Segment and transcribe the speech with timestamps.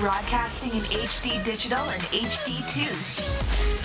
[0.00, 2.86] Broadcasting in HD digital and HD2.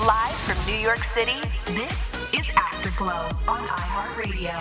[0.05, 4.53] Live from New York City, this is Afterglow on iHeartRadio.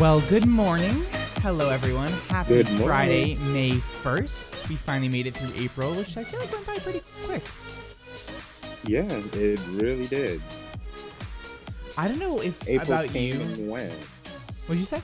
[0.00, 0.94] Well, good morning.
[1.42, 2.10] Hello, everyone.
[2.30, 2.68] Happy Good.
[2.68, 4.70] Friday, May 1st.
[4.70, 7.42] We finally made it through April, which I feel like went by pretty quick.
[8.86, 9.02] Yeah,
[9.34, 10.40] it really did.
[11.98, 13.40] I don't know if April about came you.
[13.42, 13.92] and went.
[14.66, 15.02] What'd you say?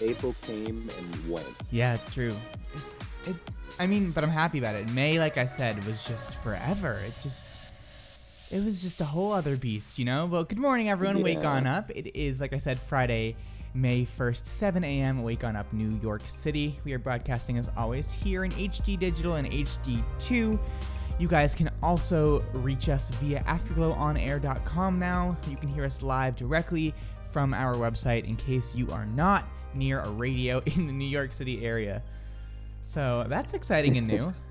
[0.00, 1.46] April came and went.
[1.70, 2.34] Yeah, it's true.
[2.74, 2.94] It's,
[3.28, 3.36] it,
[3.78, 4.90] I mean, but I'm happy about it.
[4.92, 7.00] May, like I said, was just forever.
[7.06, 10.28] It just, it was just a whole other beast, you know.
[10.28, 11.22] But good morning, everyone.
[11.22, 11.90] Wake on up.
[11.90, 13.36] It is, like I said, Friday,
[13.74, 15.22] May 1st, 7 a.m.
[15.22, 16.78] Wake on up, New York City.
[16.84, 20.58] We are broadcasting as always here in HD Digital and HD2.
[21.18, 25.36] You guys can also reach us via afterglowonair.com now.
[25.48, 26.94] You can hear us live directly
[27.30, 31.32] from our website in case you are not near a radio in the New York
[31.32, 32.02] City area.
[32.80, 34.34] So that's exciting and new.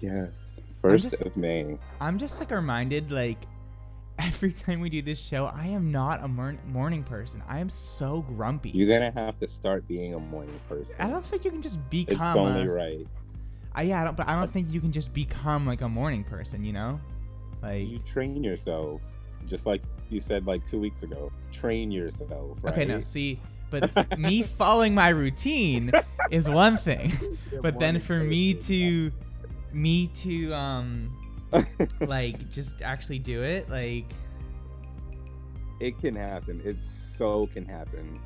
[0.00, 1.78] Yes, first just- of May.
[2.00, 3.38] I'm just like reminded, like,
[4.18, 7.42] every time we do this show, I am not a morn- morning person.
[7.48, 8.70] I am so grumpy.
[8.70, 10.96] You're gonna have to start being a morning person.
[10.98, 12.38] I don't think you can just become.
[12.38, 13.06] It's only a, right.
[13.74, 16.24] I, yeah, I don't, but I don't think you can just become like a morning
[16.24, 16.64] person.
[16.64, 17.00] You know,
[17.62, 19.00] like You train yourself,
[19.46, 21.32] just like you said like two weeks ago.
[21.52, 22.72] Train yourself, right?
[22.72, 23.40] okay, no, see,
[23.70, 25.90] but me following my routine
[26.30, 27.12] is one thing,
[27.62, 29.10] but then for me to,
[29.72, 31.16] me to um,
[32.00, 34.06] like just actually do it, like
[35.80, 36.60] it can happen.
[36.64, 38.20] It so can happen.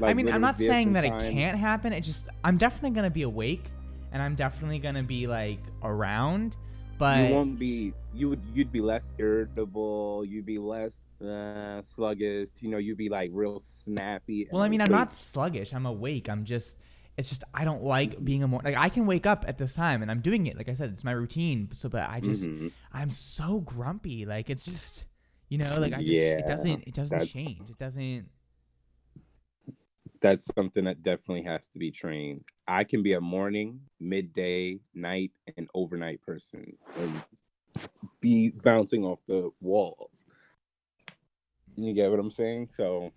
[0.00, 1.92] I mean, I'm not saying that it can't happen.
[1.92, 3.64] It just I'm definitely gonna be awake,
[4.12, 6.56] and I'm definitely gonna be like around.
[6.98, 12.48] But you won't be you would you'd be less irritable you'd be less uh, sluggish
[12.60, 15.72] you know you'd be like real snappy well, I mean, I'm not sluggish.
[15.72, 16.28] I'm awake.
[16.28, 16.76] I'm just.
[17.16, 19.74] It's just I don't like being a more like I can wake up at this
[19.74, 20.56] time and I'm doing it.
[20.56, 21.68] Like I said, it's my routine.
[21.72, 22.70] So, but I just Mhm.
[22.92, 24.24] I'm so grumpy.
[24.24, 25.04] Like it's just
[25.48, 27.70] you know like I just Yeah, it doesn't it doesn't change.
[27.70, 28.28] It doesn't.
[30.20, 35.32] That's something that definitely has to be trained i can be a morning midday night
[35.56, 37.22] and overnight person and
[38.20, 40.26] be bouncing off the walls
[41.76, 43.12] you get what i'm saying so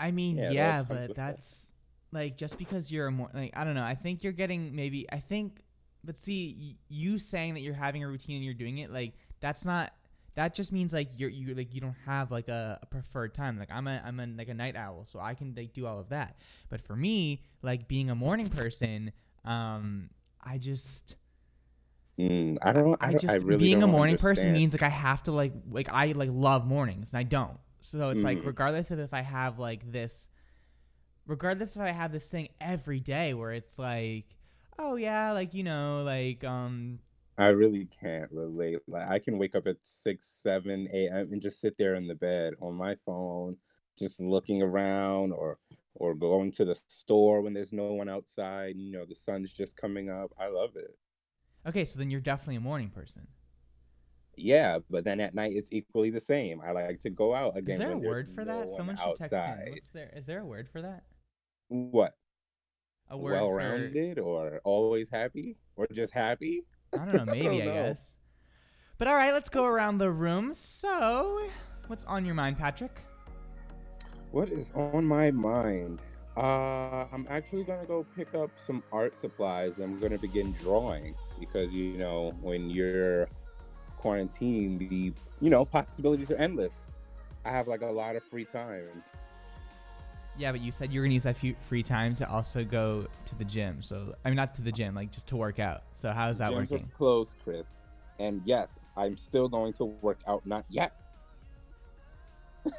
[0.00, 1.26] I mean, Yeah, yeah, that but with that.
[1.38, 1.72] that's
[2.12, 3.82] like just because you're a more like I don't know.
[3.82, 5.60] I think you're getting maybe I think,
[6.04, 9.14] but see, y- you saying that you're having a routine and you're doing it like
[9.40, 9.92] that's not.
[10.38, 13.58] That just means like you're you like you don't have like a, a preferred time.
[13.58, 15.98] Like I'm a I'm a like a night owl, so I can like do all
[15.98, 16.36] of that.
[16.68, 19.10] But for me, like being a morning person,
[19.44, 20.10] um,
[20.40, 21.16] I just
[22.18, 24.88] mm, i don't i, I just I really being a morning person means like I
[24.88, 27.58] have to like like I like love mornings and I don't.
[27.80, 28.46] So it's like Mhm.
[28.46, 30.28] regardless of if I have like this
[31.26, 34.26] regardless if I have this thing every day where it's like
[34.78, 37.00] oh yeah, like you know, like um
[37.38, 38.80] I really can't relate.
[38.88, 41.32] Like I can wake up at six, seven a.m.
[41.32, 43.56] and just sit there in the bed on my phone,
[43.98, 45.58] just looking around, or
[45.94, 48.74] or going to the store when there's no one outside.
[48.76, 50.32] You know, the sun's just coming up.
[50.38, 50.96] I love it.
[51.66, 53.28] okay, so then you're definitely a morning person.
[54.36, 56.60] Yeah, but then at night it's equally the same.
[56.60, 57.74] I like to go out again.
[57.74, 58.76] Is there a word for no that?
[58.76, 59.38] Someone should text me.
[59.38, 59.68] outside.
[59.72, 61.04] What's there is there a word for that?
[61.68, 62.14] What?
[63.10, 66.64] A word Well for rounded, or always happy, or just happy?
[66.92, 67.72] I don't know, maybe I, know.
[67.72, 68.16] guess.
[68.98, 70.52] But all right, let's go around the room.
[70.54, 71.48] So,
[71.86, 73.00] what's on your mind, Patrick?
[74.30, 76.00] What is on my mind?
[76.36, 79.78] Uh, I'm actually gonna go pick up some art supplies.
[79.78, 83.28] I'm gonna begin drawing because you know when you're
[83.96, 86.74] quarantined, the you know possibilities are endless.
[87.44, 89.02] I have like a lot of free time.
[90.38, 93.06] Yeah, but you said you were gonna use that few free time to also go
[93.24, 93.82] to the gym.
[93.82, 95.82] So I mean, not to the gym, like just to work out.
[95.94, 96.84] So how is that Gyms working?
[96.84, 97.66] are closed, Chris.
[98.20, 100.46] And yes, I'm still going to work out.
[100.46, 100.92] Not yet.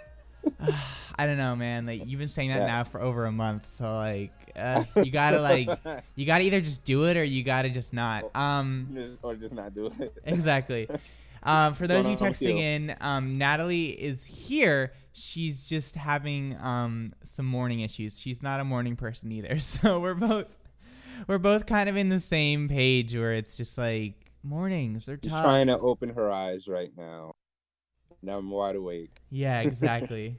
[1.17, 1.85] I don't know, man.
[1.85, 2.65] Like you've been saying that Yeah.
[2.67, 3.71] now for over a month.
[3.71, 5.69] So like, uh, you gotta like,
[6.15, 8.33] you gotta either just do it or you gotta just not.
[8.35, 10.13] Um, or just not do it.
[10.23, 10.87] exactly.
[11.43, 12.63] Um, for those of you going on with texting you?
[12.63, 14.93] in, um, Natalie is here.
[15.13, 18.19] She's just having um some morning issues.
[18.19, 19.59] She's not a morning person either.
[19.59, 20.45] So we're both
[21.27, 24.13] we're both kind of in the same page where it's just like
[24.43, 27.31] mornings are She's trying to open her eyes right now.
[28.21, 29.11] Now I'm wide awake.
[29.29, 30.37] Yeah, exactly.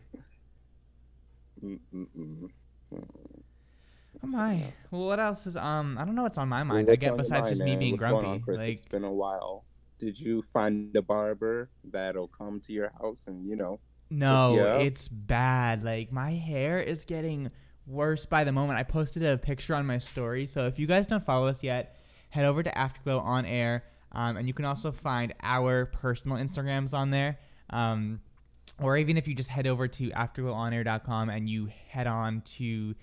[1.64, 2.48] Mm-mm-mm.
[2.92, 2.98] oh
[4.22, 4.72] my.
[4.90, 5.96] Well, what else is um?
[5.98, 6.90] I don't know what's on my mind.
[6.90, 8.26] I get besides mind, just me being grumpy.
[8.26, 9.64] on, like it's been a while.
[10.00, 13.78] Did you find a barber that'll come to your house and you know?
[14.10, 15.84] no, you it's bad.
[15.84, 17.50] Like my hair is getting
[17.86, 18.78] worse by the moment.
[18.78, 20.46] I posted a picture on my story.
[20.46, 21.96] So if you guys don't follow us yet,
[22.30, 23.84] head over to Afterglow on air.
[24.12, 27.38] Um, and you can also find our personal Instagrams on there.
[27.70, 28.20] Um,
[28.80, 32.94] or even if you just head over to afterglowonair.com and you head on to,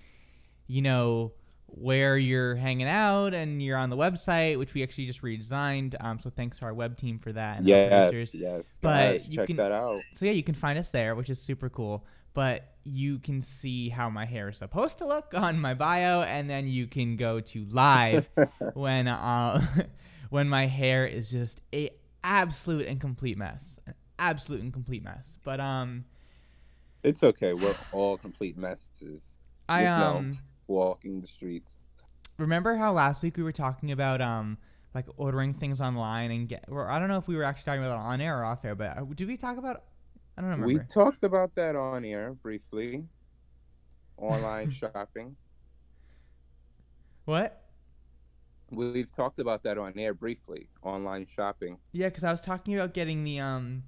[0.68, 1.34] you know,
[1.68, 5.96] where you're hanging out and you're on the website, which we actually just redesigned.
[6.00, 7.60] Um, so thanks to our web team for that.
[7.60, 8.80] and Yes, yes.
[8.82, 10.02] But guys, you check can- that out.
[10.14, 12.06] So yeah, you can find us there, which is super cool.
[12.34, 16.48] But you can see how my hair is supposed to look on my bio, and
[16.50, 18.30] then you can go to live
[18.76, 19.66] when uh,
[20.30, 21.90] when my hair is just a
[22.24, 25.38] absolute and complete mess, an absolute and complete mess.
[25.44, 26.06] But um,
[27.04, 27.54] It's okay.
[27.54, 29.24] We're all complete messes.
[29.68, 30.32] I um.
[30.32, 30.38] know.
[30.68, 31.80] Walking the streets.
[32.38, 34.58] remember how last week we were talking about um
[34.94, 36.66] like ordering things online and get.
[36.70, 38.66] Or I don't know if we were actually talking about it on air or off
[38.66, 39.84] air, but uh, did we talk about?
[40.38, 40.68] I don't remember.
[40.68, 43.06] We talked about that on air briefly.
[44.18, 45.36] Online shopping.
[47.26, 47.64] what?
[48.70, 50.68] We've talked about that on air briefly.
[50.84, 51.78] Online shopping.
[51.94, 53.84] Yeah, because I was talking about getting the um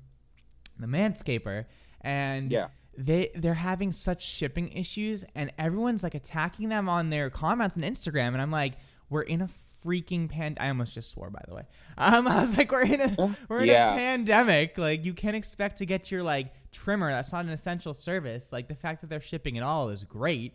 [0.78, 1.66] the Manscaped,
[2.02, 2.68] and Yeah.
[2.98, 7.84] They they're having such shipping issues, and everyone's like attacking them on their comments on
[7.84, 8.74] Instagram, and I'm like,
[9.10, 9.50] we're in a
[9.86, 10.58] freaking pan.
[10.60, 11.64] I almost just swore, by the way.
[11.98, 13.94] Um, I was like, we're in a we're in Yeah.
[13.94, 14.78] a pandemic.
[14.78, 17.12] Like, you can't expect to get your like trimmer.
[17.12, 18.54] That's not an essential service.
[18.54, 20.54] Like, the fact that they're shipping at all is great,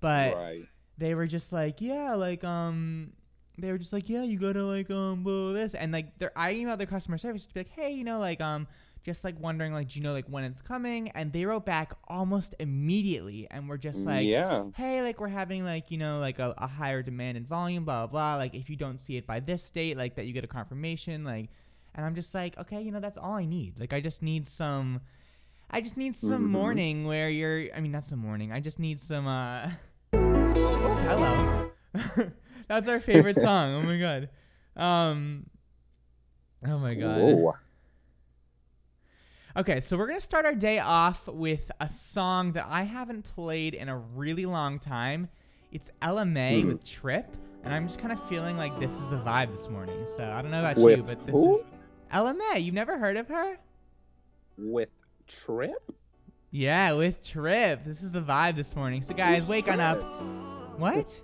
[0.00, 0.66] but right.
[0.96, 3.12] they were just like, yeah, like um,
[3.58, 6.54] they were just like, yeah, you gotta like um, blah, this, and like, they're I
[6.54, 8.66] emailed their customer service to be like, hey, you know, like um,
[9.06, 11.10] just like wondering, like, do you know like when it's coming?
[11.10, 14.64] And they wrote back almost immediately, and we're just like, yeah.
[14.74, 18.06] hey, like we're having like you know like a, a higher demand and volume, blah
[18.06, 18.36] blah blah.
[18.36, 21.22] Like if you don't see it by this date, like that you get a confirmation,
[21.24, 21.48] like,
[21.94, 23.78] and I'm just like, okay, you know, that's all I need.
[23.78, 25.00] Like I just need some.
[25.70, 26.50] I just need some Mhm.
[26.50, 27.68] morning where you're.
[27.74, 28.52] I mean, not some morning.
[28.52, 29.26] I just need some.
[29.26, 29.70] uh
[30.12, 32.30] Oh, hello.
[32.68, 33.74] That's our favorite song.
[33.74, 34.28] Oh my god.
[34.76, 35.46] Um.
[36.66, 37.20] Oh my god.
[37.20, 37.54] Whoa.
[39.56, 43.72] Okay, so we're gonna start our day off with a song that I haven't played
[43.74, 45.28] in a really long time.
[45.72, 46.68] It's Ella Mai Hmm.
[46.68, 50.06] with Trip, and I'm just kind of feeling like this is the vibe this morning.
[50.14, 51.56] So I don't know about you, but this who?
[51.56, 51.64] is
[52.10, 52.58] Ella Mai.
[52.58, 53.56] You've never heard of her?
[54.58, 54.90] With
[55.26, 55.90] Trip?
[56.50, 57.82] Yeah, with Trip.
[57.84, 59.02] This is the vibe this morning.
[59.02, 59.98] So guys, Who's wake on up.
[60.78, 61.18] What?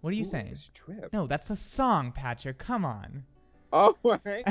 [0.00, 0.56] What are you Who saying?
[0.74, 1.12] Trip?
[1.12, 2.58] No, that's the song, Patrick.
[2.58, 3.22] Come on.
[3.74, 4.44] Oh, right.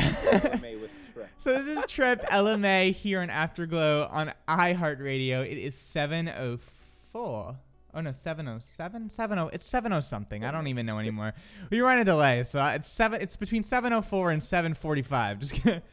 [0.62, 1.30] Mai with Trip.
[1.38, 5.46] So this is Trip Ella Mai here on Afterglow on iHeartRadio.
[5.46, 7.56] It is 704.
[7.94, 9.12] Oh no, 707?
[9.12, 10.44] 70 it's 70 something.
[10.44, 11.36] I don't even know anymore.
[11.70, 15.40] We run a delay, so it's 7 it's between 704 and 745.
[15.40, 15.84] Just kidding.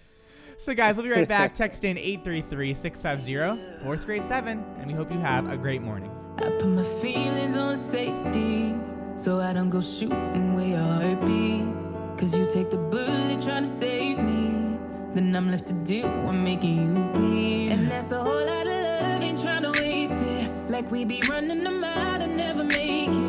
[0.61, 1.55] So guys, we'll be right back.
[1.55, 6.11] Text in 833-650-4387 and we hope you have a great morning.
[6.39, 8.75] I put my feelings on safety
[9.15, 11.63] so I don't go shooting where your heart be.
[12.19, 14.77] Cause you take the bullet trying to save me.
[15.15, 17.71] Then I'm left to do I'm making you bleed.
[17.71, 20.51] And that's a whole lot of love, ain't trying to waste it.
[20.69, 23.28] Like we be running them out and never make it.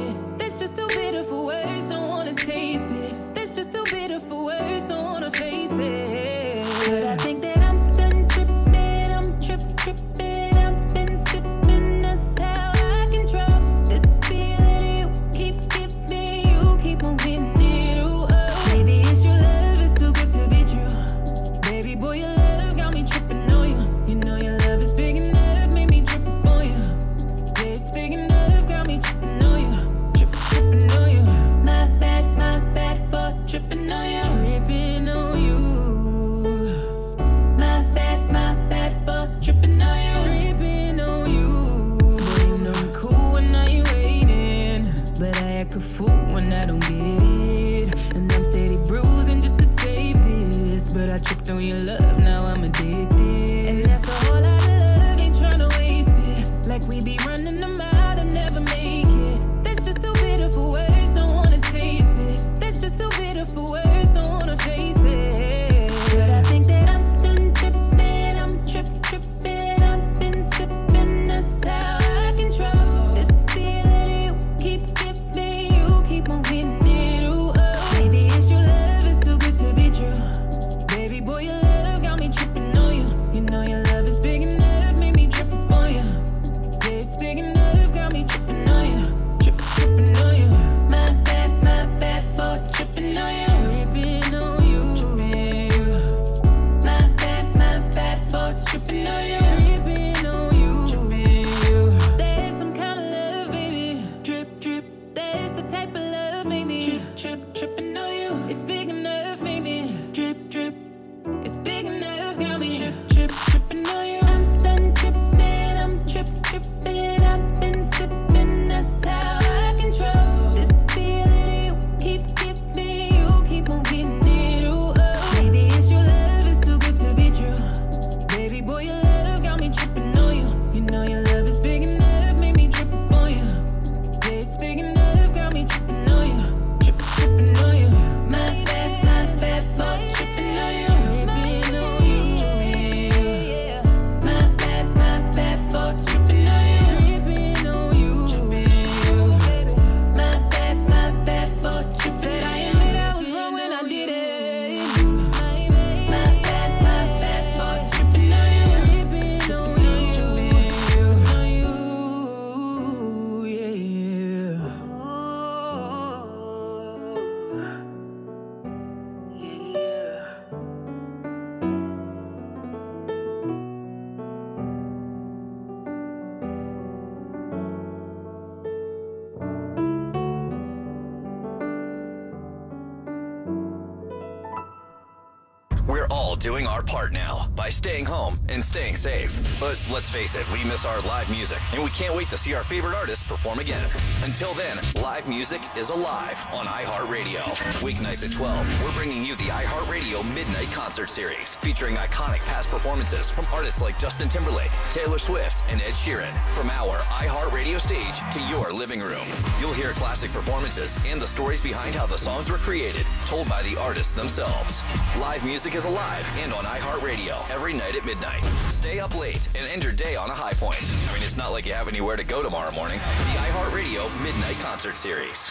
[186.39, 189.59] Doing our part now by staying home and staying safe.
[189.59, 192.53] But let's face it, we miss our live music, and we can't wait to see
[192.53, 193.87] our favorite artists perform again.
[194.23, 197.43] Until then, live music is alive on iHeartRadio.
[197.83, 203.29] Weeknights at 12, we're bringing you the iHeartRadio Midnight Concert Series, featuring iconic past performances
[203.29, 206.31] from artists like Justin Timberlake, Taylor Swift, and Ed Sheeran.
[206.53, 209.27] From our iHeartRadio stage to your living room,
[209.59, 213.61] you'll hear classic performances and the stories behind how the songs were created, told by
[213.63, 214.83] the artists themselves.
[215.19, 218.43] Live music is alive and on iHeartRadio every night at midnight.
[218.69, 220.77] Stay up late and end your day on a high point.
[221.09, 222.97] I mean, it's not like you have anywhere to go tomorrow morning.
[222.99, 225.49] The iHeartRadio Midnight Concert Series.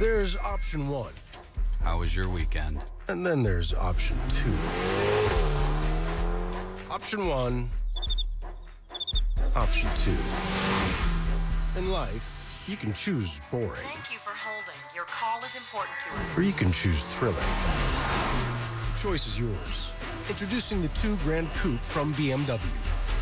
[0.00, 1.12] There's option one,
[1.84, 2.84] How was your weekend?
[3.06, 4.52] and then there's option two.
[6.90, 7.70] Option one,
[9.54, 11.78] option two.
[11.78, 14.61] In life, you can choose boring, Thank you for holding.
[15.02, 16.38] Your call is important to us.
[16.38, 17.34] or you can choose thrilling.
[17.34, 19.90] The choice is yours.
[20.28, 22.60] Introducing the two Gran Coupe from BMW,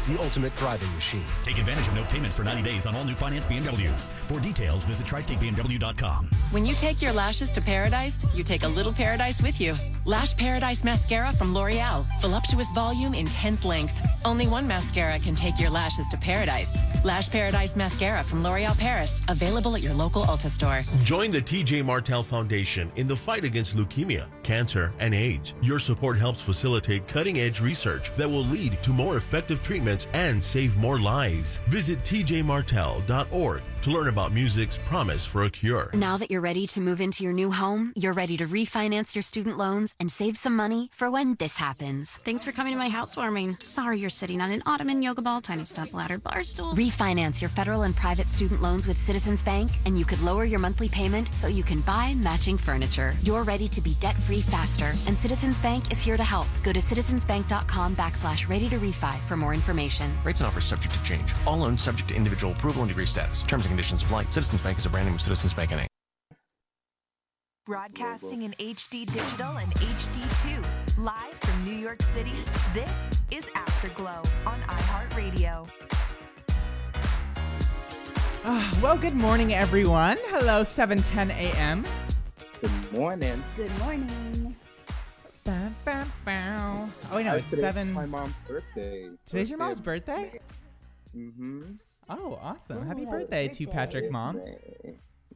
[0.09, 1.25] the ultimate driving machine.
[1.43, 4.11] Take advantage of no payments for 90 days on all new finance BMWs.
[4.11, 6.31] For details, visit tristatebmw.com.
[6.51, 9.75] When you take your lashes to paradise, you take a little paradise with you.
[10.05, 12.07] Lash Paradise Mascara from L'Oreal.
[12.21, 13.95] Voluptuous volume, intense length.
[14.25, 16.77] Only one mascara can take your lashes to paradise.
[17.05, 19.23] Lash Paradise Mascara from L'Oreal Paris.
[19.29, 20.81] Available at your local Ulta store.
[21.05, 25.55] Join the TJ Martell Foundation in the fight against leukemia, cancer, and AIDS.
[25.63, 29.63] Your support helps facilitate cutting edge research that will lead to more effective
[30.13, 31.61] and save more lives.
[31.69, 35.91] Visit tjmartell.org to learn about music's promise for a cure.
[35.95, 39.23] Now that you're ready to move into your new home, you're ready to refinance your
[39.23, 42.19] student loans and save some money for when this happens.
[42.25, 43.57] Thanks for coming to my housewarming.
[43.61, 46.75] Sorry you're sitting on an ottoman, yoga ball, tiny step ladder, bar stool.
[46.75, 50.61] Refinance your federal and private student loans with Citizens Bank, and you could lower your
[50.61, 53.15] monthly payment so you can buy matching furniture.
[53.23, 56.47] You're ready to be debt free faster, and Citizens Bank is here to help.
[56.63, 60.11] Go to citizensbank.com backslash ready to refi for more information.
[60.25, 61.33] Rates and offers subject to change.
[61.47, 63.43] All loans subject to individual approval and degree status.
[63.43, 64.25] Terms and conditions apply.
[64.25, 65.87] Citizens Bank is a brand name of Citizens Bank NA.
[67.67, 70.65] Broadcasting in HD digital and HD2.
[70.99, 72.33] Live from New York City,
[72.75, 72.99] this
[73.31, 75.69] is Afterglow on iHeartRadio.
[78.45, 80.17] Ah, well, good morning, everyone.
[80.29, 81.85] Hello, 7:10 a.m.
[82.61, 83.45] Good morning.
[83.57, 84.57] Good morning.
[85.45, 86.89] Ba, ba, bow.
[87.13, 87.93] Oh wait, no, it's Today's seven.
[87.93, 89.11] My mom's birthday.
[89.27, 90.41] Today's your mom's birthday.
[91.17, 91.75] Mm-hmm.
[92.11, 92.87] Oh, awesome!
[92.87, 94.41] Happy birthday to Patrick, mom.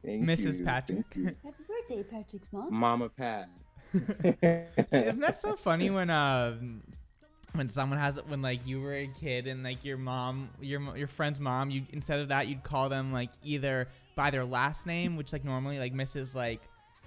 [0.05, 0.59] Thank Mrs.
[0.59, 1.05] you, Patrick.
[1.13, 2.73] Happy birthday, Patrick's mom.
[2.73, 3.49] Mama Pat.
[3.93, 6.57] Isn't that so funny when uh
[7.53, 11.07] when someone has when like you were a kid and like your mom your your
[11.07, 15.15] friend's mom you instead of that you'd call them like either by their last name
[15.15, 16.35] which like normally like Mrs.
[16.35, 16.61] like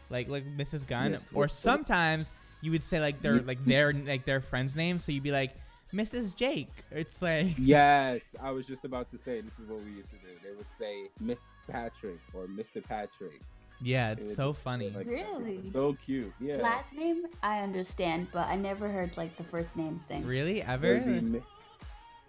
[0.08, 0.86] like like Mrs.
[0.86, 2.30] Gunn Yes, or sometimes
[2.62, 5.54] you would say like their like their like their friend's name so you'd be like
[5.92, 6.34] Mrs.
[6.36, 10.10] Jake it's like Yes, I was just about to say this is what we used
[10.10, 10.28] to do.
[10.44, 12.82] They would say Miss Patrick or Mr.
[12.84, 13.40] Patrick.
[13.80, 15.06] yeah it's would so funny like.
[15.06, 15.70] Really?
[15.72, 16.32] So cute.
[16.40, 16.56] Yeah.
[16.56, 20.26] Last name, I understand, but I never heard like the first name thing.
[20.26, 21.42] really ever would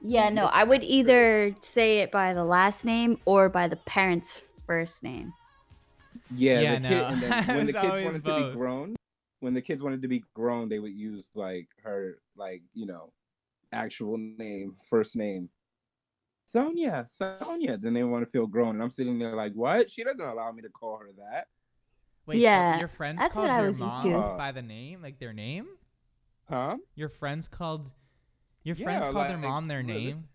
[0.01, 0.91] Yeah, no, Miss I would Patrick.
[0.97, 5.33] either say it by the last name or by the parent's first name.
[6.33, 6.89] Yeah, Yeah, the no.
[6.89, 8.95] kid, and then when the kids always wanted to be grown,
[9.41, 13.11] when the kids wanted to be grown, they would use like her, like you know,
[13.71, 15.49] actual name, first name.
[16.45, 17.77] Sonia, Sonia.
[17.77, 19.91] Then they want to feel grown, and I'm sitting there like, what?
[19.91, 21.45] She doesn't allow me to call her that.
[22.25, 24.37] wait so Yeah, your friends that's called what I your was used mom to.
[24.37, 25.67] by the name like their name
[26.49, 26.77] Huh?
[26.95, 27.91] your friends called
[28.63, 30.27] your Yeah, friends called their mom their look, this- name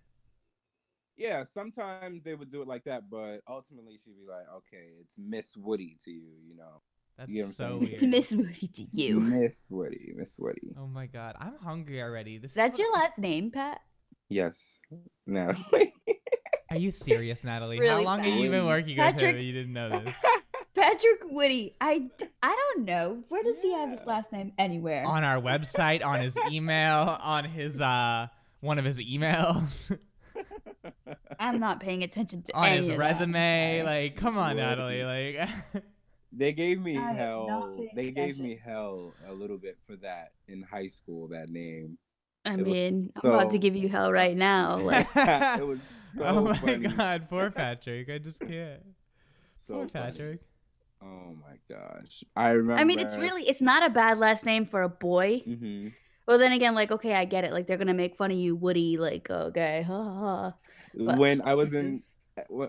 [1.17, 5.17] Yeah, sometimes they would do it like that, but ultimately she'd be like, okay, it's
[5.19, 6.83] Miss Woody to you, you know.
[7.19, 7.93] That's You get so weird.
[7.93, 9.21] It's Miss Woody to you.
[9.21, 10.75] Miss Woody, Miss Woody.
[10.79, 12.39] Oh my god, I'm hungry already.
[12.39, 13.81] This is That's what- your last name, Pat?
[14.29, 14.81] Yes.
[15.27, 15.93] Natalie.
[16.71, 17.77] Are you serious, Natalie?
[17.77, 18.67] How Really long have you been fast.
[18.67, 19.43] working with Patrick- him?
[19.43, 20.15] You didn't know this.
[20.75, 21.77] Patrick Woody.
[21.81, 22.09] I,
[22.43, 23.23] I don't know.
[23.29, 24.53] Where does he have his last name?
[24.59, 25.05] Anywhere.
[25.07, 28.27] on our website, on his email, on his uh
[28.61, 29.97] one of his emails,
[31.39, 32.99] I'm not paying attention to on any his of that.
[32.99, 33.83] resume.
[33.85, 34.67] Like, come on, Woody.
[34.67, 35.05] Natalie.
[35.05, 35.49] Like,
[36.37, 37.87] They gave me I hell.
[37.95, 41.29] They gave me hell a little bit for that in high school.
[41.29, 41.99] That name.
[42.45, 44.79] I It was mean, I'm about to give you hell right now.
[44.85, 45.09] Like,
[45.57, 45.81] it was
[46.17, 46.89] so oh my funny.
[46.97, 48.11] god, poor Patrick.
[48.11, 48.83] I just can't.
[49.57, 50.13] So poor funny.
[50.13, 50.41] Patrick.
[51.03, 52.81] Oh my gosh, I remember.
[52.81, 55.43] I mean, it's really, it's not a bad last name for a boy.
[55.45, 55.89] hmm
[56.27, 57.53] Well, then again, like, okay, I get it.
[57.53, 58.97] Like, they're gonna make fun of you, Woody.
[58.99, 60.21] Like, okay, ha ha.
[60.21, 60.55] ha.
[61.05, 62.05] But When I was in, is-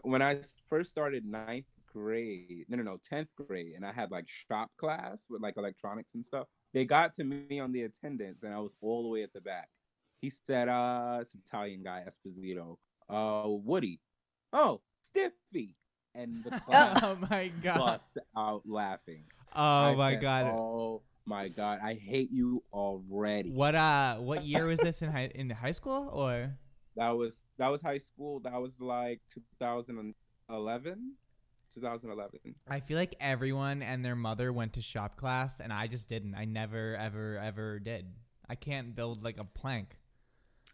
[0.04, 1.66] when I first started ninth
[1.96, 6.14] grade, no, no, no, tenth grade, and I had like shop class with like electronics
[6.16, 6.48] and stuff.
[6.74, 9.42] they got to me on the attendance, and I was all the way at the
[9.42, 9.70] back.
[10.22, 12.78] He said, "Uh, it's Italian guy, Esposito.
[13.10, 14.00] Uh, Woody.
[14.54, 15.76] Oh, Stiffy."
[16.14, 17.78] And the class Oh my god.
[17.78, 19.24] bust out laughing.
[19.56, 20.46] Oh I my said, god.
[20.48, 21.80] Oh my god!
[21.84, 23.50] I hate you already.
[23.52, 26.56] What uh what year was this in high in high school or
[26.96, 28.40] That was that was high school.
[28.42, 31.14] That was like 2011.
[31.76, 32.56] 2011.
[32.68, 36.36] I feel like everyone and their mother went to shop class and I just didn't.
[36.36, 38.06] I never ever ever did.
[38.50, 39.98] I can't build like a plank.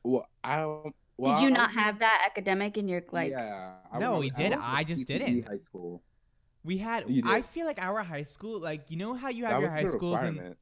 [0.03, 0.95] Well, I don't.
[1.17, 3.29] Well, Did you I not was- have that academic in your like?
[3.31, 3.73] yeah.
[3.91, 4.51] I No, was- we did.
[4.53, 5.47] was I just CCD didn't.
[5.47, 6.01] High school.
[6.63, 9.53] We had You I feel like our high school like you know how you have
[9.53, 10.55] That your high schools and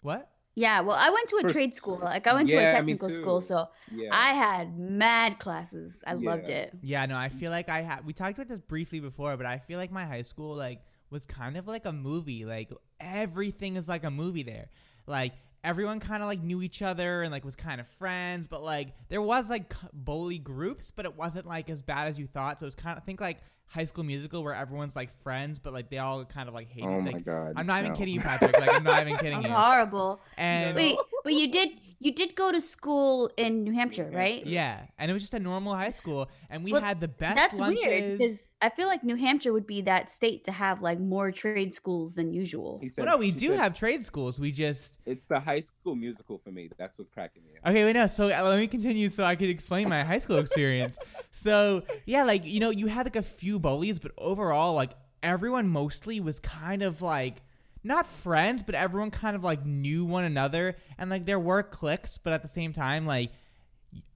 [0.00, 0.30] what?
[0.56, 1.98] Yeah, well, I went to a First- trade school.
[2.02, 4.10] Like I went to a technical school, so Yeah.
[4.12, 5.94] I had mad classes.
[6.06, 6.72] I loved it.
[6.82, 9.58] Yeah, no, I feel like I had we talked about this briefly before, but I
[9.58, 12.44] feel like my high school like was kind of like a movie.
[12.44, 14.68] Like everything is like a movie there.
[15.06, 18.62] Like everyone kind of like knew each other and like was kind of friends, but
[18.62, 22.58] like there was like bully groups, but it wasn't like as bad as you thought.
[22.60, 25.72] So it was kind of think like High School Musical where everyone's like friends, but
[25.72, 26.84] like they all kind of like hate.
[26.84, 28.58] Oh my like, God, I'm not even kidding you, Patrick.
[28.58, 29.54] Like I'm not even kidding That's you.
[29.54, 30.20] horrible.
[30.36, 34.44] And Wait, but you did you did go to school in New Hampshire, right?
[34.46, 37.36] yeah, and it was just a normal high school, and we Well, had the best
[37.36, 37.82] That's lunches.
[37.82, 41.32] weird because I feel like New Hampshire would be that state to have like more
[41.32, 42.78] trade schools than usual.
[42.82, 44.38] He well, no, we do said, have trade schools.
[44.38, 46.68] We just It's the High School Musical for me.
[46.76, 47.70] That's what's cracking me up.
[47.70, 48.06] Okay, wait, no.
[48.06, 50.98] So uh, let me continue so I could explain my high school experience.
[51.30, 55.68] So yeah, like you know, you had like a few bullies, but overall, like everyone
[55.68, 57.42] mostly was kind of like
[57.84, 62.18] not friends, but everyone kind of like knew one another, and like there were cliques,
[62.18, 63.30] but at the same time, like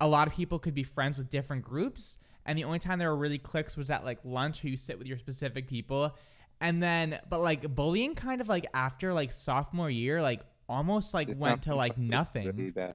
[0.01, 3.11] a lot of people could be friends with different groups, and the only time there
[3.11, 6.17] were really cliques was at like lunch, where you sit with your specific people,
[6.61, 11.29] and then but like bullying kind of like after like sophomore year, like almost like
[11.29, 12.47] It went to like nothing.
[12.47, 12.95] Really bad.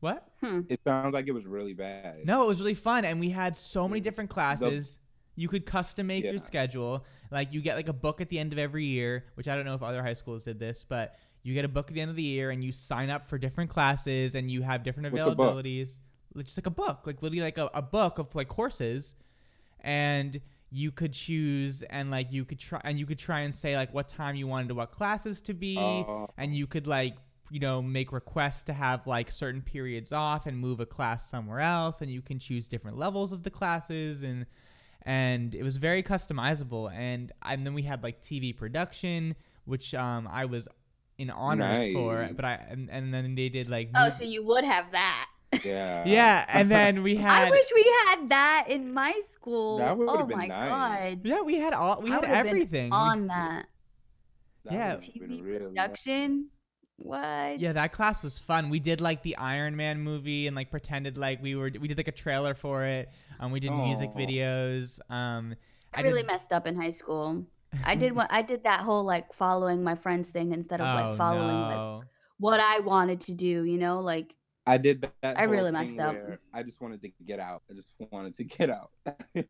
[0.00, 0.26] What?
[0.42, 0.62] Hmm.
[0.68, 2.26] It sounds like it was really bad.
[2.26, 4.98] No, it was really fun, and we had so many different the- classes.
[5.34, 7.04] You could custom make your schedule.
[7.30, 9.64] Like you get like a book at the end of every year, which I don't
[9.64, 12.10] know if other high schools did this, but you get a book at the end
[12.10, 15.26] of the year, and you sign up for different classes, and you have different What's
[15.26, 15.56] a book?
[15.56, 15.98] availabilities.
[16.36, 19.14] It's just like a book, like literally like a, a book of like courses,
[19.80, 20.40] and
[20.70, 23.92] you could choose and like you could try and you could try and say like
[23.92, 26.28] what time you wanted what classes to be Oh.
[26.38, 27.14] and you could like
[27.50, 31.60] you know make requests to have like certain periods off and move a class somewhere
[31.60, 34.46] else and you can choose different levels of the classes and
[35.04, 39.34] and it was very customizable and and then we had like TV production
[39.64, 40.68] which um I was
[41.18, 44.44] in honors for but I and, and then they did like Oh, mov- so you
[44.44, 45.28] would have that.
[45.64, 46.02] Yeah.
[46.06, 49.78] yeah and then we had I wish we had that in my school.
[49.78, 50.68] That would've oh been my nice.
[50.70, 51.20] god.
[51.24, 53.66] yeah we had all we I had would've been everything We- on that.
[54.64, 54.94] That Yeah.
[54.96, 55.68] TV really nice.
[55.88, 56.48] production.
[56.96, 57.58] What?
[57.58, 58.70] Yeah, that class was fun.
[58.70, 61.96] We did like the Iron Man movie and like pretended like we were we did
[61.96, 63.08] like a trailer for it.
[63.42, 64.98] Um we did music videos.
[65.10, 65.54] Um
[65.92, 67.44] I, did- really messed up in high school.
[67.84, 71.08] I did what I did that whole like following my friends thing instead of Oh,
[71.10, 72.06] like following like
[72.38, 75.12] what I wanted to do, you know, like I did that.
[75.22, 76.14] that I really messed up.
[76.54, 77.62] I just wanted to get out.
[77.68, 78.90] I just wanted to get out.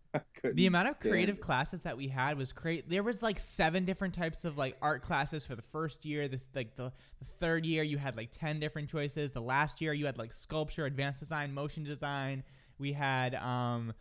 [0.54, 1.40] The amount of creative it.
[1.40, 2.90] classes that we had was great.
[2.90, 6.26] There was like seven different types of like art classes for the first year.
[6.26, 9.30] This like the, the third year you had like ten different choices.
[9.30, 12.42] The last year you had like sculpture, advanced design, motion design.
[12.82, 13.94] We had um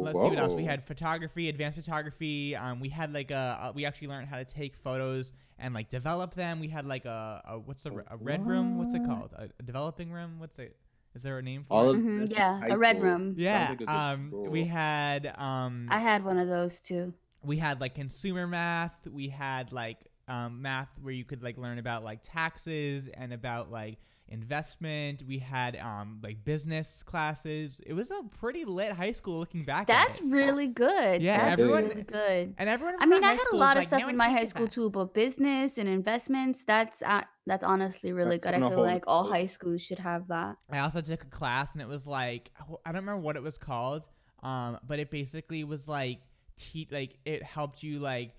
[0.00, 0.56] let's see what else.
[0.56, 2.56] We had photography advanced photography.
[2.56, 5.90] Um, we had like a, a we actually learned how to take photos and like
[5.90, 6.60] develop them.
[6.60, 8.76] We had like a, a what's a, a red room?
[8.78, 9.32] What's it called?
[9.34, 10.38] A, a developing room?
[10.38, 10.76] What's it
[11.14, 11.96] is there a name for All it?
[11.96, 13.02] of Mhm, yeah, a red school.
[13.02, 13.34] room.
[13.36, 17.14] Yeah like a good um we had um I had one of those too.
[17.42, 18.94] we had like consumer math.
[19.10, 23.70] We had like um, math where you could like learn about like taxes and about
[23.70, 29.38] like investment we had um like business classes it was a pretty lit high school
[29.38, 30.30] looking back That's at it.
[30.30, 31.22] really good.
[31.22, 32.54] Yeah, That's everyone- really good.
[32.58, 34.44] and everyone I mean, I had a lot of like, stuff "No in my high
[34.46, 38.54] school us." too, but business and investments, that's uh, that's honestly really That's good.
[38.54, 40.56] I feel whole like all high schools should have that.
[40.70, 42.50] I also took a class and it was like
[42.84, 44.02] I don't remember what it was called,
[44.42, 46.20] um, but it basically was like
[46.58, 48.32] te- like it helped you like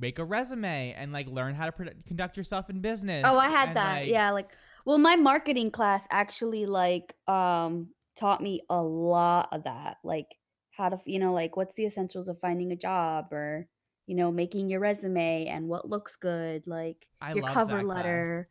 [0.00, 3.24] make a resume and like learn how to pro- conduct yourself in business.
[3.26, 3.92] Oh, I had and, that.
[4.02, 4.48] like- yeah, like
[4.86, 10.28] well, my marketing class actually like um taught me a lot of that, like
[10.72, 13.68] how to, you know, like what's the essentials of finding a job or
[14.08, 17.96] you know, making your resume and what looks good, like I your cover that class.
[17.96, 18.48] letter,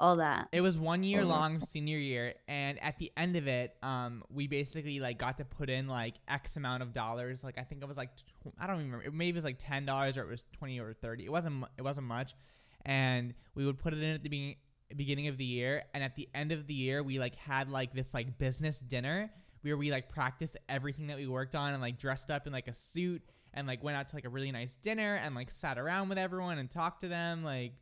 [0.00, 0.48] all that.
[0.52, 4.22] It was one year Oh, long senior year, and at the end of it, um,
[4.28, 7.42] we basically like got to put in like X amount of dollars.
[7.42, 9.06] Like I think it was like tw- I don't even remember.
[9.06, 11.24] It maybe it was like ten dollars or it was twenty or thirty.
[11.24, 12.34] It wasn't it wasn't much,
[12.84, 14.56] and we would put it in at the beginning
[14.94, 17.92] beginning of the year and at the end of the year we like had like
[17.94, 19.30] this like business dinner
[19.62, 22.68] where we like practiced everything that we worked on and like dressed up in like
[22.68, 23.22] a suit
[23.54, 26.18] and like went out to like a really nice dinner and like sat around with
[26.18, 27.44] everyone and talked to them.
[27.44, 27.74] Like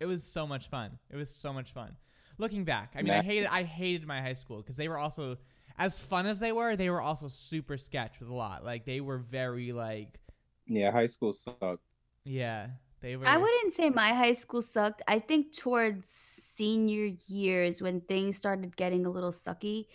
[0.00, 0.98] it was so much fun.
[1.10, 1.96] It was so much fun.
[2.38, 5.36] Looking back i mean i hated i hated my high school because they were also
[5.78, 8.64] as fun as they were they were also super sketch with a lot.
[8.64, 10.18] Like they were very like
[10.66, 11.84] Yeah, high school sucked.
[12.24, 12.68] yeah
[13.02, 15.02] they were I wouldn't say my high school sucked.
[15.06, 19.86] I think towards senior years when things started getting a little sucky,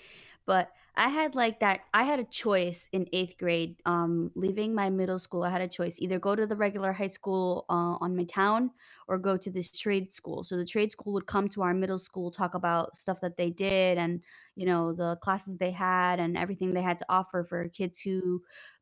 [0.46, 1.82] but I had like that.
[1.94, 3.76] I had a choice in eighth grade.
[3.86, 7.08] Um, leaving my middle school, I had a choice: either go to the regular high
[7.08, 8.72] school uh, on my town
[9.08, 10.44] or go to this trade school.
[10.44, 13.52] So the trade school would come to our middle school, talk about stuff that they
[13.52, 14.22] did, and
[14.56, 18.42] you know the classes they had and everything they had to offer for kids who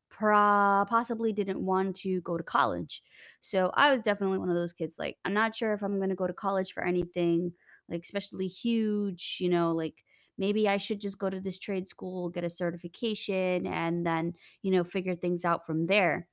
[0.10, 3.04] pro- possibly didn't want to go to college.
[3.42, 4.98] So I was definitely one of those kids.
[5.00, 7.54] Like, I'm not sure if I'm going to go to college for anything,
[7.90, 10.04] like, especially huge, you know, like
[10.38, 14.72] maybe I should just go to this trade school, get a certification, and then, you
[14.72, 16.28] know, figure things out from there.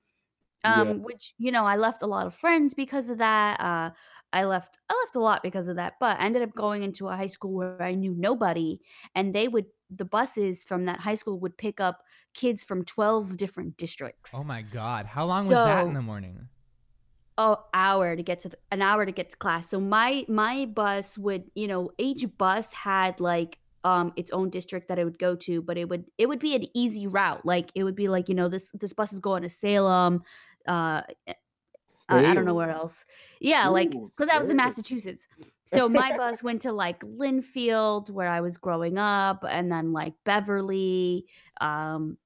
[0.64, 1.02] Um, Yeah.
[1.02, 3.61] which, you know, I left a lot of friends because of that.
[3.61, 3.90] Uh,
[4.32, 7.08] I left I left a lot because of that, but I ended up going into
[7.08, 8.80] a high school where I knew nobody
[9.14, 12.02] and they would the buses from that high school would pick up
[12.34, 14.32] kids from 12 different districts.
[14.34, 16.48] oh my god how long was that in the morning
[17.38, 19.68] a hour to get to the, an hour to get to class.
[19.70, 24.88] So my my bus would, you know, each bus had like um its own district
[24.88, 27.44] that it would go to, but it would it would be an easy route.
[27.44, 30.22] Like it would be like, you know, this this bus is going to Salem,
[30.68, 31.02] uh
[32.11, 33.05] uh, I don't know where else.
[33.40, 35.26] Yeah, like because I was in Massachusetts.
[35.64, 40.14] So my bus went to like Lynnfield, where I was growing up, and then like
[40.24, 41.26] Beverly,
[41.61, 42.16] um,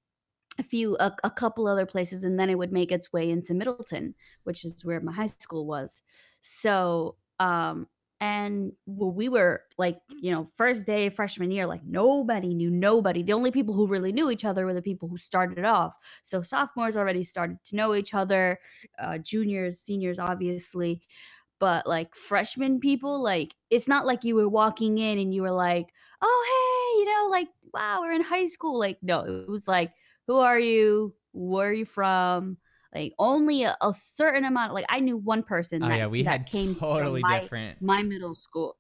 [0.58, 3.54] a few, a, a couple other places, and then it would make its way into
[3.54, 6.02] Middleton, which is where my high school was.
[6.40, 7.86] So, um,
[8.20, 13.22] and we were like, you know, first day freshman year, like nobody knew nobody.
[13.22, 15.94] The only people who really knew each other were the people who started off.
[16.22, 18.58] So sophomores already started to know each other,
[18.98, 21.02] uh, juniors, seniors, obviously.
[21.58, 25.52] But like freshman people, like it's not like you were walking in and you were
[25.52, 25.88] like,
[26.22, 28.78] oh, hey, you know, like, wow, we're in high school.
[28.78, 29.92] Like, no, it was like,
[30.26, 31.14] who are you?
[31.32, 32.56] Where are you from?
[32.96, 34.72] Like only a, a certain amount.
[34.72, 35.82] Like I knew one person.
[35.82, 38.76] oh that, yeah we that had came from totally my, different my middle school.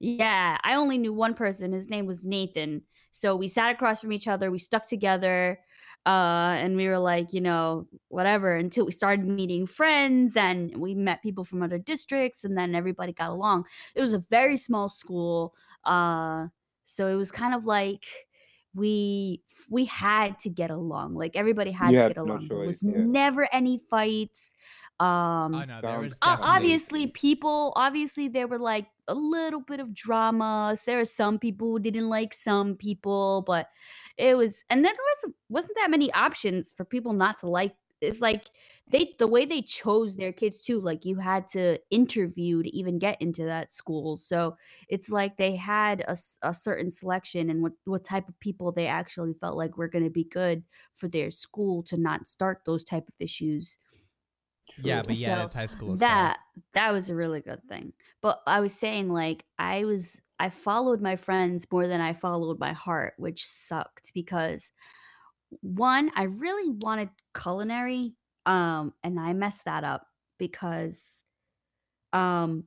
[0.00, 1.72] Yeah, I only knew one person.
[1.72, 2.82] His name was Nathan.
[3.12, 4.50] So we sat across from each other.
[4.50, 5.58] We stuck together,
[6.06, 8.56] uh, and we were like, you know, whatever.
[8.56, 13.12] Until we started meeting friends, and we met people from other districts, and then everybody
[13.12, 13.66] got along.
[13.94, 15.54] It was a very small school,
[15.84, 16.46] uh,
[16.84, 18.06] so it was kind of like
[18.78, 21.14] we we had to get along.
[21.14, 22.48] Like everybody had You to had get no along.
[22.48, 22.92] there was yeah.
[22.96, 24.54] never any fights.
[25.00, 29.78] Um, oh no there was definitely obviously people obviously there were like a little bit
[29.78, 33.68] of dramas there were some people who didn't like some people but
[34.16, 37.76] it was and then there was wasn't that many options for people not to like
[38.00, 38.46] it's like
[38.90, 42.98] they the way they chose their kids too like you had to interview to even
[42.98, 44.56] get into that school so
[44.88, 48.86] it's like they had a, a certain selection and what what type of people they
[48.86, 50.62] actually felt like were going to be good
[50.94, 53.76] for their school to not start those type of issues
[54.82, 56.38] yeah but yeah So it's high school so- that
[56.74, 57.92] that was a really good thing.
[58.20, 62.58] But I was saying like I was I followed my friends more than I followed
[62.60, 64.70] my heart, which sucked because
[65.60, 68.14] one, I really wanted culinary
[68.46, 70.06] um and I messed that up
[70.38, 71.22] because
[72.12, 72.64] um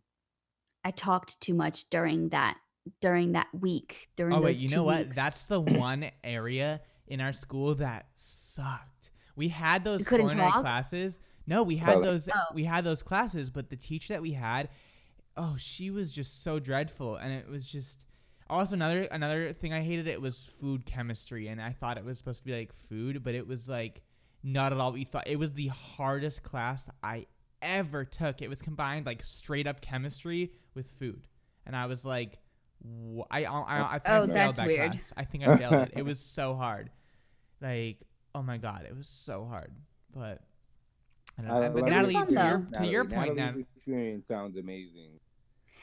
[0.84, 2.58] I talked too much during that
[3.02, 5.14] during that week during Oh wait, you two know what?
[5.14, 9.12] That's the one area in our school that sucked.
[9.36, 10.62] We had those culinary talk?
[10.62, 11.20] classes.
[11.48, 12.54] No, we had those Oh.
[12.54, 14.70] we had those classes, but the teacher that we had,
[15.36, 17.98] oh, she was just so dreadful and it was just
[18.52, 22.18] also another another thing I hated it was food chemistry and I thought it was
[22.18, 24.02] supposed to be like food, but it was like
[24.44, 25.28] not at all what you thought.
[25.28, 27.28] It was the hardest class I
[27.62, 28.42] ever took.
[28.42, 31.28] It was combined like straight up chemistry with food.
[31.66, 32.40] And I was like
[32.84, 34.92] wh- I I, I, I think Oh, I failed that weird.
[34.92, 35.14] class.
[35.16, 35.94] I think I failed it.
[35.96, 36.90] It was so hard.
[37.62, 38.00] Like,
[38.36, 39.72] oh my god, it was so hard.
[40.14, 40.42] But
[41.38, 41.62] I don't know.
[41.66, 42.80] I but Natalie, to your though.
[42.80, 45.20] to your Natalie, point, Natalie's Nat, experience sounds amazing.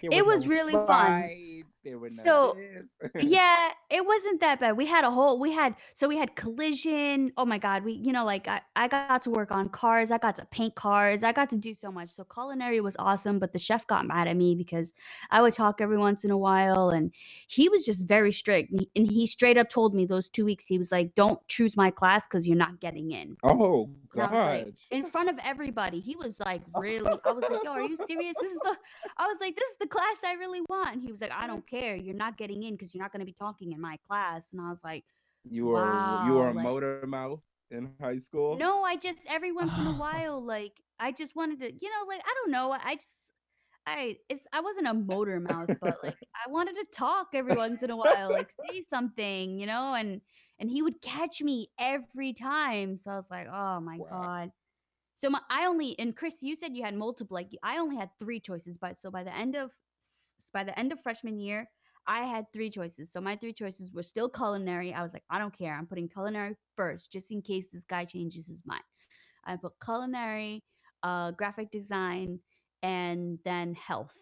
[0.03, 0.87] It was no really fun.
[0.87, 2.57] fights, There were none So
[3.21, 4.77] yeah, it wasn't that bad.
[4.77, 7.33] We had a whole we had so we had collision.
[7.37, 10.19] Oh my god, we you know like I, I got to work on cars, I
[10.19, 12.11] got to paint cars, I got to do so much.
[12.11, 14.93] So culinary was awesome, but the chef got mad at me because
[15.31, 17.13] I would talk every once in a while and
[17.49, 18.71] he was just very strict.
[18.71, 21.41] And he, and he straight up told me those 2 weeks he was like, "Don't
[21.49, 26.01] choose my class cuz you're not getting in." Oh was like, in front of everybody.
[26.01, 27.19] He was like, really?
[27.25, 28.35] I was like, yo, are you serious?
[28.41, 28.77] This is the,
[29.17, 30.95] I was like, this is the class I really want.
[30.95, 31.49] And he was like, I mm-hmm.
[31.49, 31.97] don't care.
[31.97, 34.47] You're not getting in because you're not going to be talking in my class.
[34.53, 35.05] And I was like,
[35.45, 35.85] You were
[36.27, 38.57] you were wow, a like- motor mouth in high school.
[38.57, 42.07] no, I just, every once in a while, like, I just wanted to, you know,
[42.09, 42.73] like, I don't know.
[42.73, 43.13] I just,
[43.87, 47.83] I, it's, I wasn't a motor mouth, but like, I wanted to talk every once
[47.83, 50.21] in a while, like, say something, you know, and,
[50.59, 52.99] and he would catch me every time.
[52.99, 54.51] So I was like, oh my God.
[55.19, 57.35] So my, I only and Chris, you said you had multiple.
[57.35, 59.73] Like I only had three choices, but so by the end of
[60.55, 61.69] by the end of freshman year,
[62.07, 63.11] I had three choices.
[63.11, 64.95] So my three choices were still culinary.
[64.95, 65.75] I was like, I don't care.
[65.75, 68.85] I'm putting culinary first, just in case this guy changes his mind.
[69.45, 70.63] I put culinary,
[71.03, 72.39] uh, graphic design,
[72.85, 74.15] and then health.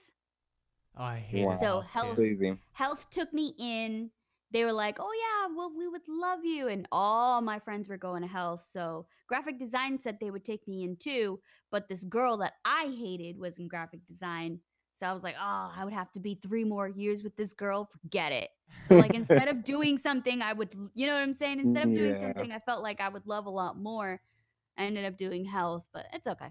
[0.96, 1.58] Oh, I hate Wow.
[1.60, 2.56] So health Crazy.
[2.72, 4.10] health took me in.
[4.52, 7.96] They were like, "Oh yeah, well we would love you," and all my friends were
[7.98, 8.66] going to health.
[8.70, 12.84] So graphic design said they would take me in too, but this girl that I
[12.98, 14.60] hated was in graphic design.
[14.94, 17.52] So I was like, "Oh, I would have to be three more years with this
[17.54, 17.86] girl.
[17.86, 21.60] Forget it." So like instead of doing something, I would, you know what I'm saying?
[21.60, 22.16] Instead of doing Yeah.
[22.16, 24.20] something, I felt like I would love a lot more.
[24.78, 26.50] I ended up doing health, but it's okay.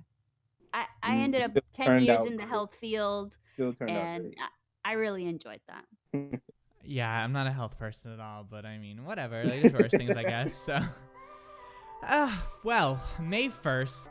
[0.73, 4.34] I I Mm, ended up ten years in the health field, Still turned out and.
[4.39, 4.47] I,
[4.88, 5.86] I really enjoyed that.
[6.88, 9.43] Yeah, I'm not a health person at all, but I mean, whatever.
[9.43, 10.54] Like, there's worse things, I guess.
[10.56, 10.80] So,
[12.04, 12.32] uh,
[12.63, 14.10] well, May 1st,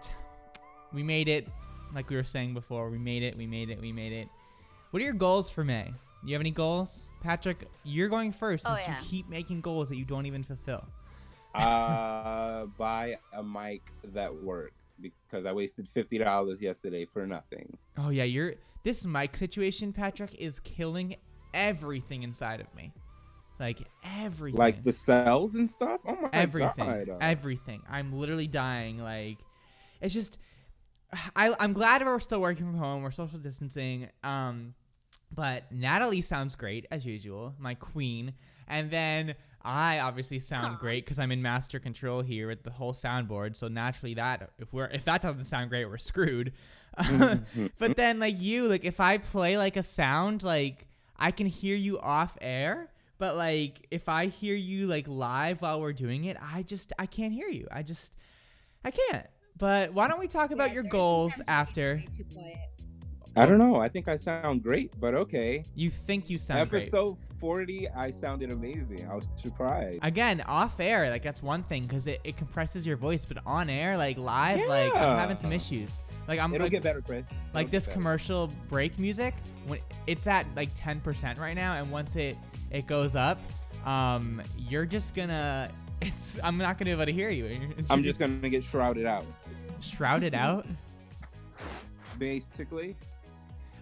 [0.93, 1.49] we made it.
[1.95, 4.29] Like we were saying before, we made it, we made it, we made it.
[4.91, 5.85] What are your goals for May?
[6.23, 7.03] Do you have any goals?
[7.23, 8.99] Patrick, you're going first Oh, yeah.
[8.99, 10.85] you keep making goals that you don't even fulfill.
[11.55, 13.83] uh, buy a mic
[14.13, 17.77] that worked because I wasted fifty dollars yesterday for nothing.
[17.97, 18.55] Oh, yeah, you're.
[18.83, 21.17] This mic situation, Patrick, is killing
[21.55, 22.93] everything inside of me.
[23.59, 24.59] Like, everything.
[24.59, 26.01] Like the cells and stuff.
[26.07, 26.89] Oh my everything god.
[26.89, 27.83] everything Everything.
[27.89, 29.39] i'm literally dying like
[30.01, 30.39] it's just
[31.37, 34.75] I, i'm glad we're still working from home we're social distancing um
[35.33, 38.35] but natalie sounds great as usual my queen
[38.67, 42.93] and then i obviously sound great because i'm in master control here with the whole
[42.93, 46.53] soundboard so naturally that if we're if that doesn't sound great we're screwed
[47.79, 50.87] but then like you like if i play like a sound like
[51.19, 55.81] i can hear you off air but like if i hear you like live while
[55.81, 58.13] we're doing it i just i can't hear you i just
[58.85, 62.03] i can't but why don't we talk about your goals after
[63.37, 63.81] I don't know.
[63.81, 65.65] I think I sound great, but okay.
[65.75, 69.09] you think you sound great Episode forty, I sounded amazing.
[69.11, 69.99] I was surprised.
[70.03, 73.69] again off air like that's one thing because it, it compresses your voice but on
[73.69, 77.27] air like live like i'm having some issues like i'm It'll like, get better, Chris.
[77.27, 77.95] It'll like this better.
[77.99, 79.35] commercial break music
[79.67, 82.37] when it's at like 10% right now and once it
[82.71, 83.39] it goes up
[83.87, 85.71] um you're just gonna
[86.03, 87.59] it's i'm not gonna be able to hear you
[87.91, 89.25] I'm just gonna get shrouded out.
[89.81, 90.67] shrouded out
[92.19, 92.97] Basically.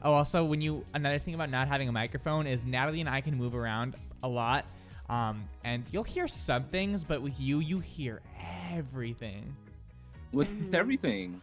[0.02, 3.20] oh also when you another thing about not having a microphone is natalie and i
[3.20, 4.64] can move around a lot
[5.10, 8.20] um and you'll hear some things but with you you hear
[8.72, 9.54] everything
[10.32, 10.74] With Mm-hmm.
[10.74, 11.42] everything.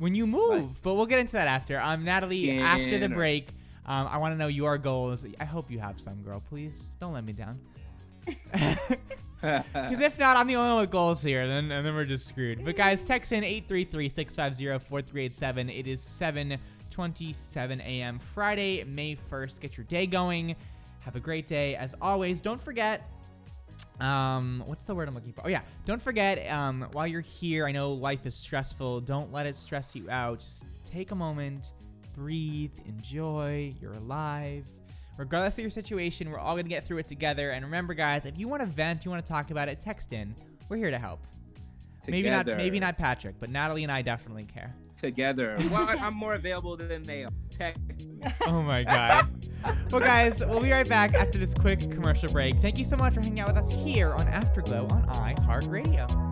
[0.00, 0.82] When you move.
[0.82, 1.80] But we'll get into that after.
[1.80, 3.50] Um, Natalie, after the break,
[3.86, 5.24] um, I want to know your goals.
[5.38, 6.42] I hope you have some, girl.
[6.48, 7.60] Please don't let me down.
[9.40, 12.28] Because if not, I'm the only one with goals here, then and then we're just
[12.28, 12.62] screwed.
[12.62, 15.78] But guys, text in 833-650-4387.
[15.78, 18.18] It is 7:27 a.m.
[18.18, 19.60] Friday, May 1st.
[19.60, 20.56] Get your day going.
[20.98, 21.74] Have a great day.
[21.74, 23.08] As always, don't forget
[24.00, 27.66] um what's the word i'm looking for oh yeah don't forget um while you're here
[27.66, 31.72] i know life is stressful don't let it stress you out just take a moment
[32.14, 34.64] breathe enjoy you're alive
[35.16, 38.38] regardless of your situation we're all gonna get through it together and remember guys if
[38.38, 40.34] you want to vent you want to talk about it text in
[40.68, 41.20] we're here to help
[42.08, 42.56] maybe not Together.
[42.56, 45.56] maybe not patrick but natalie and i definitely care Together.
[45.70, 47.30] Well, I'm more available than they are.
[47.56, 47.80] Text.
[47.98, 48.20] Me.
[48.46, 49.28] oh my god
[49.90, 53.14] well guys we'll be right back after this quick commercial break thank you so much
[53.14, 56.30] for hanging out with us here on afterglow on iheartradio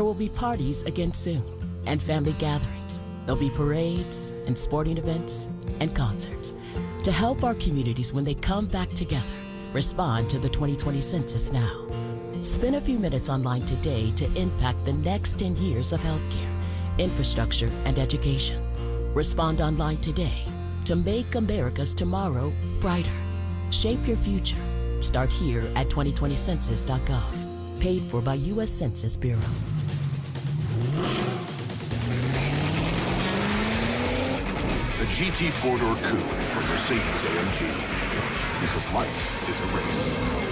[0.00, 1.42] There will be parties again soon,
[1.84, 3.02] and family gatherings.
[3.26, 6.54] There'll be parades and sporting events and concerts.
[7.02, 9.26] To help our communities when they come back together,
[9.74, 11.86] respond to the 2020 census now.
[12.40, 16.59] Spend a few minutes online today to impact the next 10 years of healthcare.
[17.00, 18.62] Infrastructure, and education.
[19.14, 20.44] Respond online today
[20.84, 23.10] to make America's tomorrow brighter.
[23.70, 24.56] Shape your future.
[25.00, 27.80] Start here at 2020census.gov.
[27.80, 28.70] Paid for by U.S.
[28.70, 29.40] Census Bureau.
[34.98, 37.60] The GT four-door coupe from Mercedes-AMG.
[38.60, 40.49] Because life is a race.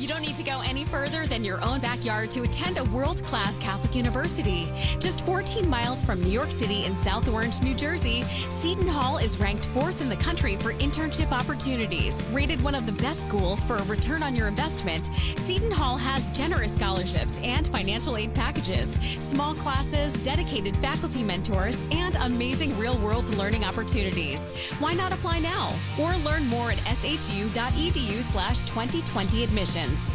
[0.00, 3.22] You don't need to go any further than your own backyard to attend a world
[3.22, 4.66] class Catholic university.
[4.98, 9.38] Just 14 miles from New York City in South Orange, New Jersey, Seton Hall is
[9.38, 12.24] ranked fourth in the country for internship opportunities.
[12.32, 16.30] Rated one of the best schools for a return on your investment, Seton Hall has
[16.30, 23.28] generous scholarships and financial aid packages, small classes, dedicated faculty mentors, and amazing real world
[23.36, 24.56] learning opportunities.
[24.78, 25.74] Why not apply now?
[26.00, 29.44] Or learn more at shu.edu slash 2020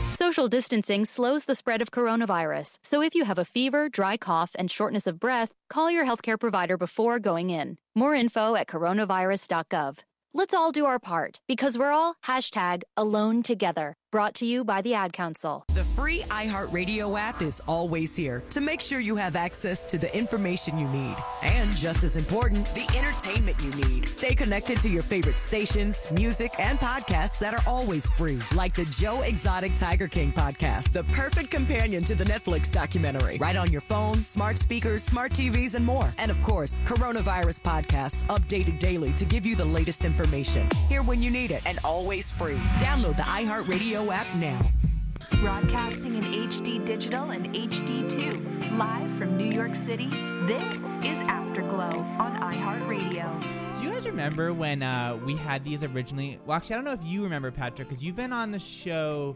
[0.09, 4.51] Social distancing slows the spread of coronavirus, so if you have a fever, dry cough,
[4.55, 7.77] and shortness of breath, call your healthcare provider before going in.
[7.95, 9.99] More info at coronavirus.gov.
[10.33, 13.95] Let's all do our part because we're all hashtag alone together.
[14.15, 15.65] Brought to you by the Ad Council.
[15.73, 20.17] The free iHeartRadio app is always here to make sure you have access to the
[20.17, 21.17] information you need.
[21.43, 24.07] And just as important, the entertainment you need.
[24.07, 28.85] Stay connected to your favorite stations, music, and podcasts that are always free, like the
[28.85, 33.81] Joe Exotic Tiger King podcast, the perfect companion to the Netflix documentary, right on your
[33.81, 36.09] phone, smart speakers, smart TVs, and more.
[36.19, 40.69] And of course, coronavirus podcasts updated daily to give you the latest information.
[40.87, 42.61] Here when you need it and always free.
[42.79, 44.59] Download the iHeartRadio app now.
[45.41, 48.77] Broadcasting in HD digital and HD2.
[48.77, 50.07] Live from New York City,
[50.45, 50.69] this
[51.03, 53.75] is Afterglow on iHeartRadio.
[53.75, 56.39] Do you guys remember when uh, we had these originally?
[56.45, 59.35] Well, actually, I don't know if you remember, Patrick, because you've been on the show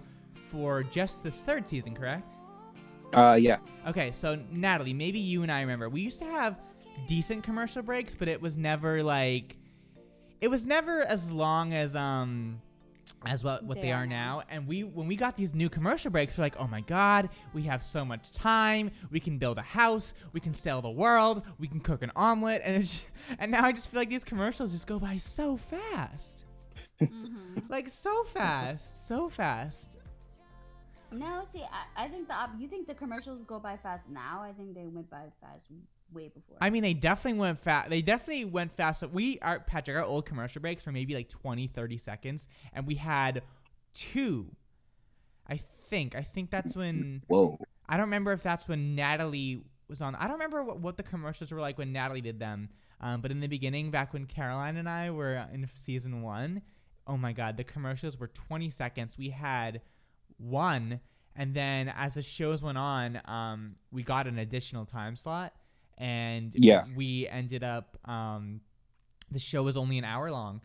[0.51, 2.33] for just this third season, correct?
[3.13, 3.57] Uh, yeah.
[3.87, 5.89] Okay, so Natalie, maybe you and I remember.
[5.89, 6.59] We used to have
[7.07, 9.55] decent commercial breaks, but it was never like
[10.41, 12.61] it was never as long as um
[13.25, 14.43] as what what they, They are are now.
[14.49, 17.63] And we when we got these new commercial breaks, we're like, oh my god, we
[17.63, 18.91] have so much time.
[19.11, 20.13] We can build a house.
[20.33, 21.43] We can sell the world.
[21.57, 22.61] We can cook an omelet.
[22.63, 23.01] And it's
[23.39, 26.45] and now I just feel like these commercials just go by so fast.
[27.01, 27.59] Mm-hmm.
[27.69, 29.97] like so fast, so fast.
[31.11, 34.41] No, see, I, I think the you think the commercials go by fast now.
[34.41, 35.65] I think they went by fast
[36.13, 36.57] way before.
[36.61, 37.89] I mean, they definitely went fast.
[37.89, 39.03] They definitely went fast.
[39.11, 39.97] We are Patrick.
[39.97, 43.43] Our old commercial breaks were maybe like 20, 30 seconds, and we had
[43.93, 44.47] two.
[45.47, 45.57] I
[45.89, 46.15] think.
[46.15, 47.23] I think that's when.
[47.27, 47.59] Whoa.
[47.87, 50.15] I don't remember if that's when Natalie was on.
[50.15, 52.69] I don't remember what, what the commercials were like when Natalie did them.
[53.01, 56.61] Um, but in the beginning, back when Caroline and I were in season one,
[57.07, 59.17] oh my god, the commercials were 20 seconds.
[59.17, 59.81] We had
[60.37, 60.99] one,
[61.35, 65.53] and then as the shows went on, um, we got an additional time slot,
[65.99, 66.85] and Yeah.
[66.95, 67.97] we ended up.
[68.09, 68.61] Um,
[69.31, 70.61] the show was only an hour long,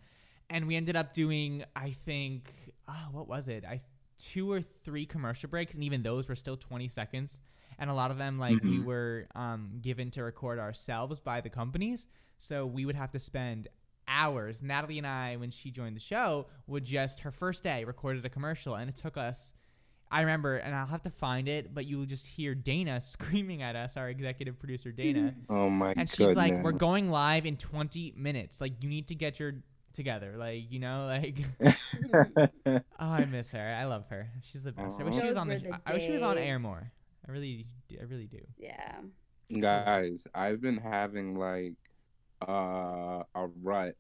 [0.49, 2.51] and we ended up doing, I think,
[2.89, 3.65] oh, what was it?
[3.65, 3.83] I
[4.17, 7.41] two or three commercial breaks, and even those were still 20 seconds.
[7.79, 8.85] And a lot of them, like we Mhm.
[8.85, 12.07] were um, given to record ourselves by the companies,
[12.39, 13.69] so we would have to spend
[14.07, 14.63] hours.
[14.63, 18.29] Natalie and I, when she joined the show, would just her first day recorded a
[18.31, 19.53] commercial, and it took us.
[20.15, 23.63] I remember, and I'll have to find it, but you will just hear Dana screaming
[23.63, 25.35] at us, our executive producer Dana.
[25.51, 28.61] Oh my And she's like, "We're going live in 20 minutes.
[28.61, 29.55] Like, you need to get your
[29.93, 30.37] together.
[30.39, 31.45] Like, you know, like."
[32.67, 33.77] oh, I miss her.
[33.77, 34.31] I love her.
[34.43, 35.01] She's the best.
[35.01, 35.57] I wish she was on the.
[35.57, 36.93] were the I wish she was on air more.
[37.29, 38.41] I really, do- I really do.
[38.57, 39.01] Yeah.
[39.59, 41.75] Guys, I've been having like
[42.47, 43.97] uh a rut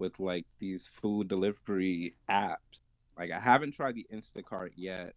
[0.00, 2.82] with like these food delivery apps.
[3.16, 5.14] Like I haven't tried the Instacart yet.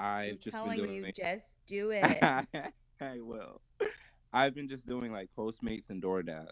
[0.00, 2.02] I've I'm just telling been doing you, just do it.
[2.22, 3.60] I will.
[4.32, 6.48] I've been just doing like Postmates and DoorDash.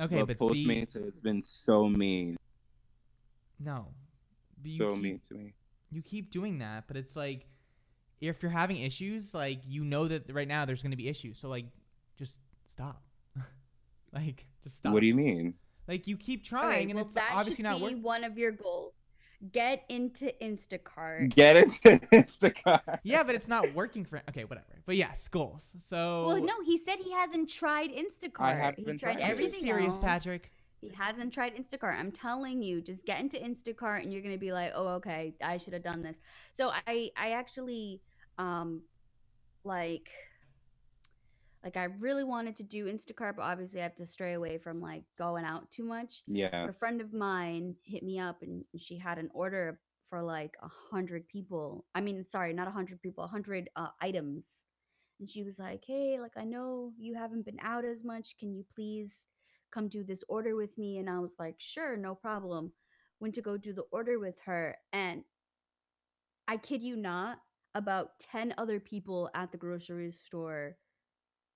[0.00, 2.36] Okay, but see- Postmates has been so mean.
[3.60, 3.88] No.
[4.60, 5.54] But you So keep- mean to me.
[5.90, 7.46] You keep doing that, but it's like,
[8.20, 11.38] if you're having issues, like you know that right now there's going to be issues.
[11.38, 11.66] So like,
[12.18, 13.02] just stop.
[14.12, 14.92] like, just stop.
[14.92, 15.54] What do you mean?
[15.86, 18.02] Like you keep trying, right, and well, it's that obviously should not be working.
[18.02, 18.94] one of your goals.
[19.52, 21.34] Get into Instacart.
[21.34, 23.00] Get into Instacart.
[23.02, 24.22] Yeah, but it's not working for.
[24.28, 24.66] Okay, whatever.
[24.86, 25.74] But yes, schools.
[25.78, 26.26] So.
[26.26, 28.56] Well, no, he said he hasn't tried Instacart.
[28.56, 29.22] haven't he been tried trying it.
[29.22, 30.04] Are you everything serious, else.
[30.04, 30.50] Patrick?
[30.80, 31.98] He hasn't tried Instacart.
[31.98, 35.56] I'm telling you, just get into Instacart and you're gonna be like, oh, okay, I
[35.56, 36.18] should have done this.
[36.52, 38.02] So I, I actually,
[38.38, 38.82] um,
[39.64, 40.10] like,
[41.64, 44.82] like I really wanted to do Instacart, but obviously I have to stray away from
[44.82, 46.22] like going out too much.
[46.26, 46.68] Yeah.
[46.68, 50.68] A friend of mine hit me up and she had an order for like a
[50.68, 51.86] hundred people.
[51.94, 54.44] I mean, sorry, not a hundred people, a hundred uh, items.
[55.18, 58.36] and she was like, "Hey, like I know you haven't been out as much.
[58.38, 59.12] Can you please
[59.72, 62.72] come do this order with me?" And I was like, "Sure, no problem."
[63.20, 65.24] Went to go do the order with her, and
[66.46, 67.38] I kid you not,
[67.74, 70.76] about 10 other people at the grocery store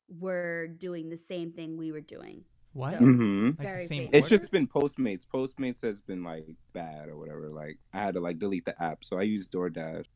[0.08, 2.44] were doing the same thing we were doing.
[2.72, 2.94] What?
[2.94, 3.56] So, Mhm.
[3.56, 4.10] very big.
[4.12, 5.26] It's just been Postmates.
[5.26, 7.48] Postmates has been like bad or whatever.
[7.50, 10.06] Like I had to like delete the app, so I use DoorDash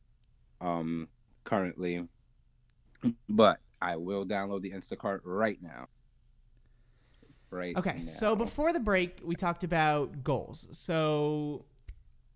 [0.61, 1.09] um
[1.43, 2.07] currently,
[3.27, 5.89] but I will download the Instacart right now.
[7.49, 7.75] Right.
[7.77, 10.67] Okay, so before the break, we talked about goals.
[10.71, 11.65] So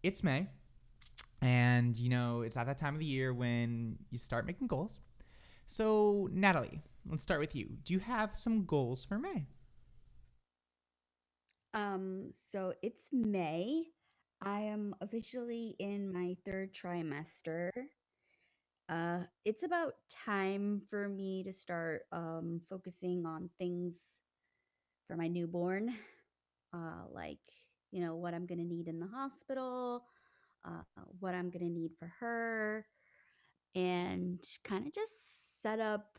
[0.03, 0.47] it's May,
[1.41, 4.99] and you know it's at that time of the year when you start making goals.
[5.67, 7.77] So Natalie, let's start with you.
[7.83, 9.47] Do you have some goals for May?
[11.73, 13.85] Um, so it's May.
[14.41, 17.71] I am officially in my third trimester.
[18.89, 19.95] Uh, it's about
[20.25, 24.19] time for me to start um focusing on things
[25.07, 25.93] for my newborn.
[26.73, 27.39] Uh, like,
[27.91, 30.05] you know, what I'm gonna need in the hospital,
[30.65, 30.83] uh,
[31.19, 32.85] what I'm gonna need for her,
[33.75, 36.17] and kind of just set up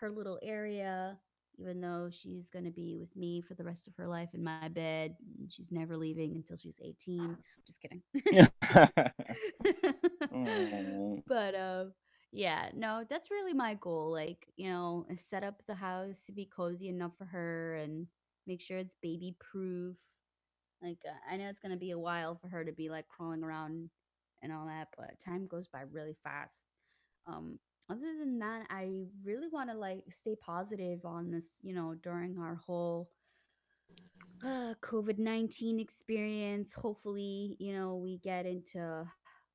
[0.00, 1.16] her little area
[1.58, 4.42] even though she's going to be with me for the rest of her life in
[4.42, 8.02] my bed and she's never leaving until she's 18 just kidding.
[11.26, 11.84] But uh
[12.32, 16.44] yeah no that's really my goal like you know set up the house to be
[16.44, 18.08] cozy enough for her and
[18.48, 19.94] make sure it's baby proof
[20.82, 23.06] like uh, i know it's going to be a while for her to be like
[23.06, 23.88] crawling around
[24.42, 26.64] and all that but time goes by really fast.
[27.26, 27.58] Um
[27.90, 32.38] other than that i really want to like stay positive on this you know during
[32.38, 33.10] our whole
[34.44, 39.04] uh, covid-19 experience hopefully you know we get into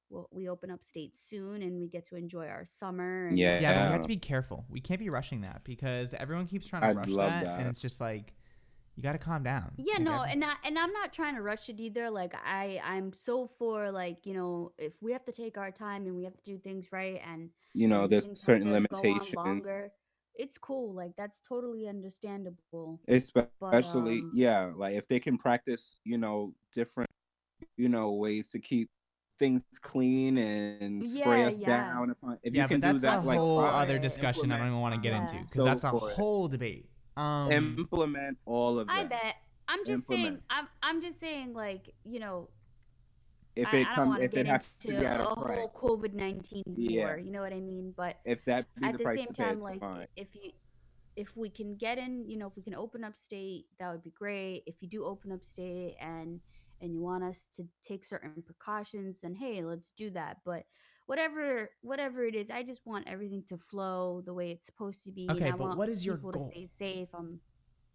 [0.10, 3.60] well, we open up states soon and we get to enjoy our summer and Yeah.
[3.60, 4.66] Yeah, but we have to be careful.
[4.70, 7.70] We can't be rushing that because everyone keeps trying to I'd rush love that, and
[7.70, 8.34] it's just like
[9.00, 9.72] you got to calm down.
[9.78, 12.10] Yeah, Like, no, every- and I and I'm not trying to rush it either.
[12.10, 16.06] Like I I'm so for like, you know, if we have to take our time
[16.06, 18.98] and we have to do things right and You know, and there's certain to go
[18.98, 19.34] on limitations.
[19.36, 19.92] longer,
[20.36, 20.94] it's cool.
[20.94, 23.00] Like that's totally understandable.
[23.08, 27.10] especially um, yeah like if they can practice you know different
[27.78, 28.90] you know ways to keep
[29.40, 31.68] things clean and spray Yeah, us yeah.
[31.68, 34.58] down if yeah, you can but that's do that a like whole other discussion I
[34.58, 36.16] don't even want to get into because So that's a for it.
[36.16, 36.86] whole debate.
[37.20, 39.36] Um, implement all of that I bet.
[39.68, 42.50] I'm just saying I'm I'm just saying like, you know,
[43.56, 46.64] if it comes if get it has to be a at a whole COVID nineteen
[46.76, 47.04] Yeah.
[47.04, 47.18] war.
[47.20, 47.94] You know what I mean?
[47.96, 50.52] But if that be at the the price same pay time, like fine if you
[51.16, 54.04] if we can get in, you know, if we can open up state, that would
[54.04, 54.64] be great.
[54.66, 56.40] If you do open up state and
[56.82, 60.38] and you want us to take certain precautions, then hey, let's do that.
[60.46, 60.64] But
[61.10, 65.12] whatever whatever it is, I just want everything to flow the way it's supposed to
[65.12, 65.28] be.
[65.32, 66.34] Okay, I but want what is your goal?
[66.34, 67.10] to stay safe.
[67.16, 67.40] Um,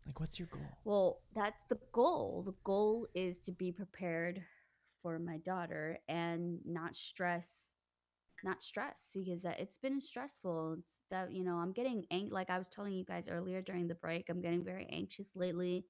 [0.04, 0.60] like, what's your goal?
[0.84, 2.42] well, that's the goal.
[2.44, 4.42] The goal is to be prepared
[5.00, 7.70] for my daughter and not stress
[8.42, 10.76] not stress because that it's been stressful.
[10.80, 13.86] It's that you know, I'm getting ang- like I was telling you guys earlier during
[13.86, 15.86] the break, I'm getting very anxious lately.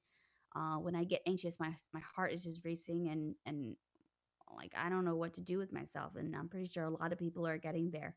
[0.55, 3.77] Uh when I get anxious, my my heart is just racing and and
[4.57, 7.13] like I don't know what to do with myself and I'm pretty sure a lot
[7.13, 8.17] of people are getting there.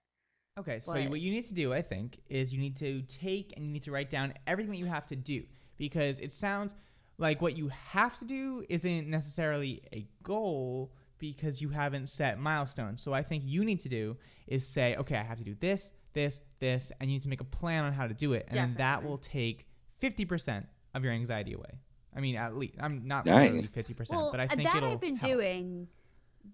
[0.60, 3.54] Okay, so But- what you need to do, I think, is you need to take
[3.56, 5.44] and you need to write down everything that you have to do
[5.78, 6.76] because it sounds
[7.20, 13.02] like what you have to do isn't necessarily a goal because you haven't set milestones.
[13.02, 14.18] So I think you need to do
[14.48, 17.42] is say, okay, I have to do this, this, this, and you need to make
[17.42, 19.68] a plan on how to do it, and then that will take
[20.00, 21.80] fifty percent of your anxiety away.
[22.16, 23.50] I mean, at least I'm not Nice.
[23.52, 25.32] literally fifty percent, Well, but I uh, think that it'll I've been help.
[25.34, 25.88] doing.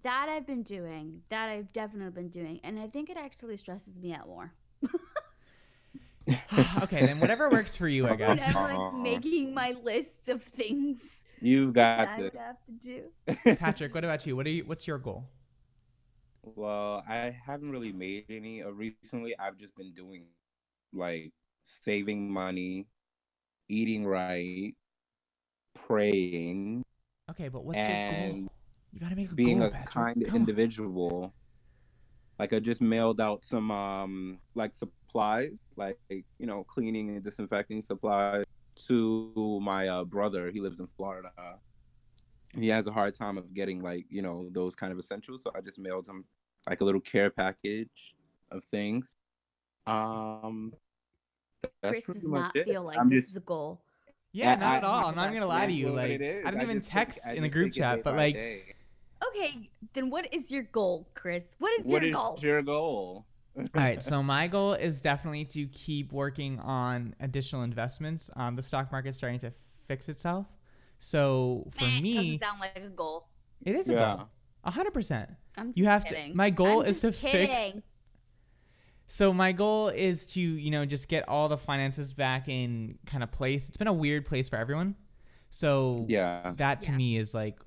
[0.01, 1.23] That I've been doing.
[1.29, 4.53] That I've definitely been doing, and I think it actually stresses me out more.
[6.83, 8.43] okay, then whatever works for you, I When guess.
[8.43, 10.99] I'm like making my list of things
[11.39, 13.11] you that got I this have to do.
[13.55, 14.35] Patrick, what about you?
[14.35, 14.63] What are you?
[14.65, 15.29] What's your goal?
[16.43, 19.37] Well, I haven't really made any uh, recently.
[19.39, 20.27] I've just been doing
[20.93, 21.33] like
[21.65, 22.87] saving money,
[23.69, 24.75] eating right,
[25.75, 26.83] praying,
[27.29, 28.41] Okay, but what's your goal?
[28.93, 29.89] You gotta make a being goal, a Patrick.
[29.89, 30.41] kind Come on.
[30.41, 31.33] individual.
[32.39, 37.81] Like I just mailed out some um like supplies, like you know, cleaning and disinfecting
[37.81, 38.45] supplies
[38.87, 40.49] to my uh, brother.
[40.51, 41.31] He lives in Florida.
[42.55, 45.51] He has a hard time of getting like you know those kind of essentials, so
[45.55, 46.25] I just mailed him
[46.69, 48.15] like a little care package
[48.51, 49.15] of things.
[49.87, 50.73] Um,
[51.83, 52.65] Chris does not it.
[52.67, 53.81] feel like I'm this just is a goal.
[54.31, 55.07] Yeah, I- not at all.
[55.07, 55.89] I'm not gonna lie to you.
[55.91, 56.11] Like.
[56.13, 58.73] I didn't even just take- text I in the group chat, but like, day.
[59.29, 61.43] Okay, then what is your goal, Chris?
[61.59, 62.39] What is What your is goal?
[62.41, 63.25] your goal?
[63.57, 68.31] All right, so my goal is definitely to keep working on additional investments.
[68.35, 69.53] Um, the stock market's starting to
[69.87, 70.47] fix itself.
[70.99, 73.27] So for Meh, me, doesn't sound like a goal.
[73.65, 74.29] it is a goal.
[74.63, 75.29] A hundred percent.
[75.57, 76.31] I'm You have kidding.
[76.31, 76.37] to.
[76.37, 77.73] My goal I'm is to just fix.
[79.07, 83.21] So my goal is to, you know, just get all the finances back in kind
[83.23, 83.67] of place.
[83.67, 84.95] It's been a weird place for everyone.
[85.49, 86.53] So Yeah.
[86.57, 86.97] that to Yeah.
[86.97, 87.59] me is like,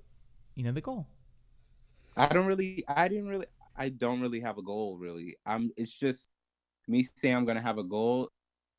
[0.56, 1.06] you know, the goal.
[2.16, 3.46] I don't really I didn't really
[3.76, 5.36] I don't really have a goal really.
[5.44, 6.28] I'm it's just
[6.88, 8.30] me saying I'm gonna have a goal.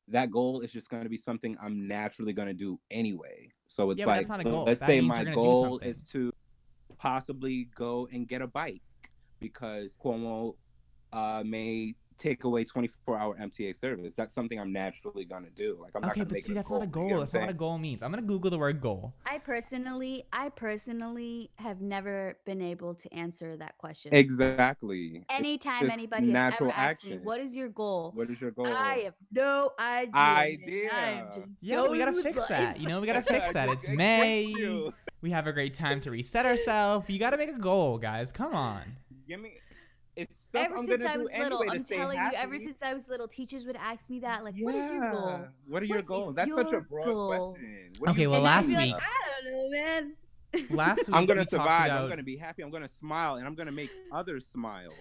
[0.08, 3.50] That goal is just gonna be something I'm naturally gonna do anyway.
[3.66, 4.64] So it's Yeah, like that's not a goal.
[4.64, 6.32] let's That say my you're gonna do goal is to
[6.98, 8.82] possibly go and get a bike
[9.40, 10.56] because Cuomo
[11.12, 14.14] uh may take away 24 hour MTA service.
[14.14, 15.78] That's something I'm naturally gonna do.
[15.80, 16.78] Like I'm not okay, gonna but make see, it that's a goal.
[16.80, 17.04] not a goal.
[17.04, 18.02] what I'm That's not what a goal means.
[18.02, 19.14] I'm gonna Google the word goal.
[19.26, 24.12] I personally, I personally have never been able to answer that question.
[24.14, 25.24] Exactly.
[25.30, 28.66] Anytime just anybody has ever asked me, "What is your goal?" What is your goal?
[28.66, 30.12] I have no idea.
[30.14, 30.90] Idea.
[30.92, 32.80] I am just Yeah, we gotta with fix that.
[32.80, 33.68] You know, we gotta fix that.
[33.68, 34.52] It's May.
[35.20, 37.08] We have a great time to reset ourselves.
[37.08, 38.30] You gotta make a goal, guys.
[38.32, 38.82] Come on.
[39.26, 39.54] Give me
[40.18, 42.36] it's stuff Ever I'm since gonna I was little, to I'm telling happy.
[42.36, 45.10] you, ever since I was little, teachers would ask me that, like, "What is your
[45.10, 46.30] goal?" What are your What goals?
[46.30, 47.52] is That's such a broad goal?
[47.52, 47.92] question.
[47.98, 48.92] What Okay, you well, last it I'd be is?
[48.92, 50.12] like, I don't know, man.
[50.70, 51.86] Last week I'm gonna we survive.
[51.86, 52.62] about- I'm gonna be happy.
[52.62, 54.92] I'm gonna smile, and I'm gonna make others smile.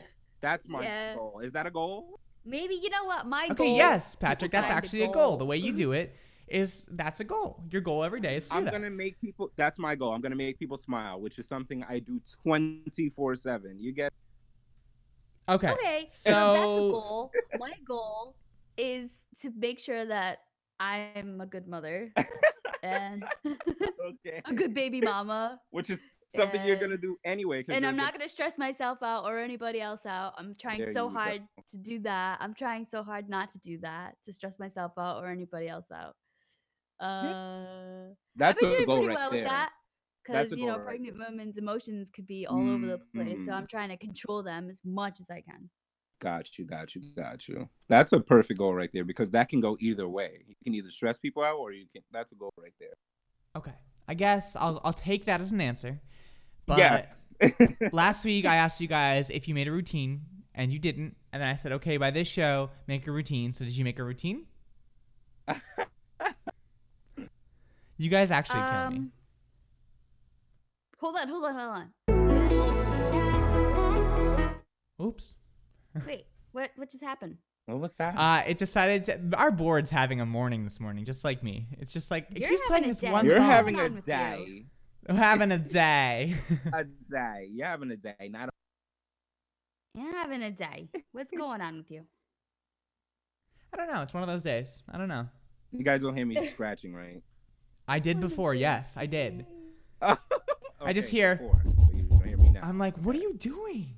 [0.41, 1.15] That's my Yeah.
[1.15, 1.39] goal.
[1.43, 2.19] Is that a goal?
[2.45, 3.67] Maybe you know what my Okay, goal.
[3.67, 5.37] Okay, yes, Patrick, that's find a actually a goal.
[5.37, 6.15] The way you do it
[6.49, 7.61] is that's a goal.
[7.71, 8.71] Your goal every day is to do I'm that.
[8.71, 9.51] gonna make people.
[9.55, 10.13] That's my goal.
[10.13, 13.79] I'm gonna make people smile, which is something I do 24 seven.
[13.79, 14.13] You get?
[15.49, 15.71] Okay.
[15.71, 17.31] Okay, so, that's a goal.
[17.59, 18.35] My goal
[18.77, 19.09] is
[19.41, 20.39] to make sure that
[20.79, 22.11] I'm a good mother
[22.83, 24.41] and Okay.
[24.45, 25.59] a good baby mama.
[25.71, 25.99] Which is
[26.35, 27.63] something you're gonna do anyway.
[27.69, 30.33] And I'm a not good- gonna stress myself out or anybody else out.
[30.37, 31.19] I'm trying There so you go.
[31.19, 31.41] hard
[31.71, 32.37] to do that.
[32.41, 35.87] I'm trying so hard not to do that, to stress myself out or anybody else
[35.91, 36.15] out.
[36.99, 39.69] Uh, That's a goal right well there.
[40.27, 42.85] With that That's because you know goal right pregnant women's emotions could be all over
[42.87, 43.45] the place.
[43.45, 43.55] So Mhm.
[43.55, 45.69] I'm trying to control them as much as I can.
[46.19, 47.69] Got you, got you, got you.
[47.87, 50.43] That's a perfect goal right there because that can go either way.
[50.47, 52.01] You can either stress people out or you can.
[52.11, 52.93] That's a goal right there.
[53.55, 53.73] Okay.
[54.07, 56.01] I guess I'll I'll take that as an answer.
[56.65, 57.35] But Yes.
[57.91, 60.25] last week I asked you guys if you made a routine
[60.55, 61.15] and you didn't.
[61.31, 63.53] And then I said, okay, by this show, make a routine.
[63.53, 64.47] So did you make a routine?
[67.97, 69.07] you guys actually kill me.
[70.99, 71.89] Hold on, hold on, hold on.
[75.01, 75.35] Oops.
[76.07, 77.37] Wait, what what just happened?
[77.65, 78.15] What was that?
[78.17, 81.67] Uh, it decided to, our board's having a morning this morning, just like me.
[81.79, 83.11] It's just like it You're keeps playing having a this day.
[83.11, 83.45] one You're song.
[83.45, 84.13] having a on with you?
[84.13, 84.65] day.
[85.09, 86.35] I'm having a day.
[86.73, 87.49] a day.
[87.51, 88.15] You're having a day.
[88.29, 88.49] Not.
[88.49, 90.89] A- You're having a day.
[91.11, 92.03] What's going on with you?
[93.73, 94.01] I don't know.
[94.01, 94.81] It's one of those days.
[94.89, 95.27] I don't know.
[95.73, 97.21] you guys don't hear me scratching, right?
[97.87, 98.53] I did before.
[98.53, 99.45] Yes, I did.
[100.81, 101.35] I just hear.
[101.35, 102.61] before, so you don't hear me now.
[102.63, 103.89] I'm like, what are you doing?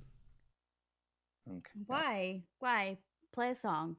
[1.49, 1.79] Okay.
[1.87, 2.43] Why?
[2.59, 2.97] Why?
[3.33, 3.95] Play a song.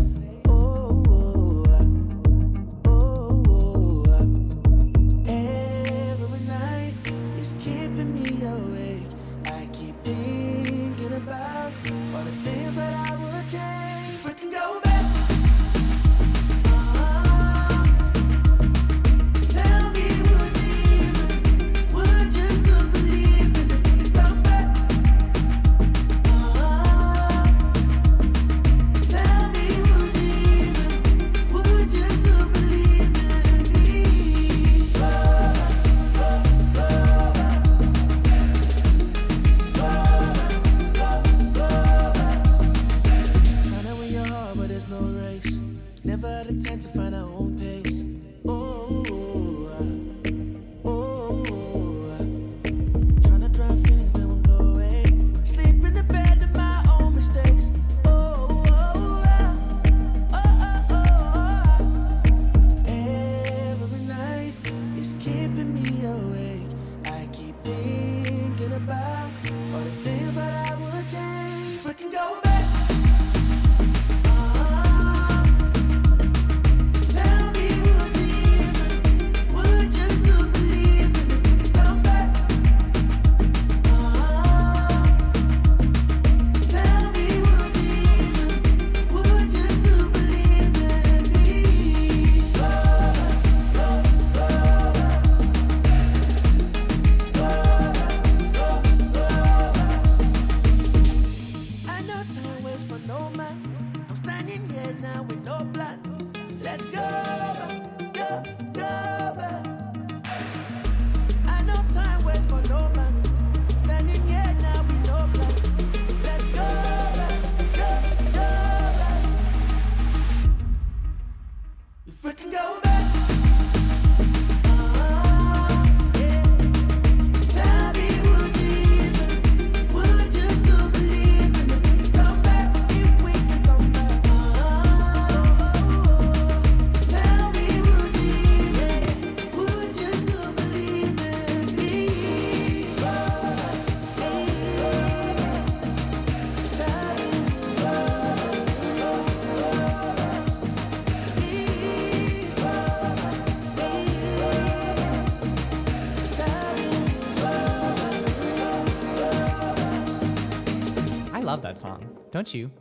[162.32, 162.72] Don't you?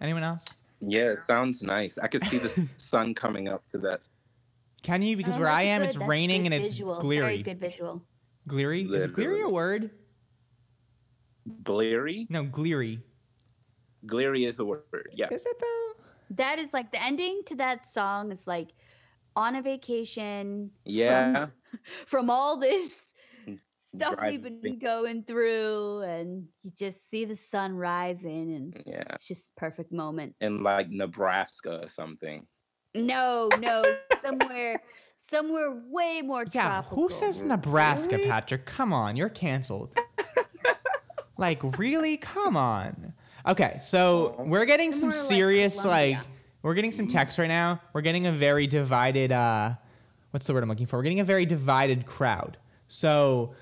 [0.00, 0.44] Anyone else?
[0.80, 1.98] Yeah, it sounds nice.
[1.98, 4.08] I could see the sun coming up to that.
[4.82, 5.16] Can you?
[5.16, 5.88] Because Oh, where I am, good.
[5.88, 7.00] it's That's raining and it's visual.
[7.00, 8.02] Very good visual.
[8.46, 8.82] Glary?
[8.82, 9.90] Is it glary a word?
[11.46, 12.26] Bleary?
[12.28, 13.00] No, glary.
[14.04, 14.84] Glary is a word.
[15.12, 15.28] Yeah.
[15.32, 15.92] Is it though?
[16.30, 18.68] That is like the ending to that song is like
[19.34, 20.70] on a vacation.
[20.84, 21.46] Yeah.
[21.46, 21.52] From,
[22.06, 23.05] from all this
[23.98, 24.78] stuff we've been Driving.
[24.78, 29.02] going through, and you just see the sun rising, and Yeah.
[29.10, 30.34] it's just perfect moment.
[30.40, 32.46] In like Nebraska or something.
[32.94, 33.82] No, no,
[34.22, 34.80] somewhere,
[35.16, 36.96] somewhere way more Yeah, tropical.
[36.96, 38.64] who says Nebraska, Patrick?
[38.64, 39.94] Come on, you're canceled.
[41.36, 42.16] like, really?
[42.16, 43.12] Come on.
[43.46, 46.32] Okay, so we're getting some Somewhere like serious, like, Colombia.
[46.62, 47.80] we're getting some text right now.
[47.92, 49.74] We're getting a very divided, uh,
[50.30, 50.96] what's the word I'm looking for?
[50.98, 52.56] We're getting a very divided crowd.
[52.88, 53.54] So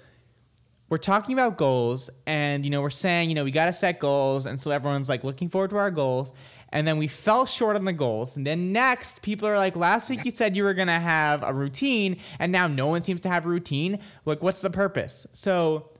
[0.88, 3.98] we're talking about goals, and, you know, we're saying, you know, we got to set
[3.98, 4.46] goals.
[4.46, 6.32] And so everyone's like looking forward to our goals.
[6.70, 8.36] And then we fell short on the goals.
[8.36, 11.42] And then next, people are like, last week you said you were going to have
[11.42, 14.00] a routine, and now no one seems to have a routine.
[14.24, 15.26] Like, what's the purpose?
[15.32, 15.90] So,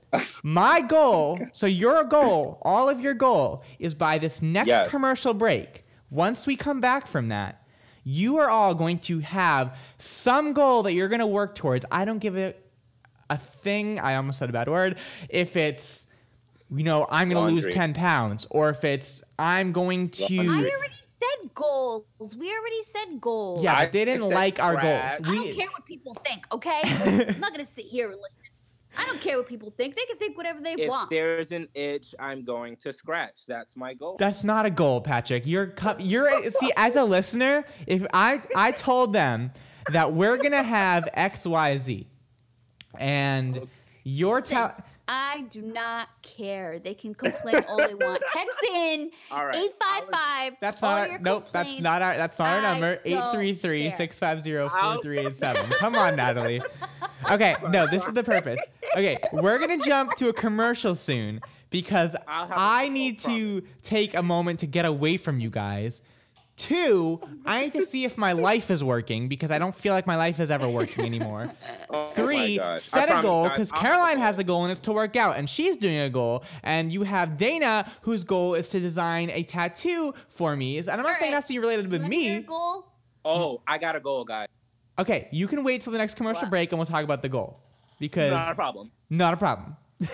[0.43, 4.89] my goal, so your goal, all of your goal, is by this next Yes.
[4.89, 7.65] commercial break, once we come back from that,
[8.03, 11.85] you are all going to have some goal that you're going to work towards.
[11.91, 12.64] I don't give it
[13.29, 13.99] a thing.
[13.99, 14.97] I almost said a bad word.
[15.29, 16.07] If it's,
[16.71, 20.37] you know, I'm going to lose 10 pounds, or if it's, I'm going to.
[20.39, 22.05] I already said goals.
[22.19, 23.63] We already said goals.
[23.63, 25.23] Yeah, but they didn't said like our scratch.
[25.23, 25.31] goals.
[25.31, 26.81] I don't care what people think, okay?
[27.33, 28.39] I'm not gonna sit here and listen.
[28.97, 29.95] I don't care what people think.
[29.95, 31.11] They can think whatever they If want.
[31.11, 33.45] If there's an itch, I'm going to scratch.
[33.45, 34.15] That's my goal.
[34.17, 35.45] That's not a goal, Patrick.
[35.45, 39.51] You're cu- you're see as a listener, if I I told them
[39.91, 41.45] that we're gonna have X
[42.99, 43.67] Y Z, and
[44.03, 44.75] you're tell
[45.07, 46.79] I do not care.
[46.79, 48.23] They can complain all they want.
[48.33, 49.55] Text in All right.
[49.55, 50.53] eight five five.
[50.59, 51.47] that's not our, nope.
[51.51, 52.95] That's not our that's not our I number.
[53.05, 55.71] don't 833-650-4387.
[55.73, 56.61] Come on, Natalie.
[57.31, 58.59] Okay, no, this is the purpose.
[58.95, 61.39] Okay, we're gonna jump to a commercial soon
[61.69, 65.51] because I'll have a I need to take a moment to get away from you
[65.51, 66.01] guys.
[66.57, 70.07] Two, I need to see if my life is working because I don't feel like
[70.07, 71.51] my life is ever working anymore.
[71.89, 75.15] Oh my Three, set a goal because Caroline has a goal and it's to work
[75.15, 76.43] out, and she's doing a goal.
[76.63, 80.79] And you have Dana, whose goal is to design a tattoo for me.
[80.79, 82.39] And I'm not saying that's to be related with me.
[82.39, 82.87] goal.
[83.23, 84.47] Oh, I got a goal, guys.
[84.97, 87.59] Okay, you can wait till the next commercial break and we'll talk about the goal
[87.99, 88.91] because Not a problem.
[89.09, 89.75] Not a problem.
[90.01, 90.07] oh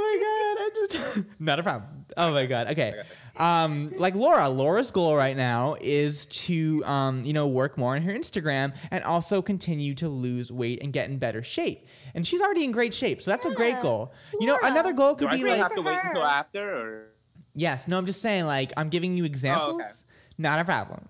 [0.00, 2.04] my god, I just not a problem.
[2.16, 2.70] Oh my god.
[2.72, 2.94] Okay.
[3.38, 8.02] Um, like Laura, Laura's goal right now is to um, you know, work more on
[8.02, 11.86] her Instagram and also continue to lose weight and get in better shape.
[12.14, 14.12] And she's already in great shape, so that's a great goal.
[14.40, 17.08] You know, another goal could I be still like have to wait until after, or
[17.54, 20.04] Yes, no, I'm just saying like I'm giving you examples.
[20.36, 21.08] Not a problem.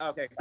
[0.00, 0.28] okay?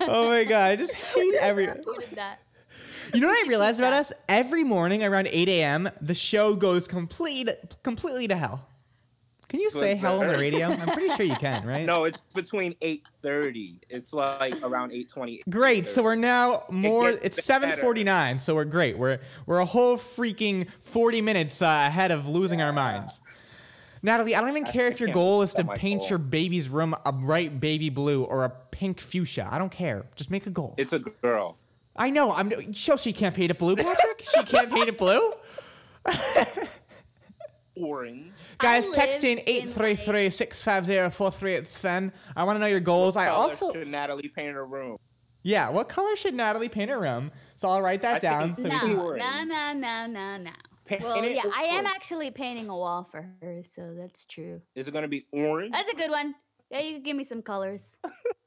[0.00, 2.40] Oh my god, I just hate every What is that?
[3.14, 4.12] You know what I realized about us?
[4.28, 7.48] Every morning around 8 a.m., the show goes complete,
[7.82, 8.68] completely to hell.
[9.48, 10.68] Can you say hell on the radio?
[10.70, 11.86] I'm pretty sure you can, right?
[11.86, 13.80] No, it's between eight thirty.
[13.88, 15.42] It's like around eight twenty.
[15.48, 15.86] Great.
[15.86, 17.10] So we're now more.
[17.10, 17.80] gets It's better.
[17.82, 18.40] 7:49.
[18.40, 18.98] So we're great.
[18.98, 23.22] We're we're a whole freaking 40 minutes uh, ahead of losing our minds.
[24.02, 26.10] Natalie, I don't even care if your goal is to paint goal.
[26.10, 29.48] your baby's room a bright baby blue or a pink fuchsia.
[29.50, 30.06] I don't care.
[30.14, 30.74] Just make a goal.
[30.76, 31.56] It's a girl.
[31.96, 32.32] I know.
[32.32, 32.72] I'm.
[32.72, 34.22] Show she can't paint it blue, Patrick.
[34.24, 35.32] she can't paint it blue.
[37.76, 38.32] Orange.
[38.58, 43.16] Guys, text live in 833 650 438 I want to know your goals.
[43.16, 43.72] I Color also.
[43.72, 44.98] should Natalie paint her room.
[45.44, 47.30] Yeah, what color should Natalie paint her room?
[47.56, 48.54] So I'll write that I down.
[48.54, 50.50] So No, no, no, no, no, no.
[50.86, 54.60] Paint Well, yeah, I am actually painting a wall for her, so that's true.
[54.74, 55.72] Is it gonna be orange?
[55.72, 56.34] That's a good one.
[56.70, 57.96] Yeah, you can give me some colors.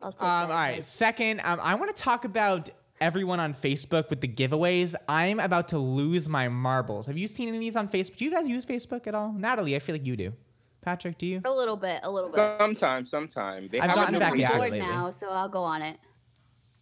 [0.02, 0.54] I'll take um, that.
[0.54, 0.86] all right.
[0.86, 2.70] Second, um, I want to talk about
[3.02, 4.96] everyone on Facebook with the giveaways.
[5.10, 7.08] I'm about to lose my marbles.
[7.08, 8.16] Have you seen any of these on Facebook?
[8.18, 9.34] Do you guys use Facebook at all?
[9.34, 10.34] Natalie, I feel like you do.
[10.82, 11.42] Patrick, do you?
[11.44, 12.38] A little bit, a little bit.
[12.60, 13.70] Sometimes, sometimes.
[13.72, 14.80] They I've have gotten a new back into it bored lately.
[14.80, 15.98] now, so I'll go on it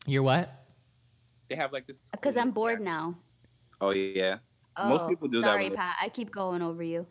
[0.06, 0.54] You're what?
[1.50, 2.02] They have like this.
[2.12, 3.16] because I'm bored now.
[3.82, 4.38] Oh yeah.
[4.78, 5.48] Oh, Most people do that.
[5.48, 5.96] Sorry, Pat.
[6.02, 7.08] I keep going over you.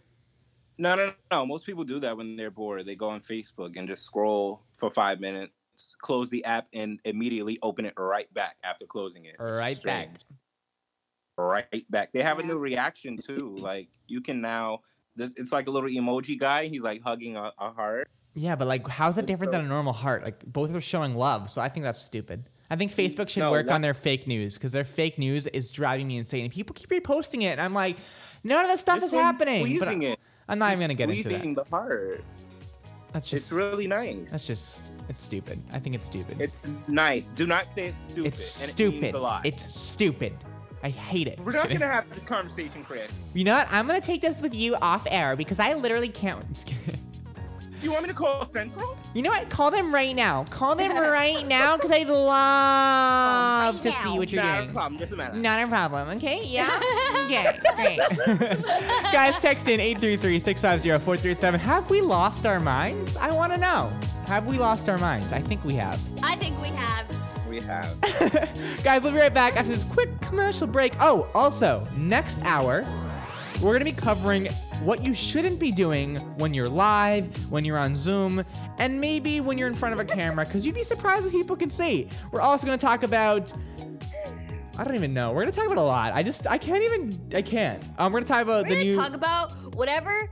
[0.78, 1.46] No, no, no, no.
[1.46, 2.86] Most people do that when they're bored.
[2.86, 5.52] They go on Facebook and just scroll for five minutes,
[6.00, 9.36] close the app, and immediately open it right back after closing it.
[9.38, 10.10] Right back.
[11.36, 12.12] Right back.
[12.12, 13.54] They have a new reaction too.
[13.58, 14.80] Like you can now.
[15.14, 16.66] This it's like a little emoji guy.
[16.66, 18.08] He's like hugging a, a heart.
[18.34, 20.22] Yeah, but like, how's that It's different so- than a normal heart?
[20.22, 22.48] Like, both are showing love, so I think that's stupid.
[22.70, 25.46] I think Facebook should No, work what- on their fake news because their fake news
[25.48, 26.44] is driving me insane.
[26.44, 27.96] And people keep reposting it, and I'm like,
[28.44, 29.78] none of this stuff This is happening.
[29.80, 30.20] But I, it.
[30.48, 31.64] I'm not even gonna get into that.
[31.64, 32.22] the heart.
[33.18, 34.30] That's It's really nice.
[34.30, 35.60] That's just it's stupid.
[35.72, 36.40] I think it's stupid.
[36.40, 37.32] It's nice.
[37.32, 38.26] Do not say it's stupid.
[38.28, 39.14] It's It stupid.
[39.14, 39.44] lot.
[39.44, 40.34] It's stupid.
[40.84, 41.40] I hate it.
[41.40, 41.80] We're Just not kidding.
[41.80, 43.10] gonna have this conversation, Chris.
[43.34, 43.66] You know what?
[43.72, 46.46] I'm gonna take this with you off air because I literally can't.
[46.52, 47.00] Just kidding.
[47.78, 48.96] Do you want me to call Central?
[49.14, 49.48] You know what?
[49.50, 50.44] Call them right now.
[50.44, 54.70] Call them right now because I'd love to see what you're Not doing.
[54.70, 54.98] a problem.
[54.98, 55.36] Just a minute.
[55.36, 56.08] Not a problem.
[56.16, 56.42] Okay.
[56.44, 56.80] Yeah.
[57.26, 57.58] okay.
[57.76, 57.98] Great.
[59.12, 61.58] Guys, text in 833-650-4387.
[61.60, 63.16] Have we lost our minds?
[63.16, 63.90] I want to know.
[64.26, 65.32] Have we lost our minds?
[65.32, 66.00] I think we have.
[66.22, 67.06] I think we have.
[67.48, 67.96] We have.
[68.82, 70.92] Guys, we'll be right back after this quick commercial break.
[71.00, 72.84] Oh, also, next hour,
[73.62, 74.48] we're going to be covering
[74.84, 78.44] what you shouldn't be doing when you're live, when you're on Zoom,
[78.78, 81.56] and maybe when you're in front of a camera, because you'd be surprised what people
[81.56, 82.08] can see.
[82.32, 83.52] We're also going to talk about.
[84.78, 85.32] I don't even know.
[85.32, 86.12] We're gonna talk about a lot.
[86.12, 87.84] I just I can't even I can't.
[87.98, 88.96] Um, we're gonna talk about We're the gonna new.
[88.96, 90.30] talk about whatever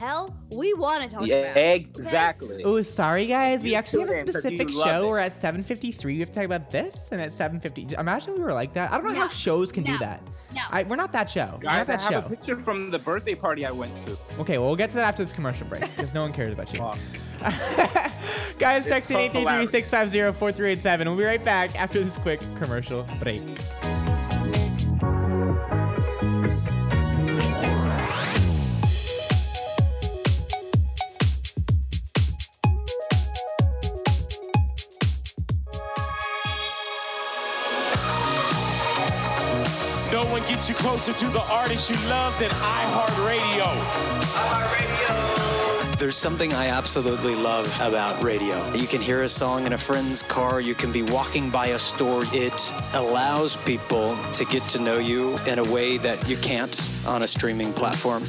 [0.00, 1.50] hell we want to talk Yeah, about.
[1.52, 1.76] okay?
[1.76, 2.62] exactly.
[2.64, 3.62] Oh, sorry guys.
[3.62, 5.08] We You actually have a tune in 'cause you specific show.
[5.08, 6.14] We're at 7:53.
[6.14, 7.92] We have to talk about this, and at 7:50.
[7.98, 8.90] Imagine we were like that.
[8.90, 10.22] I don't know how shows can do that.
[10.54, 10.62] No.
[10.70, 11.48] I, we're not that show.
[11.52, 12.18] we're Guys, not that I have show.
[12.26, 14.16] a picture from the birthday party I went to.
[14.40, 16.72] Okay, well, we'll get to that after this commercial break because no one cares about
[16.72, 16.80] you.
[18.58, 21.04] Guys, It's text in 833-650-4387.
[21.06, 23.40] We'll be right back after this quick commercial break.
[40.60, 43.64] No gets you closer to the artist you love than iHeartRadio.
[45.98, 48.70] There's something I absolutely love about radio.
[48.74, 51.78] You can hear a song in a friend's car, you can be walking by a
[51.78, 52.24] store.
[52.34, 57.22] It allows people to get to know you in a way that you can't on
[57.22, 58.22] a streaming platform.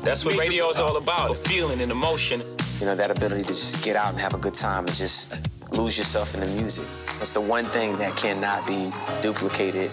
[0.00, 2.40] That's what radio is all about a feeling and emotion.
[2.80, 5.36] You know, that ability to just get out and have a good time and just
[5.70, 6.86] lose yourself in the music.
[7.20, 9.90] It's the one thing that cannot be duplicated.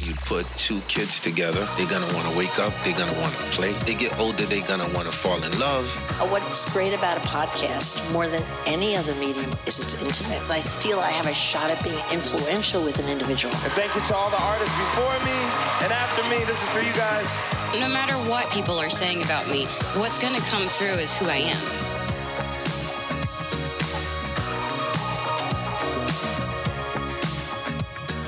[0.00, 3.72] You put two kids together, they're gonna wanna wake up, they're gonna wanna play.
[3.88, 5.88] They get older, they're gonna wanna fall in love.
[6.30, 10.42] What's great about a podcast more than any other medium is it's intimate.
[10.50, 13.54] I feel I have a shot at being influential with an individual.
[13.64, 15.38] And thank you to all the artists before me
[15.82, 16.44] and after me.
[16.44, 17.40] This is for you guys.
[17.80, 19.64] No matter what people are saying about me,
[19.96, 21.85] what's going to come through is who I am.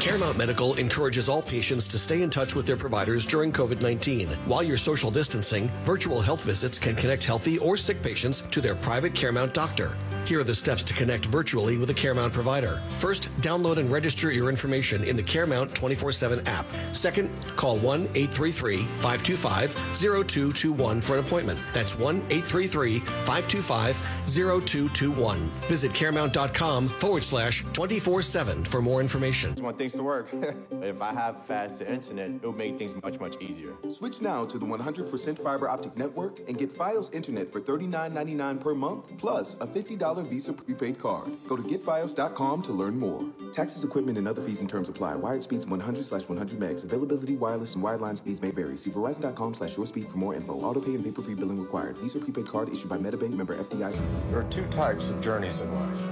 [0.00, 4.28] Caremount Medical encourages all patients to stay in touch with their providers during COVID 19.
[4.46, 8.76] While you're social distancing, virtual health visits can connect healthy or sick patients to their
[8.76, 9.96] private Caremount doctor.
[10.24, 12.82] Here are the steps to connect virtually with a Caremount provider.
[12.98, 16.66] First, download and register your information in the Caremount 24 7 app.
[16.92, 21.58] Second, call 1 833 525 0221 for an appointment.
[21.72, 23.96] That's 1 833 525
[24.28, 25.38] 0221.
[25.66, 29.54] Visit caremount.com forward slash 24 7 for more information.
[29.58, 30.28] I want things to work.
[30.70, 33.74] but if I have faster internet, it'll make things much, much easier.
[33.88, 38.74] Switch now to the 100% fiber optic network and get Fios internet for $39.99 per
[38.74, 41.30] month plus a $50 Visa prepaid card.
[41.48, 43.22] Go to getfios.com to learn more.
[43.52, 45.16] Taxes, equipment, and other fees and terms apply.
[45.16, 46.84] Wired speeds 100 slash 100 megs.
[46.84, 48.76] Availability, wireless, and wireline speeds may vary.
[48.76, 50.54] See verizon.com slash your speed for more info.
[50.54, 51.96] Auto pay and paper-free billing required.
[51.98, 54.02] Visa prepaid card issued by Metabank member FDIC.
[54.30, 56.04] There are two types of journeys in life.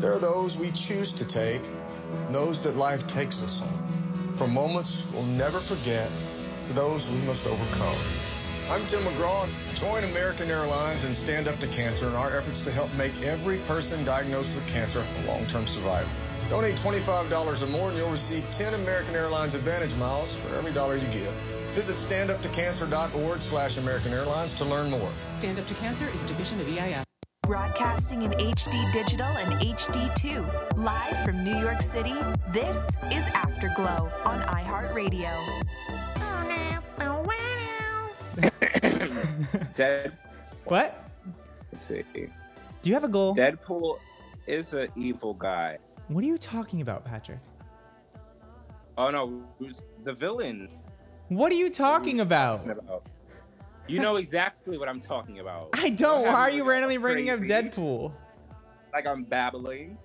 [0.00, 1.62] There are those we choose to take,
[2.30, 4.32] those that life takes us on.
[4.34, 6.10] From moments we'll never forget
[6.66, 7.96] to those we must overcome.
[8.70, 9.48] I'm Tim McGraw.
[9.80, 13.58] Join American Airlines and Stand Up to Cancer in our efforts to help make every
[13.60, 16.10] person diagnosed with cancer a long-term survivor.
[16.50, 20.96] Donate $25 or more and you'll receive 10 American Airlines Advantage miles for every dollar
[20.96, 21.32] you give.
[21.72, 25.10] Visit standuptocancer.org slash American Airlines to learn more.
[25.30, 27.07] Stand Up to Cancer is a division of EIF.
[27.48, 30.76] Broadcasting in HD digital and HD2.
[30.76, 32.12] Live from New York City,
[32.52, 32.76] this
[33.10, 35.32] is Afterglow on iHeartRadio.
[39.74, 40.12] Dead.
[40.66, 41.08] What?
[41.72, 42.04] Let's see.
[42.12, 43.34] Do you have a goal?
[43.34, 43.98] Deadpool
[44.46, 45.78] is an evil guy.
[46.08, 47.38] What are you talking about, Patrick?
[48.98, 50.68] Oh no, who's the villain?
[51.28, 52.70] What are you talking about?
[52.70, 53.04] about?
[53.88, 55.70] You know exactly what I'm talking about.
[55.74, 56.24] I don't.
[56.24, 57.14] Why are you randomly Crazy.
[57.26, 58.12] bringing up Deadpool?
[58.92, 59.96] Like I'm babbling.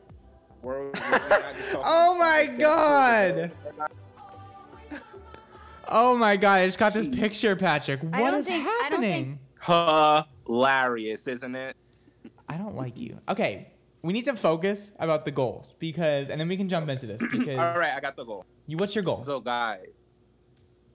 [0.62, 3.52] We're- we're not just talking Oh my god!
[5.90, 6.62] Oh my god!
[6.62, 8.00] I just got this picture, Patrick.
[8.14, 10.26] I What don't is think- I don't think- happening?
[10.48, 11.76] Hilarious, isn't it?
[12.48, 13.20] I don't like you.
[13.28, 13.72] Okay,
[14.02, 17.22] we need to focus about the goals because, and then we can jump into this
[17.32, 17.58] because.
[17.60, 18.46] All right, I got the goal.
[18.66, 19.22] You, what's your goal?
[19.24, 19.80] So, guy,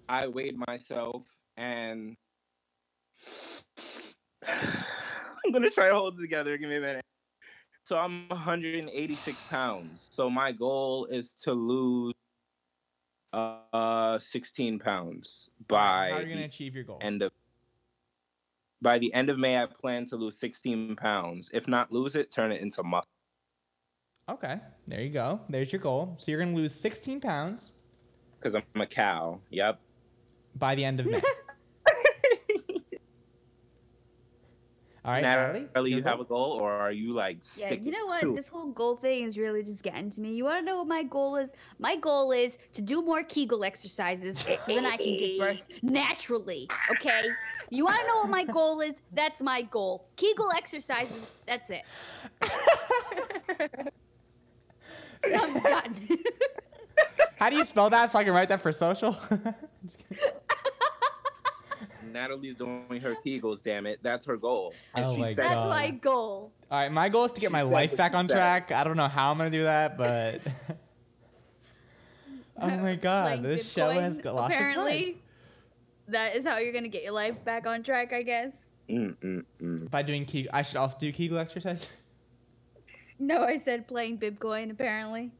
[0.08, 1.22] I weighed myself
[1.58, 2.16] and
[4.48, 6.56] I'm gonna try to hold it together.
[6.56, 7.04] Give me a minute.
[7.84, 10.08] So I'm 186 pounds.
[10.12, 12.14] So my goal is to lose
[13.32, 16.98] uh 16 pounds by How are you gonna achieve your goal?
[17.00, 17.30] end of
[18.80, 19.60] by the end of May.
[19.60, 21.50] I plan to lose 16 pounds.
[21.52, 23.08] If not lose it, turn it into muscle.
[24.30, 25.40] Okay, there you go.
[25.48, 26.14] There's your goal.
[26.18, 27.72] So you're gonna lose 16 pounds
[28.38, 29.40] Because I'm a cow.
[29.50, 29.80] Yep.
[30.54, 31.22] by the end of May.
[35.08, 38.04] All right, Natalie, Natalie, you have a goal, or are you like Yeah, you know
[38.04, 38.20] what?
[38.20, 40.34] to This whole goal thing is really just getting to me.
[40.34, 41.48] You want to know what my goal is?
[41.78, 46.68] My goal is to do more Kegel exercises so then I can give birth naturally.
[46.90, 47.22] Okay?
[47.70, 48.96] You want to know what my goal is?
[49.14, 50.10] That's my goal.
[50.16, 51.36] Kegel exercises.
[51.46, 51.86] That's it.
[55.24, 56.18] I'm done.
[57.36, 59.16] How do you spell that so I can write that for social?
[62.18, 64.00] Natalie's doing her Kegels, damn it.
[64.02, 64.74] That's her goal.
[64.94, 65.68] And Oh she my said, That's God.
[65.70, 66.52] my goal.
[66.70, 68.34] All right, my goal is to get She my life back on said.
[68.34, 68.72] track.
[68.72, 70.40] I don't know how I'm gonna do that, but
[72.60, 75.14] oh my god, Like this show has got lost its Apparently, mind.
[76.08, 78.12] that is how you're gonna get your life back on track.
[78.12, 78.70] I guess.
[78.88, 79.90] Mm-mm-mm.
[79.90, 81.92] By doing Kegel, I should also do Kegel exercise.
[83.18, 84.70] No, I said playing Bitcoin.
[84.70, 85.30] Apparently.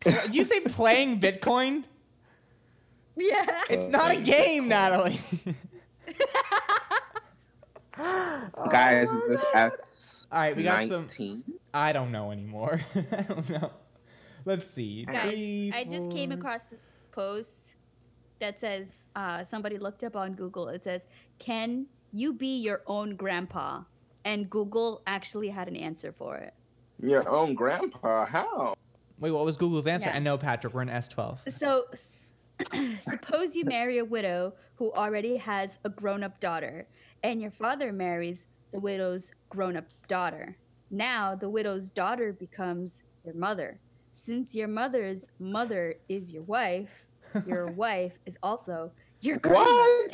[0.00, 1.84] Did you say playing Bitcoin?
[3.16, 3.62] Yeah.
[3.70, 5.20] It's not a uh, game, Natalie.
[8.70, 10.26] Guys, is this S?
[10.32, 11.02] All right, we got some.
[11.02, 11.44] 19?
[11.72, 12.80] I don't know anymore.
[12.94, 13.70] I don't know.
[14.44, 15.04] Let's see.
[15.04, 17.76] Guys, Three, I just came across this post
[18.40, 20.68] that says uh, somebody looked up on Google.
[20.68, 21.02] It says,
[21.38, 23.82] "Can you be your own grandpa?"
[24.24, 26.52] And Google actually had an answer for it.
[27.00, 28.26] Your own grandpa?
[28.26, 28.74] How?
[29.18, 30.08] Wait, what was Google's answer?
[30.08, 30.16] Yeah.
[30.16, 30.74] I know, Patrick.
[30.74, 31.50] We're in S12.
[31.52, 32.33] So, s-
[32.98, 36.86] suppose you marry a widow who already has a grown-up daughter,
[37.22, 40.56] and your father marries the widow's grown-up daughter.
[40.90, 43.80] Now, the widow's daughter becomes your mother.
[44.12, 47.08] Since your mother's mother is your wife,
[47.46, 50.08] your wife is also your grandmother.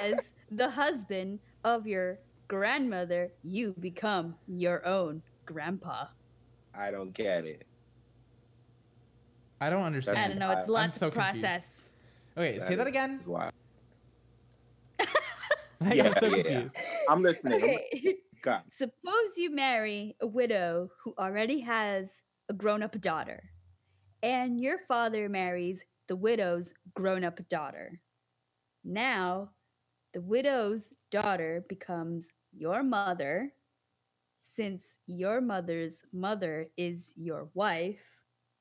[0.00, 6.06] As the husband of your grandmother, you become your own grandpa.
[6.74, 7.66] I don't get it.
[9.62, 10.18] I don't understand.
[10.18, 10.50] I don't know.
[10.50, 11.40] It's I'm lots so to confused.
[11.40, 11.88] process.
[12.36, 13.20] Okay, say that again.
[13.26, 13.50] Wow.
[14.98, 16.64] Like, Yeah, I'm so yeah.
[17.08, 17.62] I'm listening.
[17.62, 18.16] I'm- Okay.
[18.42, 18.62] God.
[18.72, 22.10] Suppose you marry a widow who already has
[22.48, 23.40] a grown up daughter,
[24.22, 28.00] and your father marries the widow's grown up daughter.
[28.84, 29.50] Now,
[30.12, 33.52] the widow's daughter becomes your mother,
[34.38, 38.02] since your mother's mother is your wife.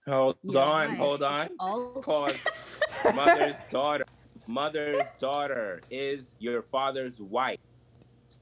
[0.07, 1.49] Hold Your on, wife hold on.
[1.59, 2.47] also- Pause.
[3.15, 4.05] Mother's daughter.
[4.47, 7.59] Mother's daughter is your father's wife.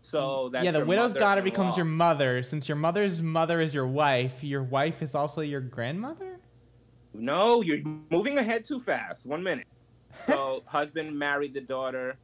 [0.01, 2.41] So that's yeah, the widow's daughter becomes your mother.
[2.41, 6.39] Since your mother's mother is your wife, your wife is also your grandmother?
[7.13, 9.25] No, you're moving ahead too fast.
[9.25, 9.67] One minute.
[10.15, 12.15] So husband married the daughter.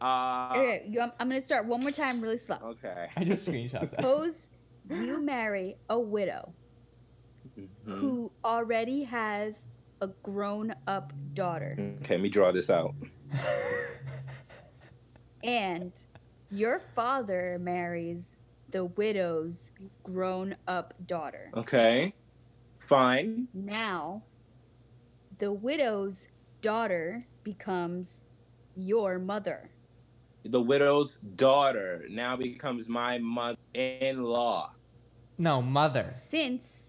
[0.00, 2.56] Uh okay, you- I'm, I'm going to start one more time really slow.
[2.62, 3.08] okay.
[3.16, 3.96] I just screenshot that.
[3.96, 4.48] Suppose
[4.88, 6.52] you marry a widow
[7.86, 7.98] Mhm.
[7.98, 9.60] who already has
[10.00, 12.94] a grown up daughter, Okay, let me draw this out.
[15.42, 15.92] and
[16.50, 18.36] your father marries
[18.70, 19.70] the widow's
[20.02, 21.50] grown up daughter.
[21.54, 22.14] Okay.
[22.80, 23.48] Fine.
[23.54, 24.22] Now,
[25.38, 26.28] the widow's
[26.60, 28.22] daughter becomes
[28.76, 29.70] your mother.
[30.44, 34.72] The widow's daughter now becomes my mother-in-law.
[35.38, 36.12] No, mother.
[36.14, 36.85] Since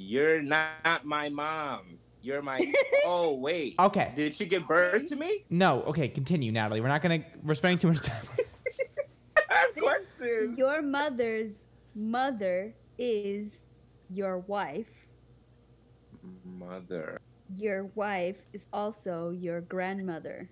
[0.00, 1.98] You're not my mom.
[2.22, 2.72] You're my.
[3.04, 3.74] oh wait.
[3.80, 4.12] Okay.
[4.14, 5.44] Did she give birth to me?
[5.50, 6.80] No, okay, continue, Natalie.
[6.80, 7.24] We're not gonna.
[7.42, 8.24] We're spending too much time.
[10.20, 11.64] since your mother's
[11.96, 13.58] mother is
[14.08, 15.08] your wife,
[16.44, 17.20] Mother.
[17.56, 20.48] your wife is also your grandmother.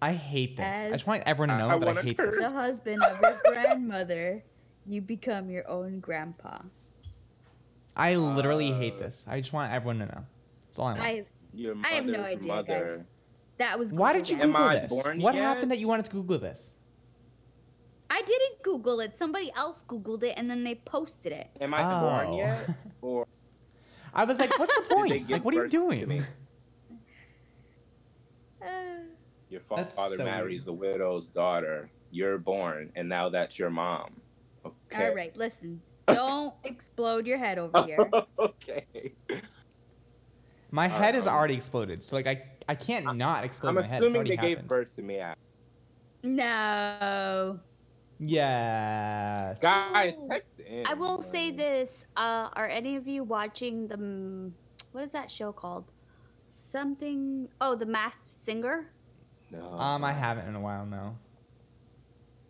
[0.00, 0.86] I hate this.
[0.86, 2.36] I just want everyone to know I that I wanna hate curse.
[2.36, 2.52] this.
[2.52, 4.44] The husband of your grandmother,
[4.86, 6.58] you become your own grandpa.
[7.96, 9.26] I literally Uh, hate this.
[9.28, 10.24] I just want everyone to know.
[10.62, 11.02] That's all I want.
[11.04, 12.96] I Your I have no idea, mother.
[12.98, 13.06] guys.
[13.58, 14.56] that was Why did you Google.
[14.56, 14.90] Am I this?
[15.04, 15.42] born What yet?
[15.44, 16.72] happened that you wanted to Google this?
[18.10, 19.16] I didn't Google it.
[19.18, 21.48] Somebody else Googled it and then they posted it.
[21.60, 22.36] Am I born Oh.
[22.38, 22.70] yet?
[23.02, 23.26] Or
[24.12, 25.28] I was like, what's the point?
[25.30, 26.24] Like, what are you doing?
[28.62, 28.66] Uh,
[29.50, 31.90] Your fa- father so marries the widow's daughter.
[32.10, 34.20] You're born, and now that's your mom.
[34.64, 35.08] Okay.
[35.08, 35.82] All right, listen.
[36.06, 37.98] Don't explode your head over here.
[38.38, 39.12] okay.
[40.70, 43.82] My head is Um, already exploded, so like I I can't not explode I'm my
[43.82, 43.92] head.
[43.92, 44.68] It's assuming already they gave happened.
[44.68, 45.18] birth to me.
[45.18, 45.38] At,
[46.22, 47.60] No.
[48.18, 49.60] Yes.
[49.60, 50.86] Guys, text in.
[50.86, 54.52] I will say this: uh, Are any of you watching the mm,
[54.92, 55.90] what is that show called?
[56.50, 57.48] Something.
[57.60, 58.90] Oh, The Masked Singer.
[59.50, 59.72] No.
[59.78, 61.16] Um, I haven't in a while now.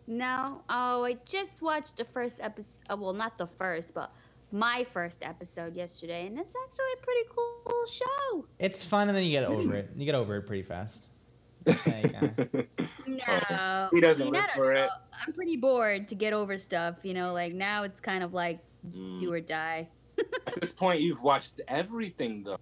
[0.06, 0.62] No.
[0.68, 2.68] Oh, I just watched the first episode.
[2.90, 4.12] Uh, well, not the first, but
[4.52, 8.46] my first episode yesterday, and it's actually a pretty cool show.
[8.58, 9.90] It's fun, and then you get over it.
[9.96, 11.04] You get over it pretty fast.
[11.66, 12.28] Uh,
[13.06, 14.86] No, He doesn't I mean, live I don't for it.
[14.86, 14.88] know.
[15.26, 16.96] I'm pretty bored to get over stuff.
[17.02, 19.18] You know, like now it's kind of like Mm.
[19.18, 19.88] do or die.
[20.46, 22.58] At this point, you've watched everything though.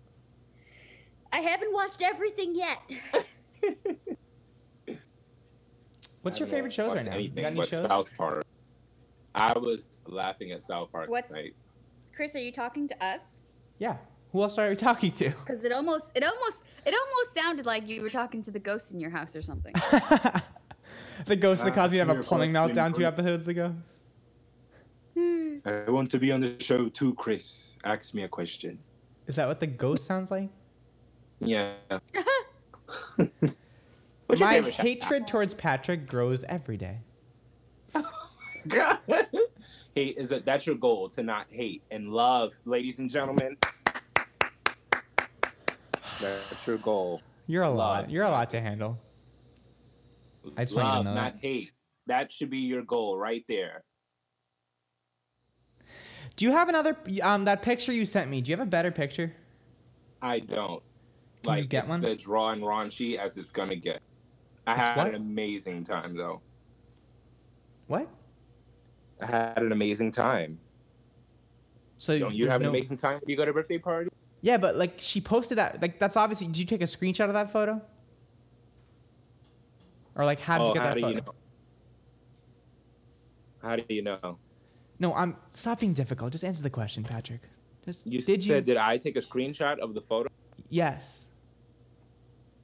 [1.33, 2.79] I haven't watched everything yet.
[6.23, 7.17] What's your I haven't favorite shows right watched now?
[7.17, 7.87] You Anything got any but shows?
[7.87, 8.45] South Park.
[9.35, 11.55] I was laughing at South Park What's- tonight.
[12.15, 13.41] Chris, are you talking to us?
[13.79, 13.97] Yeah.
[14.33, 15.31] Who else are we talking to?
[15.31, 18.93] Because it almost, it almost, it almost sounded like you were talking to the ghost
[18.93, 19.75] in your house or something.
[21.27, 23.73] The ghost that Ah, caused me to have a senior plumbing meltdown two episodes ago.
[25.17, 27.79] I want to be on the show too, Chris.
[27.85, 28.81] Ask me a question.
[29.29, 30.49] Is that what the ghost sounds like?
[31.41, 31.75] Yeah.
[34.33, 37.01] What's My hatred towards Patrick grows every day.
[38.69, 38.99] God.
[39.95, 43.59] Hate is that that's your goal to not hate and love, ladies and gentlemen.
[46.19, 47.21] That's your goal.
[47.47, 47.77] You're a Love.
[47.77, 48.11] lot.
[48.11, 48.99] You're a lot to handle.
[50.57, 51.41] I just want you to love, know not that.
[51.43, 51.73] hate.
[52.07, 53.85] That should be your goal right there.
[56.37, 58.41] Do you have another um that picture you sent me?
[58.41, 59.35] Do you have a better picture?
[60.23, 60.83] I don't.
[61.43, 62.05] Can like you get it's one?
[62.07, 64.01] as raw and raunchy as it's gonna get.
[64.67, 65.09] I It's had what?
[65.09, 66.41] an amazing time though.
[67.87, 68.09] What?
[69.21, 70.59] I had an amazing time.
[71.99, 74.11] So Don't you have an amazing time when you go to a birthday party?
[74.41, 75.81] Yeah, but like she posted that.
[75.81, 76.49] Like that's obviously.
[76.49, 77.81] Did you take a screenshot of that photo?
[80.17, 81.15] Or like oh, how did oh, you get that do photo?
[81.15, 81.35] you know?
[83.63, 84.39] How do you know?
[84.99, 86.33] No, I'm stop being difficult.
[86.33, 87.43] Just answer the question, Patrick.
[87.85, 88.61] Just You did you?
[88.61, 90.29] did I take a screenshot of the photo?
[90.71, 91.29] yes.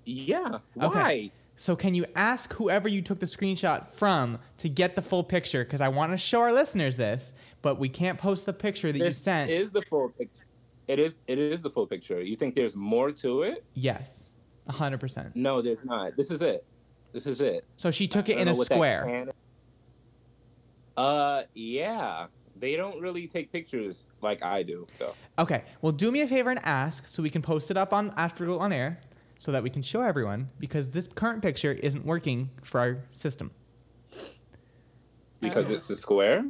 [0.04, 0.58] Yeah.
[0.74, 0.86] Why?
[0.86, 1.32] Okay.
[1.58, 5.64] So can you ask whoever you took the screenshot from to get the full picture?
[5.64, 8.98] Because I want to show our listeners this, but we can't post the picture that
[8.98, 9.50] you sent.
[9.50, 10.44] is the full picture.
[10.86, 11.18] It is.
[11.26, 12.22] It is the full picture.
[12.22, 13.64] You think there's more to it?
[13.74, 14.30] yes,
[14.70, 15.34] hundred percent.
[15.34, 16.16] No, there's not.
[16.16, 16.64] This is it.
[17.12, 17.64] This is it.
[17.76, 19.28] So she took it in a know what that square.
[20.96, 22.26] Uh, yeah.
[22.60, 24.86] They don't really take pictures like I do.
[24.98, 27.92] So Okay, well, do me a favor and ask so we can post it up
[27.92, 28.98] on Afterglow on air
[29.38, 33.50] so that we can show everyone because this current picture isn't working for our system.
[35.40, 36.44] because it's a square.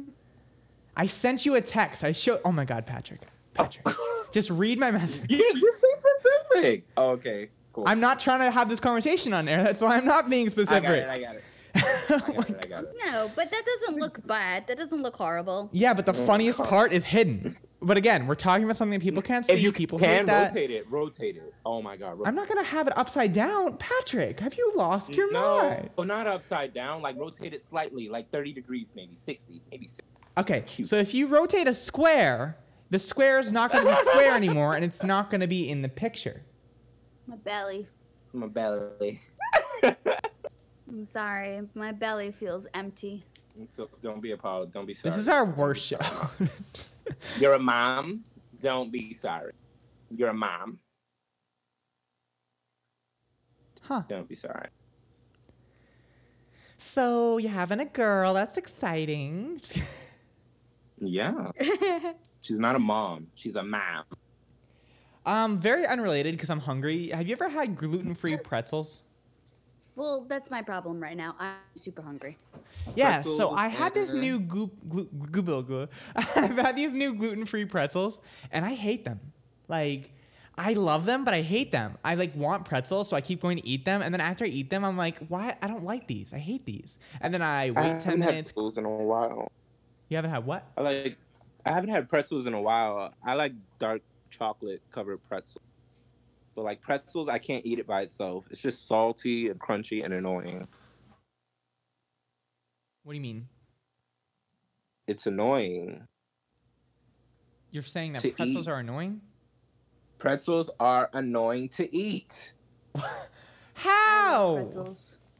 [0.97, 2.03] I sent you a text.
[2.03, 2.39] I show.
[2.43, 3.21] Oh my God, Patrick.
[3.53, 3.87] Patrick,
[4.33, 5.29] just read my message.
[5.29, 6.87] Yeah, just be specific.
[6.97, 7.85] Oh, okay, cool.
[7.87, 9.63] I'm not trying to have this conversation on air.
[9.63, 10.83] That's why I'm not being specific.
[10.83, 11.07] I got it.
[11.09, 11.43] I got it.
[12.11, 12.95] Oh I got it.
[13.05, 14.65] no, but that doesn't look bad.
[14.67, 15.69] That doesn't look horrible.
[15.71, 17.55] Yeah, but the Oh, funniest part is hidden.
[17.81, 19.53] But again, we're talking about something that people can't see.
[19.53, 20.49] If you people can that.
[20.49, 21.53] rotate it, rotate it.
[21.65, 22.17] Oh my god.
[22.25, 24.39] I'm not gonna have it upside down, Patrick.
[24.39, 25.89] Have you lost your no, mind?
[25.99, 27.01] oh, not upside down.
[27.03, 30.03] Like rotate it slightly, like 30 degrees, maybe 60, maybe 60.
[30.39, 32.57] Okay, so if you rotate a square,
[32.89, 35.89] the square is not gonna be square anymore, and it's not gonna be in the
[35.89, 36.41] picture.
[37.27, 37.87] My belly.
[38.33, 39.21] My belly.
[40.89, 41.61] I'm sorry.
[41.75, 43.23] My belly feels empty.
[43.71, 44.71] So don't be apolog.
[44.71, 45.11] Don't be sorry.
[45.11, 45.99] This is our worst show.
[47.39, 48.23] You're a mom.
[48.59, 49.53] Don't be sorry.
[50.09, 50.79] You're a mom.
[53.81, 54.03] Huh.
[54.07, 54.69] Don't be sorry.
[56.77, 58.33] so you're having a girl.
[58.33, 59.61] That's exciting.
[61.01, 61.51] Yeah.
[62.43, 63.27] She's not a mom.
[63.33, 64.03] She's a mom.
[65.25, 67.07] um, very unrelated because I'm hungry.
[67.11, 69.03] Have you ever had gluten-free pretzels?
[69.99, 71.35] Well, that's my problem right now.
[71.39, 72.37] I'm super hungry.
[72.95, 77.13] Yeah, so I had this and- new goop, glu, glu, glu, I've had these new
[77.13, 79.19] gluten-free pretzels, and I hate them.
[79.67, 80.13] Like,
[80.57, 81.97] I love them, but I hate them.
[82.01, 84.47] I like want pretzels, so I keep going to eat them, and then after I
[84.47, 85.57] eat them, I'm like, why?
[85.61, 86.33] I don't like these.
[86.33, 86.97] I hate these.
[87.19, 88.51] And then I I wait haven't ten had minutes.
[88.53, 89.51] pretzels in a while.
[90.07, 90.65] You haven't had what?
[90.77, 91.17] I like.
[91.65, 93.13] I haven't had pretzels in a while.
[93.21, 95.63] I like dark chocolate covered pretzels.
[96.59, 98.43] But like pretzels, I can't eat it by itself.
[98.51, 100.67] It's just salty and crunchy and annoying.
[103.03, 103.47] What do you mean?
[105.07, 106.05] It's annoying.
[107.71, 108.71] You're saying that pretzels eat.
[108.71, 109.21] are annoying?
[110.17, 112.51] Pretzels are annoying to eat.
[113.75, 114.69] How?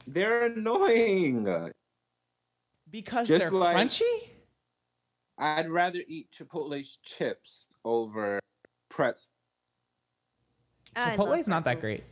[0.08, 1.74] They're annoying.
[2.90, 4.30] Because Just they're like- crunchy?
[5.38, 8.40] I'd rather eat Chipotle's chips over
[8.88, 9.32] pretzels.
[11.00, 12.02] I love Chipotle's not that pretzels.
[12.02, 12.04] great.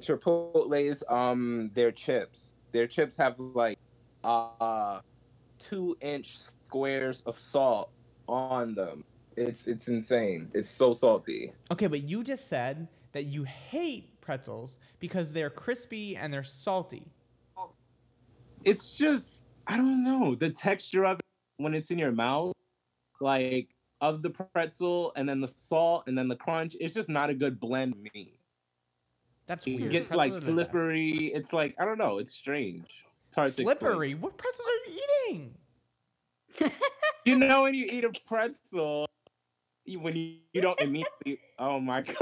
[0.00, 2.54] Chipotle's um their chips.
[2.72, 3.78] Their chips have like
[4.24, 5.00] uh
[5.58, 7.90] two inch squares of salt
[8.28, 9.04] on them.
[9.36, 10.50] It's it's insane.
[10.54, 11.52] It's so salty.
[11.70, 17.12] Okay, but you just said that you hate pretzels because they're crispy and they're salty.
[18.64, 21.24] It's just I don't know the texture of it
[21.58, 22.52] when it's in your mouth,
[23.20, 23.70] like
[24.00, 26.76] of the pretzel and then the salt and then the crunch.
[26.80, 28.38] It's just not a good blend to me.
[29.46, 29.90] That's It weird.
[29.90, 31.10] gets like Pretzels are slippery.
[31.32, 32.18] It's like I don't know.
[32.18, 33.04] It's strange.
[33.28, 33.62] It's hard to.
[33.62, 34.14] Slippery?
[34.14, 35.54] What pretzels are you eating?
[37.26, 39.04] You know when you eat a pretzel,
[39.98, 41.40] when you, you don't immediately.
[41.58, 42.16] Oh my god!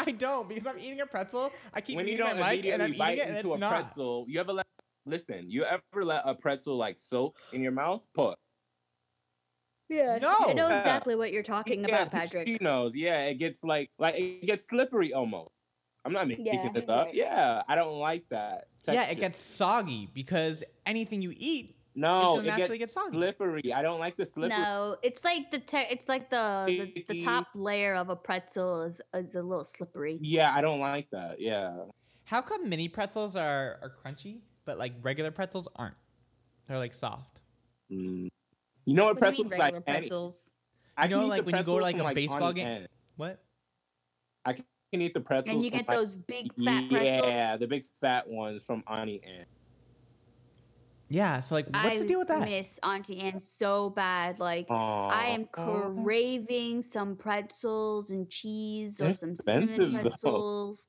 [0.00, 1.52] I don't because I'm eating a pretzel.
[1.72, 3.36] I keep when you eating don't my mic and I'm immediately eating bite it and
[3.36, 3.70] it's into a not.
[3.70, 4.66] pretzel, you ever let
[5.06, 5.48] listen?
[5.48, 8.04] You ever let a pretzel like soak in your mouth?
[8.14, 8.36] Put
[9.88, 10.34] Yeah, No.
[10.48, 12.46] I know exactly what you're talking Yeah, about, Patrick.
[12.46, 12.94] She knows.
[12.94, 15.50] Yeah, it gets like like it gets slippery almost.
[16.04, 16.68] I'm not making Yeah.
[16.72, 17.08] this up.
[17.12, 18.68] Yeah, I don't like that.
[18.86, 22.36] Yeah, it gets soggy because anything you eat no.
[22.36, 23.16] gonna It naturally gets get soggy.
[23.16, 23.72] slippery.
[23.72, 24.58] I don't like the slippery.
[24.58, 28.82] No, it's like the te- it's like the, the the top layer of a pretzel
[28.82, 30.18] is is a little slippery.
[30.20, 31.40] Yeah, I don't like that.
[31.40, 31.84] Yeah.
[32.24, 35.96] How come mini pretzels are, are crunchy, but like regular pretzels aren't?
[36.66, 37.40] They're like soft.
[37.90, 38.28] Mm.
[38.88, 39.74] You know what, What do you pretzels mean like?
[39.74, 40.52] regular any- pretzels?
[40.96, 42.66] I You know, like when you go to like from, a baseball game.
[42.66, 42.86] Anne.
[43.16, 43.38] What?
[44.46, 45.54] I can eat the pretzels.
[45.54, 47.28] And you from, get like- those big fat pretzels.
[47.28, 49.44] Yeah, the big fat ones from Auntie Anne.
[51.10, 51.40] Yeah.
[51.40, 52.48] So like, what's I the deal with that?
[52.48, 54.38] miss Auntie Anne so bad.
[54.40, 60.10] Like I am craving some pretzels and cheese or They're some expensive, cinnamon though.
[60.10, 60.88] pretzels.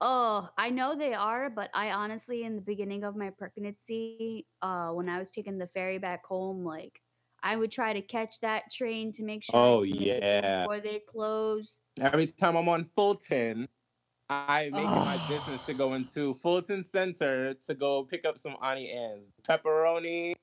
[0.00, 4.90] Oh, I know they are, but I honestly, in the beginning of my pregnancy, uh,
[4.92, 7.00] when I was taking the ferry back home, like
[7.42, 10.42] I would try to catch that train to make sure Oh, could make it there
[10.42, 10.62] yeah.
[10.62, 11.80] before they close.
[12.00, 13.68] Every time I'm on Fulton,
[14.30, 15.26] I make it my Oh.
[15.28, 20.34] business to go into Fulton Center to go pick up some Auntie Anne's pepperoni.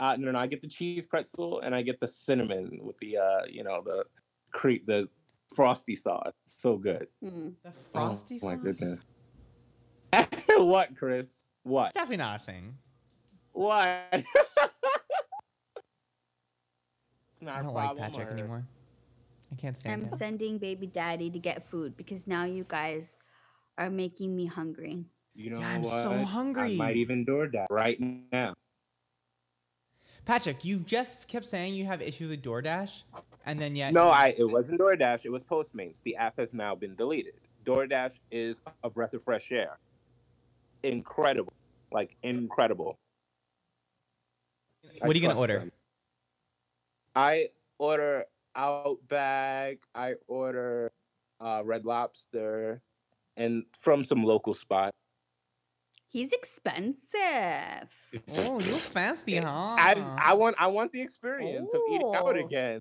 [0.00, 3.16] Uh, no, no, I get the cheese pretzel and I get the cinnamon with the,
[3.18, 4.04] uh, you know, the
[4.52, 5.08] cre- the
[5.54, 6.32] frosty sauce.
[6.46, 7.08] So good.
[7.24, 7.54] Mm.
[7.64, 8.80] The frosty oh, my sauce.
[8.80, 9.06] goodness.
[10.58, 11.48] what, Chris?
[11.62, 11.86] What?
[11.86, 12.74] It's definitely not a thing.
[13.52, 14.04] What?
[17.36, 18.66] it's not I a don't like problem, Patrick or- anymore.
[19.52, 20.06] I can't stand it.
[20.06, 20.16] I'm him.
[20.18, 23.16] sending baby daddy to get food because now you guys
[23.76, 25.04] are making me hungry.
[25.34, 26.02] You know Yeah, I'm what?
[26.02, 26.72] so hungry.
[26.74, 28.00] I might even DoorDash right
[28.32, 28.54] now.
[30.24, 33.04] Patrick, you just kept saying you have issues with DoorDash,
[33.44, 35.24] and then yet No, I it wasn't DoorDash.
[35.26, 36.02] It was Postmates.
[36.02, 37.34] The app has now been deleted.
[37.66, 39.78] DoorDash is a breath of fresh air.
[40.82, 41.52] Incredible,
[41.92, 42.98] like incredible.
[45.02, 45.58] I What are you gonna order?
[45.60, 45.72] them.
[47.16, 47.48] I
[47.78, 48.24] order
[48.54, 49.78] Outback.
[49.94, 50.92] I order
[51.40, 52.80] uh, Red Lobster,
[53.36, 54.92] and from some local spot.
[56.08, 57.90] He's expensive.
[58.38, 58.60] Oh, you're
[58.96, 59.48] fancy, huh?
[59.78, 62.46] I I want I want the experience of eating out Oh.
[62.46, 62.80] again.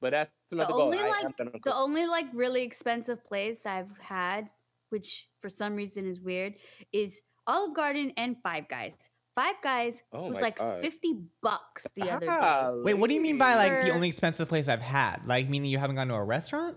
[0.00, 0.82] But that's The another goal.
[0.82, 1.72] only I like gonna the cook.
[1.76, 4.50] only like really expensive place I've had,
[4.90, 6.54] which for some reason is weird,
[6.92, 9.10] is Olive Garden and Five Guys.
[9.38, 10.80] Five Guys Oh was like God.
[10.80, 12.82] fifty bucks the other day.
[12.82, 15.24] Wait, what do you mean by like the only expensive place I've had?
[15.26, 16.76] Like meaning you haven't gone to a restaurant?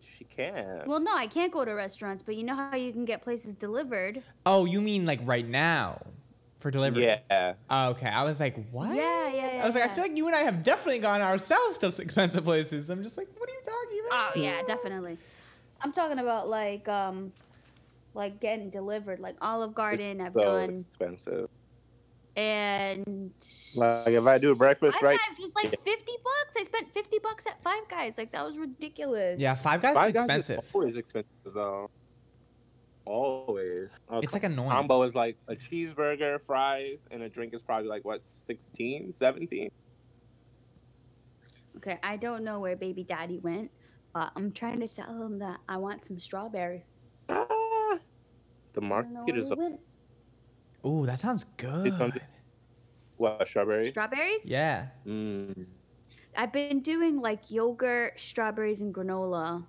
[0.00, 0.86] She can't.
[0.86, 3.52] Well, no, I can't go to restaurants, but you know how you can get places
[3.52, 4.22] delivered.
[4.46, 6.00] Oh, you mean like right now
[6.58, 7.04] for delivery?
[7.04, 7.54] Yeah.
[7.68, 8.08] Oh, okay.
[8.08, 8.96] I was like, what?
[8.96, 9.62] Yeah, yeah, yeah.
[9.62, 12.44] I was like, I feel like you and I have definitely gone ourselves to expensive
[12.44, 12.88] places.
[12.88, 14.32] I'm just like, what are you talking about?
[14.36, 15.18] Oh yeah, definitely.
[15.82, 17.30] I'm talking about like um,
[18.14, 20.20] like getting delivered, like Olive Garden.
[20.20, 21.48] I've so done, expensive.
[22.36, 23.32] and
[23.76, 26.54] Like if I do breakfast Five right, Guys was like fifty bucks.
[26.58, 28.18] I spent fifty bucks at Five Guys.
[28.18, 29.40] Like that was ridiculous.
[29.40, 30.70] Yeah, Five Guys Five is Guys expensive.
[30.74, 31.90] always expensive though.
[33.06, 33.90] Always.
[34.08, 34.70] A It's, like, annoying.
[34.70, 39.70] Combo is like a cheeseburger, fries, and a drink is probably like what 16, 17?
[41.76, 43.70] Okay, I don't know where Baby Daddy went,
[44.14, 47.02] but I'm trying to tell him that I want some strawberries.
[48.74, 49.48] The I don't know market is.
[49.48, 49.80] he went.
[50.86, 52.20] Ooh, that sounds good.
[53.16, 53.88] what strawberry?
[53.88, 54.42] Strawberries?
[54.44, 54.88] Yeah.
[55.06, 55.66] Mm.
[56.36, 59.66] I've been doing like yogurt, strawberries, and granola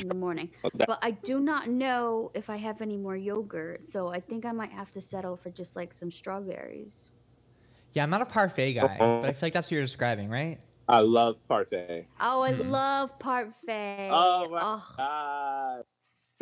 [0.00, 0.50] in the morning.
[0.86, 4.52] But I do not know if I have any more yogurt, so I think I
[4.52, 7.12] might have to settle for just like some strawberries.
[7.92, 10.60] Yeah, I'm not a parfait guy, but I feel like that's what you're describing, right?
[10.88, 12.08] I love parfait.
[12.20, 12.70] Oh, I Mm.
[12.70, 14.08] love parfait.
[14.10, 15.84] Oh my Oh, god!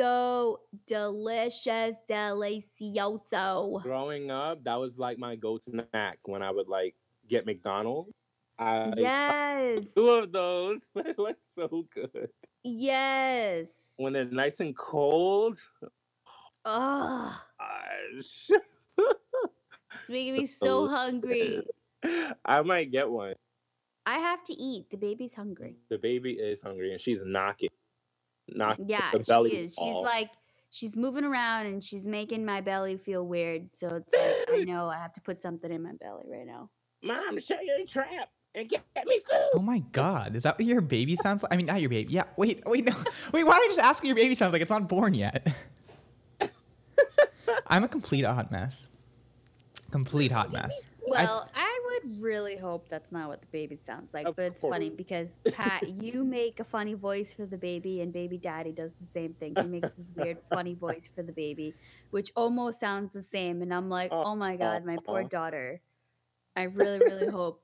[0.01, 3.82] So delicious, delicioso.
[3.82, 6.94] Growing up, that was like my go-to snack when I would like
[7.28, 8.12] get McDonald's.
[8.59, 9.89] I Yes.
[9.94, 10.89] two of those.
[10.97, 12.31] it was so good
[12.62, 13.94] Yes.
[13.98, 15.59] when they're nice and cold.
[16.64, 17.32] Ugh.
[17.59, 18.51] Gosh.
[20.09, 21.62] making me so hungry.
[22.44, 23.35] I might get one.
[24.06, 24.90] I have to eat.
[24.90, 25.77] The baby's hungry.
[25.90, 27.68] The baby is hungry and she's knocking,
[28.55, 29.77] knocking Yeah, the belly she is.
[29.78, 30.31] She's like
[30.70, 33.74] she's moving around and she's making my belly feel weird.
[33.74, 36.70] So it's like I know I have to put something in my belly right now.
[37.02, 39.51] Mom, show you a trap and get me food.
[39.55, 41.52] Oh my god, is that what your baby sounds like?
[41.52, 42.12] I mean, not your baby.
[42.12, 42.93] Yeah, wait, wait, no.
[43.32, 44.62] Wait, why don't I just ask what your baby sounds like?
[44.62, 45.47] It's not born yet.
[47.66, 48.86] I'm a complete hot mess.
[49.90, 50.85] Complete hot mess.
[51.06, 51.69] Well, I,
[52.05, 55.89] would really hope that's not what the baby sounds like, but it's funny because Pat,
[55.89, 59.55] you make a funny voice for the baby, and baby daddy does the same thing.
[59.56, 61.74] He makes this weird, funny voice for the baby,
[62.10, 63.62] which almost sounds the same.
[63.62, 65.81] And I'm like, oh my god, my poor daughter.
[66.56, 67.62] I really, really hope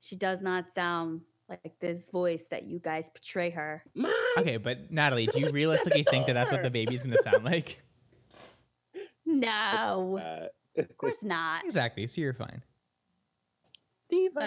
[0.00, 3.84] she does not sound like this voice that you guys portray her.
[4.38, 7.82] okay, but Natalie, do you realistically think that that's what the baby's gonna sound like?
[9.24, 11.64] No, Uh, of course not.
[11.64, 12.06] Exactly.
[12.06, 12.62] So you're fine.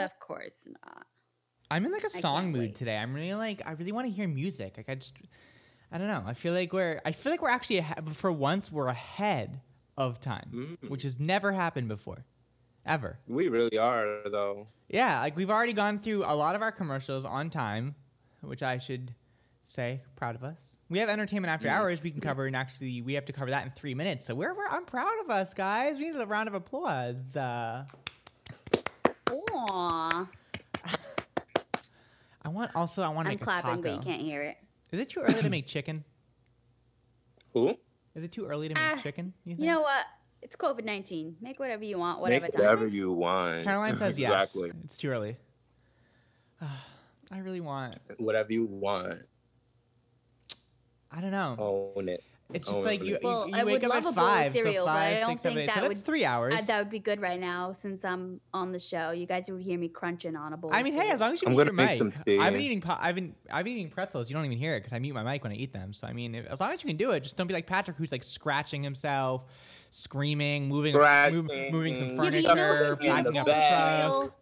[0.05, 1.05] Of course not.
[1.71, 2.95] I'm in like a song can't mood today.
[2.97, 4.75] I'm really like I really want to hear music.
[4.77, 5.17] Like I just
[5.91, 6.23] I don't know.
[6.25, 9.61] I feel like we're I feel like we're actually ahe- for once we're ahead
[9.97, 12.25] of time, which has never happened before.
[12.85, 13.17] Ever.
[13.27, 14.67] We really are though.
[14.89, 17.95] Yeah, like we've already gone through a lot of our commercials on time,
[18.41, 19.15] which I should
[19.63, 20.77] say proud of us.
[20.89, 21.71] We have entertainment after Mm.
[21.73, 24.23] hours we can cover, and actually we have to cover that in three minutes.
[24.25, 25.97] So we're, we're I'm proud of us, guys.
[25.97, 27.35] We need a round of applause.
[27.35, 27.85] Uh,
[29.27, 30.27] Aww.
[32.43, 34.57] I want also I want to I'm make a clapping, but you can't hear it.
[34.91, 36.03] Is it too early to make chicken?
[37.53, 37.75] Who?
[38.13, 39.33] Is it too early to make Ah, chicken?
[39.43, 39.67] You, You think?
[39.67, 40.05] know what?
[40.41, 41.37] It's COVID nineteen.
[41.41, 42.61] Make whatever you want, whatever Make time.
[42.61, 43.63] whatever you want.
[43.63, 44.55] Caroline says yes.
[44.55, 44.71] exactly.
[44.83, 45.37] It's too early.
[47.31, 47.95] I really want.
[48.17, 49.21] Whatever you want.
[51.11, 51.93] I don't know.
[51.97, 52.23] Own it.
[52.53, 54.85] It's just Own like you, you, Well, you I wake up at a five, cereal,
[54.85, 55.73] so five, but I don't six, seven, think eight.
[55.73, 56.53] that So would that's three hours.
[56.53, 59.11] uh, that would be good right now since I'm on the show.
[59.11, 60.69] You guys would hear me crunching on a bowl.
[60.71, 61.97] I mean, hey, as long as you I'm mute gonna your make mic.
[61.97, 62.37] some tea.
[62.39, 62.81] I've been eating.
[62.81, 63.35] po- I've been.
[63.51, 64.29] I've been eating pretzels.
[64.29, 65.91] You don't even hear it because I mute my mic when I eat them.
[65.91, 67.65] So I mean, if, as long as you can do it, just don't be like
[67.65, 69.43] Patrick, who's like scratching himself,
[69.89, 73.53] screaming, moving, move, moving some Yeah, furniture, you know when you a packing up the
[74.21, 74.33] truck.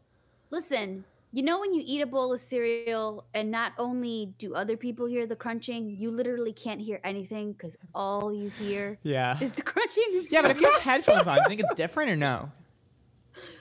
[0.51, 4.77] Listen, you know when you eat a bowl of cereal and not only do other
[4.77, 9.39] people hear the crunching, you literally can't hear anything because all you hear Yeah.
[9.41, 10.03] is the crunching.
[10.19, 12.51] Of Yeah, but if you have headphones on, do you think it's different or no?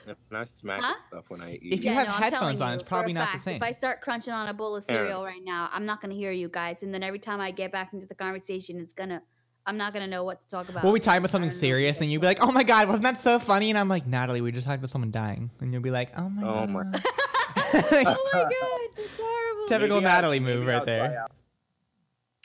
[0.05, 0.93] And I smack Huh?
[1.07, 1.73] stuff when I eat.
[1.73, 3.55] If you Yeah, have no, headphones telling on, it's probably a not the same.
[3.55, 4.95] If I start crunching on a bowl of Yeah.
[4.95, 7.71] cereal right now, I'm not gonna hear you guys, and then every time I get
[7.71, 9.21] back into the conversation, it's gonna,
[9.65, 10.83] I'm not gonna know what to talk about.
[10.83, 11.67] We'll be talking about something I don't know.
[11.67, 14.05] serious, and you'll be like, "Oh my god, wasn't that so funny?" And I'm like,
[14.05, 16.69] "Natalie, we just talked about someone dying," and you'll be like, "Oh my Oh god."
[16.69, 16.83] my.
[18.07, 18.49] oh my god,
[18.95, 19.67] that's horrible.
[19.67, 21.19] Typical Maybe I'll- Natalie move right I'll there.
[21.23, 21.31] out-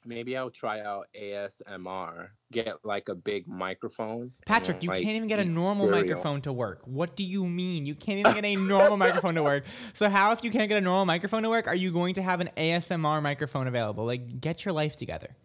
[0.05, 2.29] Maybe I'll try out ASMR.
[2.51, 4.33] Get like a big microphone.
[4.47, 6.01] Patrick, you like, can't even get a normal cereal.
[6.01, 6.81] microphone to work.
[6.87, 7.85] What do you mean?
[7.85, 9.65] You can't even get a normal microphone to work.
[9.93, 12.23] So how, if you can't get a normal microphone to work, are you going to
[12.23, 14.07] have an ASMR microphone available?
[14.07, 15.37] Like, get your life together.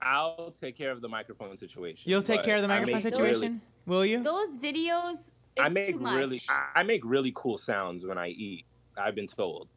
[0.00, 2.10] I'll take care of the microphone situation.
[2.10, 4.24] You'll take care of the microphone make situation, will you?
[4.24, 6.16] Those videos, it's I too make much.
[6.18, 8.64] really, I I make really cool sounds when I eat.
[8.96, 9.68] I've been told.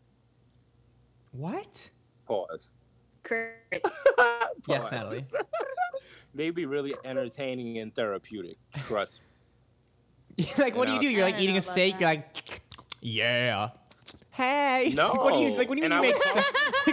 [1.31, 1.89] What?
[2.27, 2.73] Pause.
[3.23, 4.03] Crickets.
[4.67, 5.23] Yes, Natalie.
[6.35, 8.57] They'd be really entertaining and therapeutic.
[8.73, 9.21] Trust
[10.37, 10.45] me.
[10.57, 11.07] like, what do you do?
[11.09, 11.93] You're like eating a steak.
[11.93, 12.01] that.
[12.01, 12.61] You're like,
[13.01, 13.69] yeah.
[14.31, 14.87] Hey.
[14.87, 15.69] It's like, what do you No, like?
[15.69, 16.15] What do you mean I you make?
[16.17, 16.35] would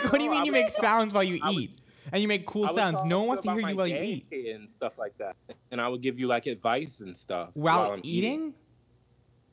[0.03, 1.79] like, what do you mean I you would make sounds while you I would- eat?
[2.13, 3.03] And you make cool sounds.
[3.05, 4.27] No one wants to hear you while you eat.
[4.55, 5.35] and stuff like that.
[5.71, 8.55] And I would give you like advice and stuff While I'm eating?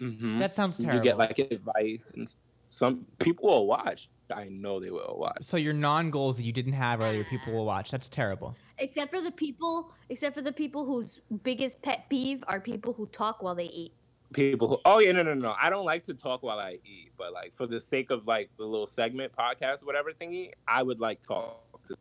[0.01, 0.39] Mhm.
[0.39, 0.97] That sounds terrible.
[0.97, 2.37] You get like advice, and s-
[2.69, 4.09] some people will watch.
[4.33, 5.39] I know they will watch.
[5.41, 7.89] So your non-goals that you didn't have earlier, people will watch.
[7.91, 8.55] That's terrible.
[8.77, 13.07] except for the people, except for the people whose biggest pet peeve are people who
[13.07, 13.91] talk while they eat.
[14.31, 15.55] People who, oh yeah, no, no, no.
[15.59, 18.51] I don't like to talk while I eat, but like for the sake of like
[18.57, 21.57] the little segment, podcast, whatever thingy, I would like talk.
[21.85, 21.95] To,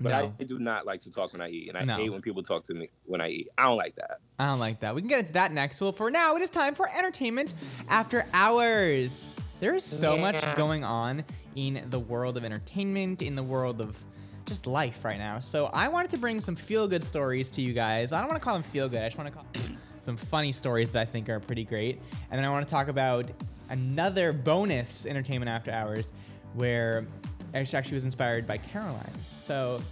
[0.00, 0.34] but No.
[0.40, 1.96] I do not like to talk when I eat, and I No.
[1.96, 3.48] hate when people talk to me when I eat.
[3.58, 4.20] I don't like that.
[4.38, 4.94] I don't like that.
[4.94, 5.80] We can get into that next.
[5.82, 7.52] Well, for now, it is time for entertainment
[7.90, 9.34] after hours.
[9.60, 11.24] There is so much going on
[11.56, 14.02] in the world of entertainment, in the world of
[14.46, 15.40] just life right now.
[15.40, 18.12] So I wanted to bring some feel-good stories to you guys.
[18.12, 19.02] I don't want to call them feel-good.
[19.02, 19.46] I just want to call
[20.02, 22.00] some funny stories that I think are pretty great.
[22.30, 23.26] And then I want to talk about
[23.70, 26.12] another bonus entertainment after hours,
[26.54, 27.06] where
[27.52, 29.12] it actually was inspired by Caroline.
[29.40, 29.82] So,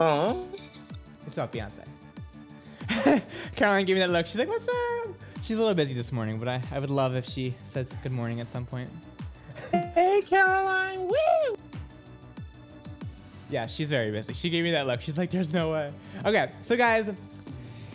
[0.00, 0.46] oh,
[1.26, 1.84] it's about Beyonce.
[3.56, 4.26] Caroline gave me that look.
[4.26, 5.08] She's like, "What's up?"
[5.48, 8.12] She's a little busy this morning, but I, I would love if she says good
[8.12, 8.90] morning at some point.
[9.70, 11.56] Hey, Caroline, woo!
[13.48, 14.34] Yeah, she's very busy.
[14.34, 15.00] She gave me that look.
[15.00, 15.90] She's like, "There's no way."
[16.26, 17.08] Okay, so guys,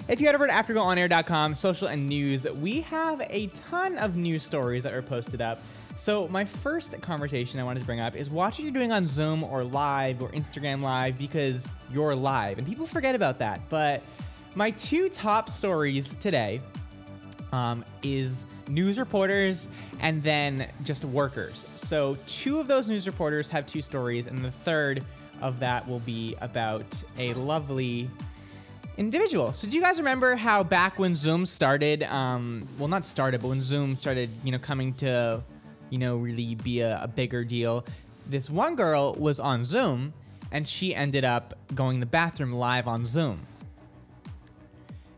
[0.10, 4.42] If you head over to afterglowonair.com, social and news, we have a ton of news
[4.42, 5.62] stories that are posted up.
[5.96, 9.06] So my first conversation I wanted to bring up is watch what you're doing on
[9.06, 13.62] Zoom or live or Instagram live because you're live, and people forget about that.
[13.70, 14.02] But
[14.56, 16.60] my two top stories today
[17.54, 19.70] um, is news reporters
[20.02, 21.68] and then just workers.
[21.76, 25.04] So two of those news reporters have two stories, and the third
[25.42, 28.10] of that will be about a lovely
[28.98, 29.54] individual.
[29.54, 33.50] So do you guys remember how back when Zoom started, um, well not started, but
[33.50, 35.42] when Zoom started, you know, coming to,
[35.90, 37.86] you know, really be a, a bigger deal,
[38.28, 40.14] this one girl was on Zoom
[40.52, 43.40] and she ended up going the bathroom live on Zoom.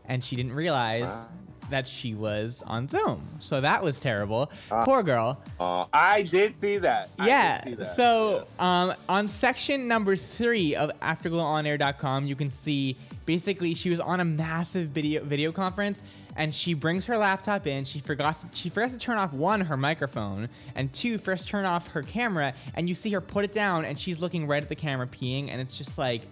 [0.06, 1.26] And she didn't realize
[1.70, 3.22] that she was on Zoom.
[3.38, 4.50] So that was terrible.
[4.70, 4.84] Ah.
[4.84, 5.40] Poor girl.
[5.58, 7.10] Uh, I did see that.
[7.22, 7.62] Yeah.
[7.64, 7.94] see that.
[7.94, 14.20] So um, on section number three of AfterglowOnAir.com, you can see basically she was on
[14.20, 16.02] a massive video video conference,
[16.36, 17.84] and she brings her laptop in.
[17.84, 21.88] She forgot she forgets to turn off one her microphone, and two first turn off
[21.88, 24.76] her camera, and you see her put it down, and she's looking right at the
[24.76, 26.22] camera peeing, and it's just like,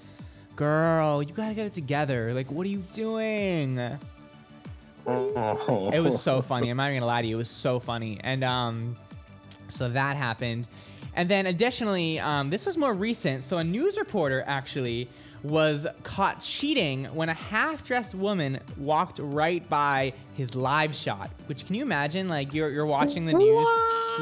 [0.56, 2.32] girl, you gotta get it together.
[2.32, 3.80] Like, what are you doing?
[5.94, 6.70] It was so funny.
[6.70, 7.36] I'm not even gonna lie to you.
[7.36, 8.18] It was so funny.
[8.22, 8.96] And um,
[9.68, 10.66] so that happened.
[11.16, 13.44] And then additionally, um, this was more recent.
[13.44, 15.08] So a news reporter actually
[15.44, 21.30] was caught cheating when a half-dressed woman walked right by his live shot.
[21.46, 22.28] Which can you imagine?
[22.28, 23.68] Like you're you're watching the news.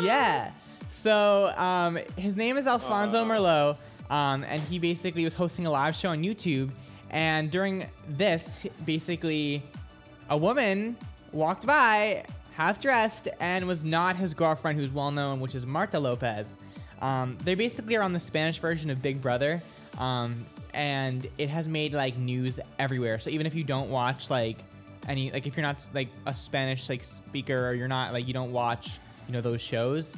[0.00, 0.50] Yeah.
[0.88, 3.76] So um, his name is Alfonso Merlos,
[4.10, 6.70] um, and he basically was hosting a live show on YouTube.
[7.10, 9.62] And during this, basically,
[10.32, 10.96] a woman
[11.30, 12.24] walked by,
[12.56, 16.56] half dressed, and was not his girlfriend, who's well known, which is Marta Lopez.
[17.02, 19.60] Um, they basically are on the Spanish version of Big Brother,
[19.98, 23.18] um, and it has made like news everywhere.
[23.18, 24.56] So even if you don't watch like
[25.06, 28.32] any, like if you're not like a Spanish like speaker or you're not like you
[28.32, 30.16] don't watch, you know those shows,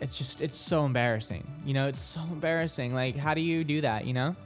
[0.00, 1.44] it's just it's so embarrassing.
[1.64, 2.94] You know, it's so embarrassing.
[2.94, 4.06] Like how do you do that?
[4.06, 4.36] You know.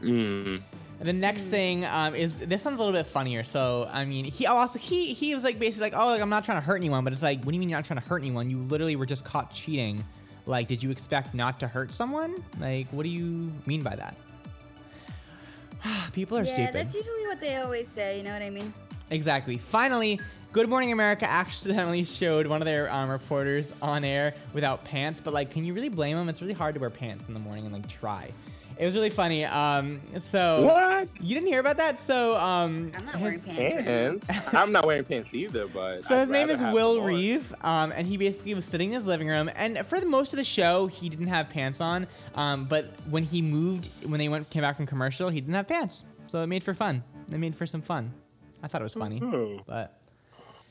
[0.00, 0.62] Mm.
[1.00, 3.44] The next thing um, is this one's a little bit funnier.
[3.44, 6.44] So I mean, he also he he was like basically like, oh, like I'm not
[6.44, 8.06] trying to hurt anyone, but it's like, what do you mean you're not trying to
[8.06, 8.50] hurt anyone?
[8.50, 10.04] You literally were just caught cheating.
[10.46, 12.42] Like, did you expect not to hurt someone?
[12.58, 14.16] Like, what do you mean by that?
[16.12, 16.74] People are yeah, stupid.
[16.74, 18.18] Yeah, that's usually what they always say.
[18.18, 18.72] You know what I mean?
[19.10, 19.58] Exactly.
[19.58, 20.20] Finally,
[20.50, 25.32] Good Morning America accidentally showed one of their um, reporters on air without pants, but
[25.34, 26.28] like, can you really blame them?
[26.28, 28.30] It's really hard to wear pants in the morning and like try.
[28.78, 29.44] It was really funny.
[29.44, 31.08] Um, so What?
[31.20, 31.98] You didn't hear about that?
[31.98, 34.26] So um, I'm not wearing pants.
[34.28, 34.54] Pants?
[34.54, 36.04] I'm not wearing pants either, but.
[36.04, 37.04] So I'd his name is Will them.
[37.04, 40.32] Reeve, um, and he basically was sitting in his living room, and for the most
[40.32, 42.06] of the show, he didn't have pants on.
[42.36, 45.66] Um, but when he moved, when they went came back from commercial, he didn't have
[45.66, 47.02] pants, so it made for fun.
[47.32, 48.12] It made for some fun.
[48.62, 49.64] I thought it was funny, Mhm.
[49.66, 50.00] but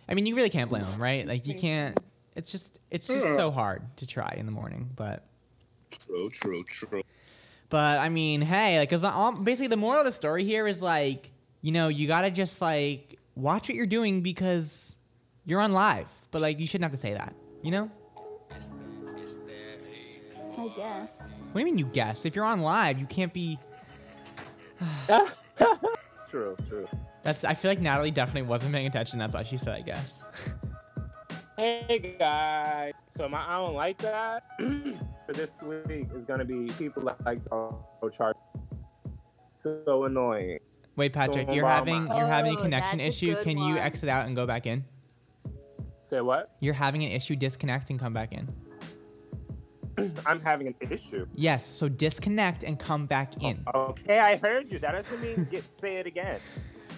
[0.07, 1.27] I mean, you really can't blame him, right?
[1.27, 1.99] Like you can't.
[2.37, 5.25] It's just it's just so hard to try in the morning, but.
[6.05, 7.01] True, true, true.
[7.69, 10.81] But I mean, hey, like, cause all, basically the moral of the story here is
[10.81, 11.31] like,
[11.61, 14.95] you know, you gotta just like watch what you're doing because
[15.45, 16.07] you're on live.
[16.31, 17.91] But like, you shouldn't have to say that, you know?
[20.57, 21.09] I guess.
[21.51, 22.25] What do you mean you guess?
[22.25, 23.59] If you're on live, you can't be.
[26.29, 26.87] True, true.
[27.23, 27.45] That's.
[27.45, 29.17] I feel like Natalie definitely wasn't paying attention.
[29.17, 30.23] That's why she said, I guess.
[31.59, 37.01] Hey guys, so my I don't like that for this week is gonna be people
[37.05, 38.37] that like to auto charge.
[39.57, 40.59] So annoying.
[40.95, 41.71] Wait, Patrick, So you're Obama.
[41.71, 43.33] having you're having a Oh, connection that's a issue.
[43.33, 44.85] good Can you exit out and go back in?
[46.03, 46.47] Say what?
[46.59, 47.35] You're having an issue.
[47.35, 48.47] Disconnect and come back in.
[50.27, 51.25] I'm having an issue.
[51.33, 51.65] Yes.
[51.65, 53.63] So disconnect and come back in.
[53.73, 54.77] Okay, I heard you.
[54.77, 56.39] That doesn't mean get say it again.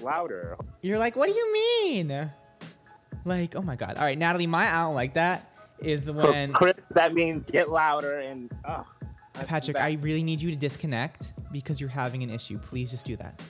[0.01, 0.57] Louder.
[0.81, 2.29] You're like, what do you mean?
[3.25, 3.97] Like, oh my god.
[3.97, 7.69] All right, Natalie, my I don't like that is So when Chris, that means get
[7.69, 8.85] louder and ugh.
[9.33, 9.77] Patrick.
[9.77, 12.57] I really need you to disconnect because you're having an issue.
[12.59, 13.41] Please just do that.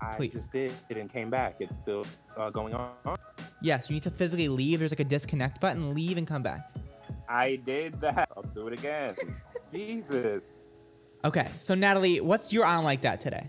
[0.00, 1.60] I just did it and came back.
[1.60, 2.04] It's still
[2.36, 3.16] uh, going on.
[3.62, 4.78] Yes, you need to physically leave.
[4.78, 5.94] There's like a disconnect button.
[5.94, 6.74] Leave and come back.
[7.28, 8.28] I did that.
[8.36, 9.14] I'll do it again.
[9.72, 10.52] Jesus.
[11.24, 13.46] Okay, so Natalie, what's your on like that today?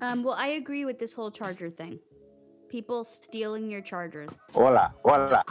[0.00, 1.98] Um, well, I agree with this whole charger thing.
[2.72, 5.44] People stealing your chargers Hola, hola.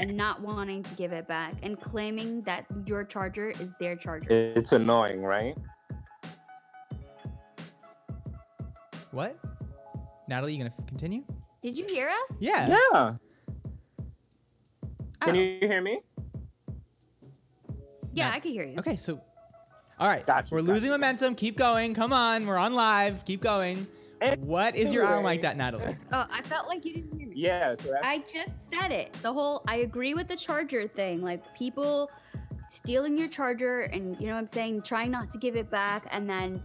[0.00, 4.26] and not wanting to give it back and claiming that your charger is their charger.
[4.28, 5.56] It's annoying, right?
[9.12, 9.38] What?
[10.28, 11.22] Natalie, you gonna f- continue?
[11.62, 12.36] Did you hear us?
[12.40, 12.66] Yeah.
[12.66, 13.14] Yeah.
[15.20, 15.38] Can Oh.
[15.38, 16.00] you hear me?
[18.14, 18.74] Yeah, I can hear you.
[18.80, 19.20] Okay, so
[20.00, 21.36] all right, we're losing momentum.
[21.36, 21.94] Keep going.
[21.94, 23.24] Come on, we're on live.
[23.24, 23.86] Keep going.
[24.40, 25.96] What is your I like that, Natalie?
[26.12, 27.34] Oh, I felt like you didn't hear me.
[27.36, 29.12] Yeah, so that's, I just said it.
[29.14, 31.22] The whole I agree with the charger thing.
[31.22, 32.10] Like people
[32.68, 36.06] stealing your charger and you know what I'm saying, trying not to give it back
[36.10, 36.62] and then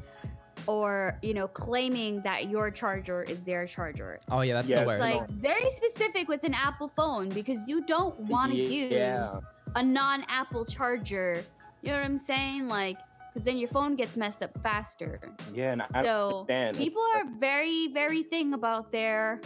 [0.68, 4.20] or you know claiming that your charger is their charger.
[4.30, 5.14] Oh yeah, that's Yeah, the it's worst.
[5.14, 9.22] It's like very specific with an Apple phone because you don't want to Yeah.
[9.24, 9.42] use
[9.76, 11.42] a non-Apple charger.
[11.82, 12.68] You know what I'm saying?
[12.68, 12.98] Like
[13.34, 15.20] because then your phone gets messed up faster.
[15.54, 16.78] yeah, and I So understand.
[16.78, 19.42] People are very, very thing about their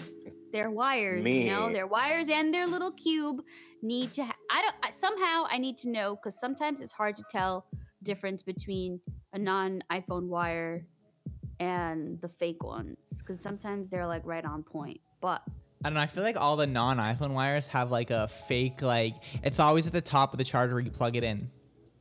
[0.51, 1.25] their wires.
[1.25, 3.41] You know, their wires and their little cube
[3.81, 4.23] need to.
[4.25, 4.75] Ha- I don't.
[4.83, 7.65] I, somehow I need to know because sometimes it's hard to tell
[8.03, 8.99] difference between
[9.33, 10.85] a non iPhone wire
[11.59, 14.99] and the fake ones because sometimes they're like right on point.
[15.21, 15.41] But
[15.83, 16.01] I don't know.
[16.01, 19.93] I feel like all the non-iPhone wires have like a fake like it's always at
[19.93, 21.49] the top of the charger where you plug it in.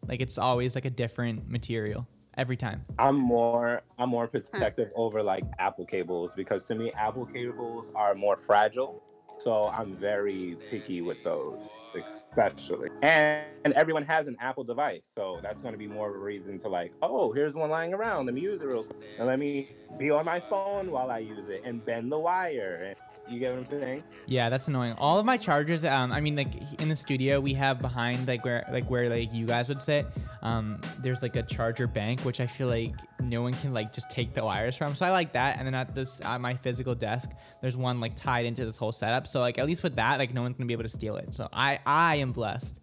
[0.06, 2.06] Like it's always like a different material
[2.36, 2.84] every time.
[2.98, 8.14] I'm more I'm more protective over like Apple cables because to me Apple cables are
[8.14, 9.02] more fragile.
[9.42, 11.58] So I'm very picky with those,
[11.96, 12.90] especially.
[13.02, 16.18] And, and everyone has an Apple device, so that's going to be more of a
[16.18, 18.26] reason to like, oh, here's one lying around.
[18.26, 19.02] Let me use it real, quick.
[19.18, 22.84] and let me be on my phone while I use it and bend the wire.
[22.86, 22.96] And
[23.32, 24.04] you get what I'm saying?
[24.26, 24.94] Yeah, that's annoying.
[24.98, 28.44] All of my chargers, um, I mean, like in the studio, we have behind like
[28.44, 30.06] where like where like you guys would sit.
[30.42, 34.10] Um, there's like a charger bank, which I feel like no one can like just
[34.10, 34.94] take the wires from.
[34.96, 35.58] So I like that.
[35.58, 38.92] And then at this at my physical desk, there's one like tied into this whole
[38.92, 39.26] setup.
[39.32, 41.34] So like at least with that, like no one's gonna be able to steal it.
[41.34, 42.78] So I I am blessed,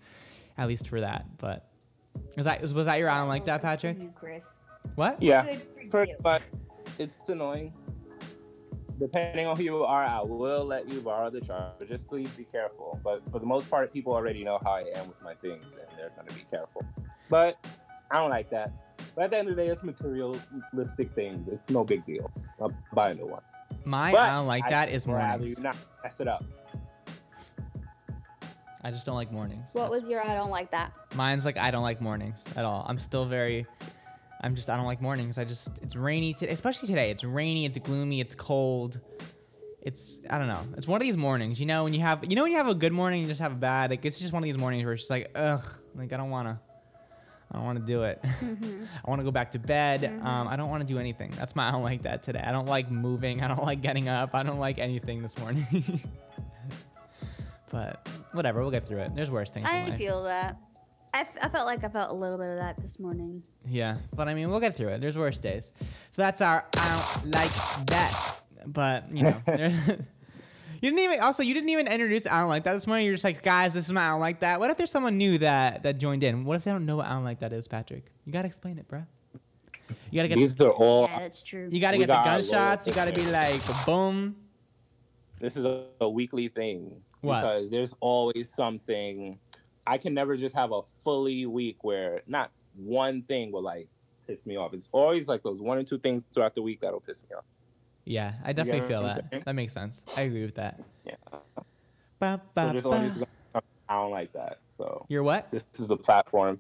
[0.58, 1.26] at least for that.
[1.38, 1.70] But
[2.36, 3.98] was that was that your I don't like that, Patrick?
[4.16, 4.58] Chris.
[4.96, 5.22] What?
[5.22, 5.58] Yeah,
[5.92, 6.42] pretty much.
[6.98, 7.72] It's annoying.
[9.00, 11.86] Depending on who you are, I will let you borrow the charger.
[11.88, 13.00] Just please be careful.
[13.04, 15.88] But for the most part, people already know how I am with my things, and
[15.98, 16.84] they're gonna be careful.
[17.30, 17.64] But
[18.10, 18.74] I don't like that.
[19.16, 21.48] But at the end of the day, it's materialistic things.
[21.48, 22.32] It's no big deal.
[22.60, 23.44] I'll buy a new one.
[23.86, 25.58] My But I don't like that is rather mornings.
[25.58, 26.44] you not mess it up.
[28.82, 29.72] I just don't like mornings.
[29.74, 30.94] what was your I don't like that?
[31.16, 32.86] Mine's like I don't like mornings at all.
[32.88, 33.66] I'm still very
[34.42, 35.38] I'm just I don't like mornings.
[35.38, 37.12] I just it's rainy today, especially today.
[37.12, 39.00] It's rainy, it's gloomy, it's cold.
[39.82, 40.62] It's I don't know.
[40.78, 42.70] It's one of these mornings, you know, when you have you know when you have
[42.70, 43.90] a good morning, you just have a bad.
[43.90, 45.66] Like it's just one of these mornings where it's just like ugh,
[45.96, 46.60] like I don't want to
[47.52, 48.20] I don't want to do it.
[49.04, 50.04] I want to go back to bed.
[50.24, 51.32] Um, I don't want to do anything.
[51.32, 52.44] That's my I don't like that today.
[52.46, 53.42] I don't like moving.
[53.44, 54.36] I don't like getting up.
[54.36, 55.66] I don't like anything this morning.
[57.72, 59.16] but whatever, we'll get through it.
[59.16, 59.98] There's worse things in I life.
[59.98, 60.58] feel that.
[61.14, 63.44] I, f- I felt like I felt a little bit of that this morning.
[63.66, 65.02] Yeah, but I mean, we'll get through it.
[65.02, 65.74] There's worse days.
[66.12, 67.52] So that's our I don't like
[67.88, 68.36] that.
[68.68, 70.06] But you know, there-
[70.82, 71.20] you didn't even.
[71.22, 73.06] Also, you didn't even introduce I don't like that this morning.
[73.06, 74.60] You're just like, guys, this is my I don't like that.
[74.60, 76.46] What if there's someone new that that joined in?
[76.46, 78.06] What if they don't know what I don't like that is, Patrick?
[78.26, 79.06] You gotta explain it, bruh.
[80.12, 80.36] You gotta get.
[80.36, 81.04] These are all.
[81.04, 81.68] Yeah, that's true.
[81.72, 82.88] you gotta we get the got our gunshots.
[82.88, 84.36] You gotta be like, boom.
[85.40, 87.42] this is a, a weekly thing What?
[87.42, 89.40] because there's always something
[89.88, 93.88] i can never just have a fully week where not one thing will like
[94.28, 97.00] piss me off it's always like those one or two things throughout the week that'll
[97.00, 97.46] piss me off
[98.10, 99.26] Yeah, I definitely feel that.
[99.32, 99.44] saying?
[99.46, 100.04] That makes sense.
[100.18, 100.80] I agree with that.
[101.06, 101.14] yeah
[102.20, 103.26] Ba, so there's always ba.
[103.54, 105.50] gonna i don't like that so You're what?
[105.52, 106.60] this is the platform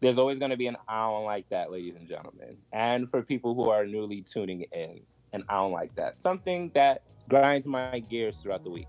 [0.00, 3.54] there's always going to be an don't like that ladies and gentlemen and for people
[3.54, 5.00] who are newly tuning in
[5.34, 8.86] i don't like that something that grinds my gears throughout the week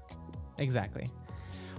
[0.58, 1.10] Exactly.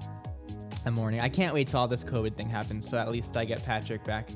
[0.87, 1.21] a morning.
[1.21, 4.03] I can't wait till all this COVID thing happens, so at least I get Patrick
[4.05, 4.29] back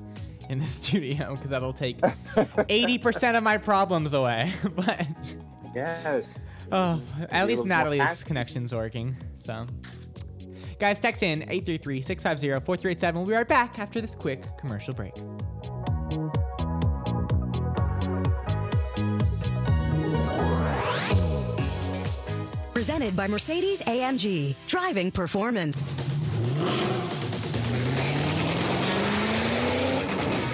[0.48, 4.52] in the studio because that'll take 80% of my problems away.
[4.76, 5.34] but
[5.74, 7.00] yes oh,
[7.30, 9.16] at least Natalie's connection's working.
[9.36, 9.66] So,
[10.84, 13.18] Guys, text in 833 650 4387.
[13.18, 15.14] We'll be right back after this quick commercial break.
[22.74, 24.56] Presented by Mercedes AMG.
[24.68, 25.76] Driving performance.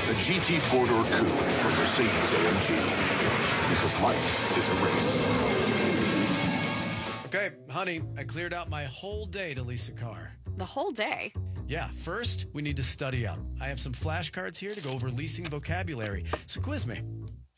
[0.06, 3.70] The GT four door coupe from Mercedes AMG.
[3.70, 5.59] Because life is a race.
[7.32, 10.32] Okay, honey, I cleared out my whole day to lease a car.
[10.56, 11.32] The whole day?
[11.68, 13.38] Yeah, first, we need to study up.
[13.60, 16.24] I have some flashcards here to go over leasing vocabulary.
[16.46, 16.98] So quiz me.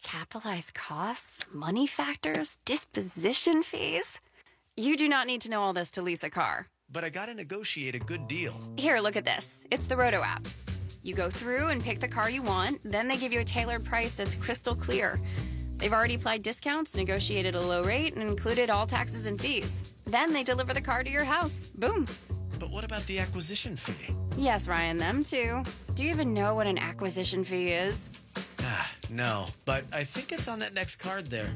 [0.03, 4.21] Capitalized costs, money factors, disposition fees.
[4.77, 6.67] You do not need to know all this to lease a car.
[6.91, 8.53] But I gotta negotiate a good deal.
[8.77, 9.67] Here, look at this.
[9.71, 10.47] It's the Rodo app.
[11.03, 13.87] You go through and pick the car you want, then they give you a tailored
[13.87, 15.19] price that's crystal clear.
[15.77, 19.93] They've already applied discounts, negotiated a low rate, and included all taxes and fees.
[20.05, 21.71] Then they deliver the car to your house.
[21.75, 22.07] Boom.
[22.59, 24.15] But what about the acquisition fee?
[24.37, 25.63] Yes, Ryan, them too.
[25.95, 28.09] Do you even know what an acquisition fee is?
[28.63, 31.53] Ah, no, but I think it's on that next card there.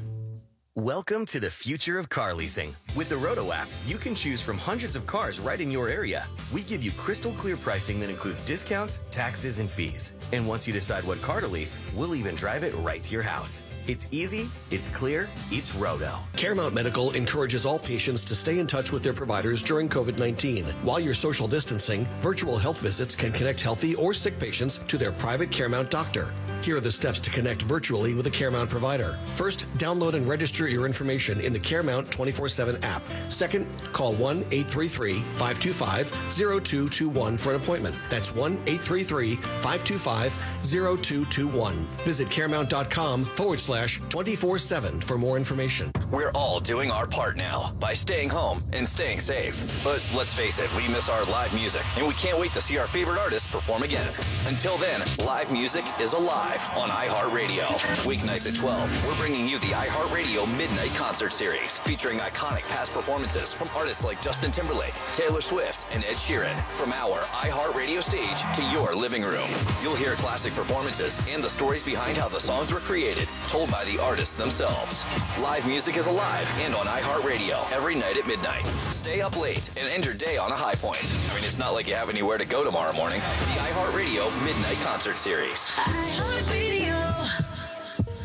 [0.75, 2.69] Welcome to the future of car leasing.
[2.95, 6.25] With the Rodo app, you can choose from hundreds of cars right in your area.
[6.53, 10.13] We give you crystal clear pricing that includes discounts, taxes, and fees.
[10.33, 13.23] And once you decide what car to lease, we'll even drive it right to your
[13.23, 13.63] house.
[13.87, 16.19] It's easy, it's clear, it's Rodo.
[16.35, 20.65] Caremount Medical encourages all patients to stay in touch with their providers during COVID 19.
[20.83, 25.13] While you're social distancing, virtual health visits can connect healthy or sick patients to their
[25.13, 26.33] private Caremount doctor.
[26.61, 29.17] Here are the steps to connect virtually with a Caremount provider.
[29.35, 33.01] First, download and register your information in the Caremount 24 7 app.
[33.29, 37.95] Second, call 1 833 525 0221 for an appointment.
[38.09, 41.73] That's 1 833 525 0221.
[42.03, 45.91] Visit caremount.com forward slash 24 7 for more information.
[46.11, 49.83] We're all doing our part now by staying home and staying safe.
[49.83, 52.77] But let's face it, we miss our live music, and we can't wait to see
[52.77, 54.07] our favorite artists perform again.
[54.47, 57.67] Until then, live music is alive on iHeartRadio.
[58.07, 63.53] Weeknights at 12, we're bringing you the iHeartRadio Midnight Concert Series, featuring iconic past performances
[63.53, 66.55] from artists like Justin Timberlake, Taylor Swift, and Ed Sheeran.
[66.71, 69.49] From our iHeartRadio stage to your living room,
[69.83, 73.83] you'll hear classic performances and the stories behind how the songs were created, told by
[73.83, 75.03] the artists themselves.
[75.41, 78.65] Live music is alive and on iHeartRadio every night at midnight.
[78.65, 81.03] Stay up late and end your day on a high point.
[81.29, 83.19] I mean, it's not like you have anywhere to go tomorrow morning.
[83.19, 85.75] The iHeartRadio Midnight Concert Series.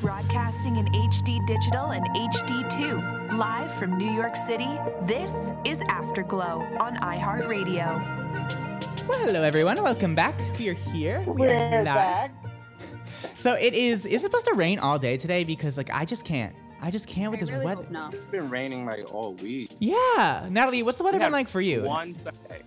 [0.00, 3.38] Broadcasting in HD digital and HD2.
[3.38, 4.68] Live from New York City,
[5.02, 7.86] this is Afterglow on iHeartRadio.
[9.08, 9.80] Well, hello everyone.
[9.82, 10.34] Welcome back.
[10.58, 11.22] We are here.
[11.26, 11.84] We We're live.
[11.84, 12.34] back.
[13.34, 14.04] So it is.
[14.06, 15.42] Is it supposed to rain all day today?
[15.42, 16.54] Because like I just can't.
[16.80, 17.84] I just can't with this weather.
[18.12, 19.70] It's been raining like all week.
[19.80, 21.82] Yeah, Natalie, what's the weather We been like for you?
[21.84, 22.62] One Sunday.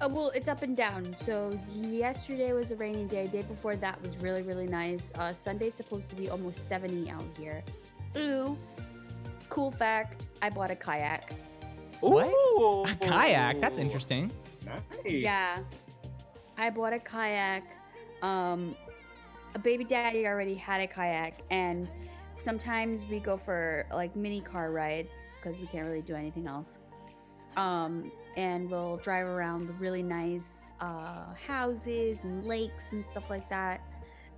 [0.00, 1.14] Uh, well, it's up and down.
[1.20, 3.26] So yesterday was a rainy day.
[3.26, 5.12] Day before that was really, really nice.
[5.18, 7.62] Uh, Sunday's supposed to be almost 70 out here.
[8.16, 8.56] Ooh,
[9.50, 11.32] cool fact: I bought a kayak.
[12.00, 12.28] What?
[12.88, 13.60] A kayak?
[13.60, 14.32] That's interesting.
[15.04, 15.58] Yeah,
[16.56, 17.64] I bought a kayak.
[18.22, 18.74] Um,
[19.54, 21.88] a baby daddy already had a kayak, and
[22.38, 26.78] sometimes we go for like mini car rides because we can't really do anything else.
[27.56, 30.48] Um, and we'll drive around the really nice
[30.80, 33.80] uh, houses and lakes and stuff like that.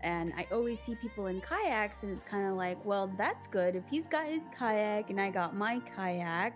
[0.03, 3.77] And I always see people in kayaks, and it's kind of like, well, that's good.
[3.77, 6.55] If he's got his kayak and I got my kayak,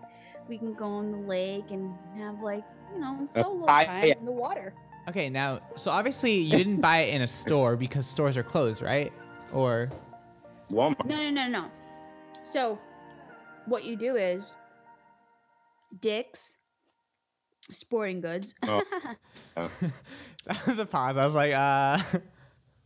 [0.49, 4.17] we can go on the lake and have like, you know, solo time kayak.
[4.17, 4.73] in the water.
[5.07, 8.81] Okay, now so obviously you didn't buy it in a store because stores are closed,
[8.81, 9.13] right?
[9.53, 9.89] Or
[10.69, 11.05] Walmart.
[11.05, 11.65] No, no, no, no.
[12.51, 12.77] So,
[13.65, 14.51] what you do is
[15.99, 16.57] Dick's
[17.71, 18.53] Sporting Goods.
[18.63, 18.81] Oh.
[19.55, 21.17] that was a pause.
[21.17, 21.99] I was like, uh.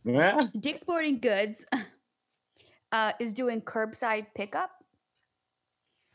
[0.04, 0.48] Yeah.
[0.58, 1.64] Dick's Sporting Goods
[2.92, 4.70] uh, is doing curbside pickup.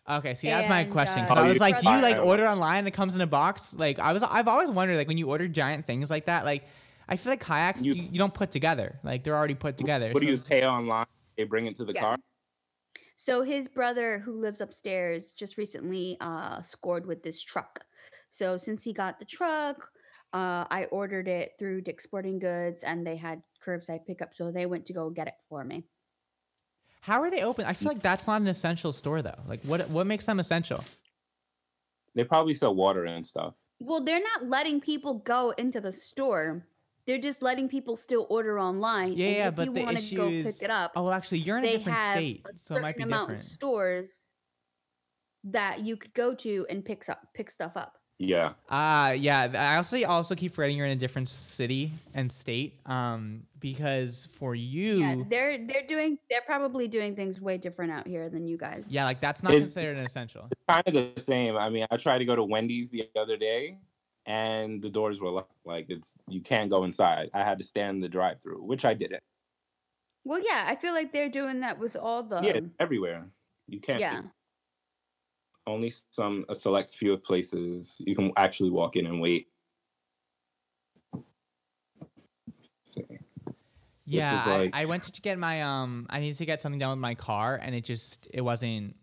[0.10, 1.24] Okay, see, that's my And, question.
[1.24, 3.20] uh, 'cause I Oh, was like, do you like order online and it comes in
[3.22, 3.76] a box?
[3.76, 6.64] Like, I was, I've always wondered, like, when you order giant things like that, like,
[7.10, 9.00] I feel like kayaks you, you don't put together.
[9.04, 10.12] Like, they're already put together.
[10.12, 11.08] What do you pay online?
[11.38, 12.02] They bring it to the Yeah.
[12.02, 12.16] car.
[13.20, 17.84] So his brother, who lives upstairs, just recently uh, scored with this truck.
[18.30, 19.90] So since he got the truck,
[20.34, 24.36] uh, I ordered it through Dick's Sporting Goods, and they had curbside pickup.
[24.36, 25.86] So they went to go get it for me.
[27.02, 27.66] How are they open?
[27.66, 29.40] I feel like that's not an essential store though.
[29.48, 30.84] Like, what what makes them essential?
[32.14, 33.56] They probably sell water and stuff.
[33.80, 36.68] Well, they're not letting people go into the store.
[37.08, 39.14] They're just letting people still order online.
[39.14, 40.92] Yeah, and yeah, if but you the want issue to go is, pick it up,
[40.96, 43.44] oh, well, actually, you're in a different state, a so it might be amount different.
[43.44, 44.24] of stores
[45.46, 47.94] that you could go to and pick up pick stuff up.
[48.20, 48.54] Yeah.
[48.70, 49.48] Ah, yeah.
[49.56, 52.80] I also also keep forgetting you're in a different city and state.
[52.88, 57.92] Um, because for you, Yeah, yeah, they're they're doing they're probably doing things way different
[57.92, 58.88] out here than you guys.
[58.90, 60.48] Yeah, like that's not It's- considered an essential.
[60.52, 61.56] It's kind of the same.
[61.58, 63.78] I mean, I tried to go to Wendy's the other day,
[64.28, 65.54] and the doors were locked.
[65.66, 67.30] Like it's you can't go inside.
[67.34, 69.24] I had to stand the drive-through, which I didn't.
[70.26, 73.26] Well, yeah, I feel like they're doing that with all the yeah, everywhere.
[73.68, 74.00] You can't.
[74.00, 74.22] yeah.
[75.66, 79.48] Only some a select few of places you can actually walk in and wait.
[84.06, 86.08] Yeah, like- I, I went to get my um.
[86.10, 88.96] I needed to get something done with my car, and it just it wasn't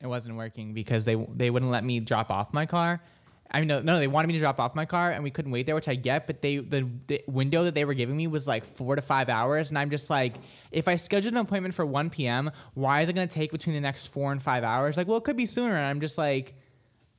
[0.00, 3.02] it wasn't working because they they wouldn't let me drop off my car.
[3.50, 5.52] I mean, no, no, they wanted me to drop off my car, and we couldn't
[5.52, 6.26] wait there, which I get.
[6.26, 9.28] But they the, the window that they were giving me was like four to five
[9.28, 10.34] hours, and I'm just like,
[10.72, 13.80] if I scheduled an appointment for 1 p.m., why is it gonna take between the
[13.80, 14.96] next four and five hours?
[14.96, 16.54] Like, well, it could be sooner, and I'm just like,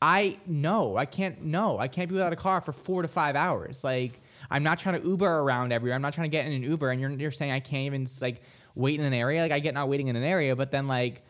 [0.01, 1.41] I no, I can't.
[1.43, 3.83] No, I can't be without a car for four to five hours.
[3.83, 4.19] Like,
[4.51, 5.95] I'm not trying to Uber around everywhere.
[5.95, 8.07] I'm not trying to get in an Uber, and you're you're saying I can't even
[8.21, 8.41] like
[8.75, 9.41] wait in an area.
[9.41, 11.23] Like, I get not waiting in an area, but then like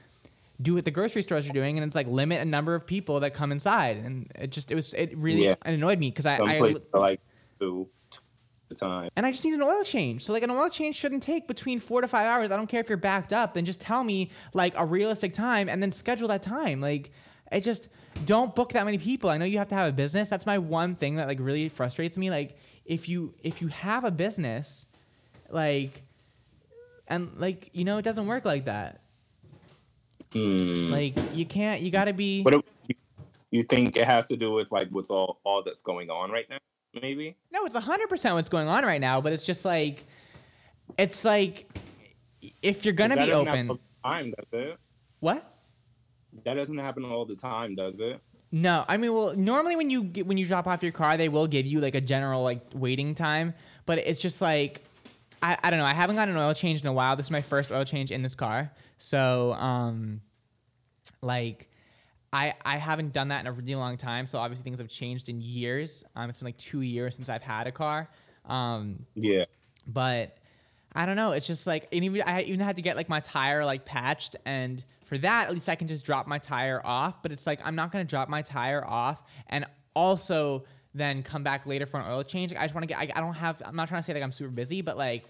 [0.62, 3.20] do what the grocery stores are doing, and it's like limit a number of people
[3.22, 5.56] that come inside, and it just it was it really Yeah.
[5.66, 7.22] annoyed me because I, Some I are like
[7.60, 7.90] two
[8.70, 9.10] the time.
[9.16, 10.24] and I just need an oil change.
[10.24, 12.52] So like an oil change shouldn't take between four to five hours.
[12.52, 13.54] I don't care if you're backed up.
[13.54, 16.80] Then just tell me like a realistic time and then schedule that time.
[16.80, 17.12] Like
[17.52, 17.90] it just
[18.26, 19.30] don't book that many people.
[19.30, 20.30] I know you have to have a business.
[20.30, 22.30] That's my one thing that like really frustrates me.
[22.32, 24.86] Like if you if you have a business,
[25.50, 26.02] like
[27.08, 29.02] and like you know it doesn't work like that.
[30.36, 30.92] Hmm.
[30.92, 31.82] Like you can't.
[31.82, 32.44] You got to be.
[32.44, 32.64] What
[33.52, 36.46] you, think it has to do with like what's all all that's going on right
[36.50, 36.58] now?
[37.02, 37.38] Maybe.
[37.52, 39.22] No, it's hundred percent what's going on right now.
[39.22, 40.04] But it's just like,
[40.98, 41.70] it's like,
[42.62, 44.78] if you're gonna be open, all the time, does it?
[45.22, 45.56] what?
[46.44, 48.20] That doesn't happen all the time, does it?
[48.52, 51.30] No, I mean, well, normally when you get, when you drop off your car, they
[51.30, 53.54] will give you like a general like waiting time,
[53.86, 54.82] but it's just like,
[55.42, 55.86] I, I don't know.
[55.86, 57.16] I haven't gotten an oil change in a while.
[57.16, 60.22] This is my first oil change in this car, so um,
[61.26, 61.70] like.
[62.34, 65.30] I, I haven't done that in a really long time, so obviously things have changed
[65.30, 66.04] in years.
[66.18, 68.10] Um, it's been like two years since I've had a car.
[68.44, 69.46] Um, Yeah.
[69.88, 70.38] but
[70.94, 71.32] I don't know.
[71.32, 74.36] It's just like and even I even had to get like my tire like patched,
[74.46, 77.22] and for that at least I can just drop my tire off.
[77.22, 81.66] But it's like I'm not gonna drop my tire off and also then come back
[81.66, 82.52] later for an oil change.
[82.52, 82.98] Like, I just want to get.
[82.98, 83.62] I, I don't have.
[83.66, 85.24] I'm not trying to say like I'm super busy, but like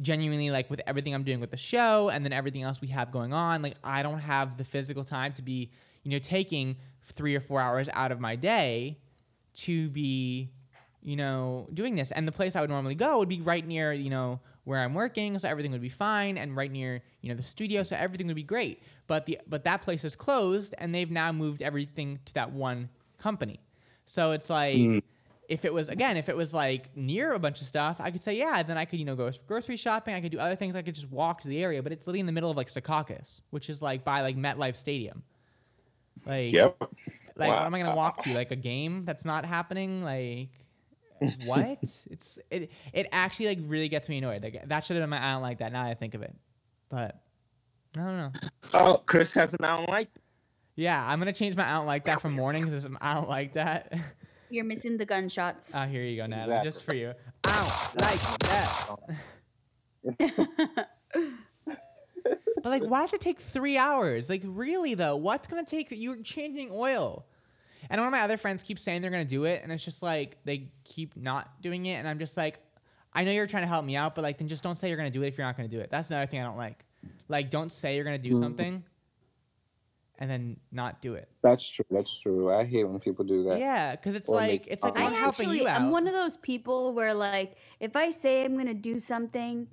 [0.00, 3.10] genuinely like with everything I'm doing with the show and then everything else we have
[3.10, 5.70] going on, like I don't have the physical time to be
[6.02, 8.98] you know taking three or four hours out of my day
[9.54, 10.50] to be
[11.02, 12.12] you know, doing this.
[12.12, 14.94] And the place I would normally go would be right near, you know, where I'm
[14.94, 18.28] working, so everything would be fine, and right near, you know, the studio, so everything
[18.28, 18.82] would be great.
[19.08, 22.88] But the but that place is closed, and they've now moved everything to that one
[23.18, 23.60] company.
[24.04, 24.76] So it's like.
[24.76, 25.02] Mm.
[25.52, 28.22] If it was again, if it was like near a bunch of stuff, I could
[28.22, 28.62] say yeah.
[28.62, 30.14] Then I could you know go grocery shopping.
[30.14, 30.74] I could do other things.
[30.74, 31.82] I could just walk to the area.
[31.82, 34.76] But it's literally in the middle of like Secaucus, which is like by like MetLife
[34.76, 35.22] Stadium.
[36.24, 36.76] Like Yep.
[37.36, 38.32] like what am I gonna walk to?
[38.32, 40.02] Like a game that's not happening?
[40.02, 40.48] Like
[41.44, 41.78] what?
[41.82, 44.42] it's it it actually like really gets me annoyed.
[44.42, 45.72] Like that should have been my I don't like that.
[45.72, 46.34] Now that I think of it,
[46.88, 47.20] but
[47.96, 48.32] I don't know.
[48.72, 50.08] Oh, Chris has an I don't like.
[50.76, 53.52] Yeah, I'm gonna change my I don't like that from morning because I don't like
[53.52, 53.92] that.
[54.52, 55.72] You're missing the gunshots.
[55.74, 56.68] Ah, here you go, Natalie, Exactly.
[56.68, 57.14] just for you.
[57.46, 58.88] I don't like that.
[61.64, 61.78] but
[62.64, 64.28] like, why does it take three hours?
[64.28, 65.88] Like, really though, what's gonna take?
[65.90, 67.24] You're changing oil.
[67.88, 70.02] And one of my other friends keeps saying they're gonna do it, and it's just
[70.02, 72.58] like they keep not doing it, and I'm just like,
[73.14, 74.98] I know you're trying to help me out, but like, then just don't say you're
[74.98, 75.90] gonna do it if you're not gonna do it.
[75.90, 76.84] That's another thing I don't like.
[77.28, 78.40] Like, don't say you're gonna do Mhm.
[78.40, 78.84] something,
[80.22, 81.28] and then not do it.
[81.42, 81.84] That's true.
[81.90, 82.54] That's true.
[82.54, 83.58] I hate when people do that.
[83.58, 84.96] Yeah, because it's Or like it's like.
[84.96, 85.80] I'm I helping actually, you out.
[85.82, 89.66] I'm one of those people where like if I say I'm gonna do something,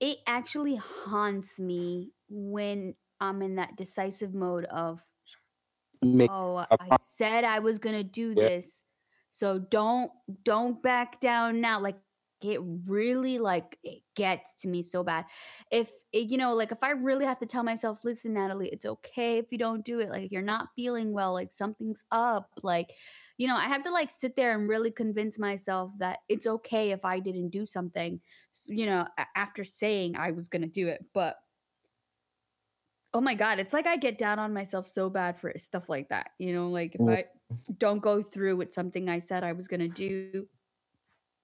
[0.00, 5.00] it actually haunts me when I'm in that decisive mode of
[6.02, 8.48] Make oh I said I was gonna do Yeah.
[8.48, 8.84] this,
[9.30, 10.12] so don't
[10.44, 11.80] don't back down now.
[11.80, 11.96] Like
[12.52, 15.24] it really like it gets to me so bad.
[15.70, 18.86] If it, you know, like if I really have to tell myself, listen, Natalie, it's
[18.86, 20.08] okay if you don't do it.
[20.08, 22.50] Like you're not feeling well, like something's up.
[22.62, 22.92] Like,
[23.38, 26.90] you know, I have to like sit there and really convince myself that it's okay
[26.90, 28.20] if I didn't do something.
[28.66, 31.36] You know, after saying I was gonna do it, but
[33.14, 36.08] oh my god, it's like I get down on myself so bad for stuff like
[36.10, 36.30] that.
[36.38, 37.08] You know, like if.
[37.08, 37.24] I
[37.78, 40.48] don't go through with something I said I was gonna do,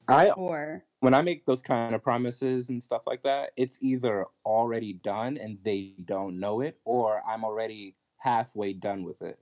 [0.09, 4.25] I or when I make those kind of promises and stuff like that, it's either
[4.47, 9.37] already done and they don't know it, or I'm already halfway done with it.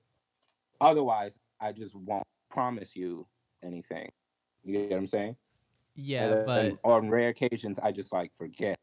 [0.80, 3.26] Otherwise, I just won't promise you
[3.62, 4.10] anything.
[4.64, 5.36] You get what I'm saying?
[5.96, 8.78] Yeah, And but on rare occasions, I just like forget.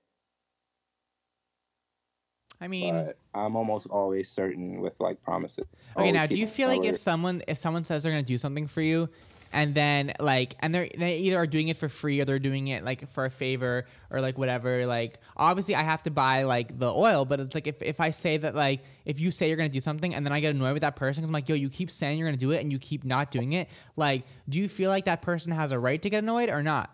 [2.62, 5.66] I mean, But I'm almost always certain with like promises.
[5.96, 7.00] Okay, Always now do you feel like if word.
[7.00, 9.10] someone if someone says they're gonna do something for you,
[9.54, 12.68] and then like and they're they either are doing it for free or they're doing
[12.68, 16.78] it like for a favor or like whatever, like obviously I have to buy like
[16.78, 19.58] the oil, but it's like if, if I say that like if you say you're
[19.58, 21.56] gonna do something and then I get annoyed with that person, 'cause I'm like, yo,
[21.56, 24.60] you keep saying you're gonna do it and you keep not doing it, like, do
[24.60, 26.94] you feel like that person has a right to get annoyed or not?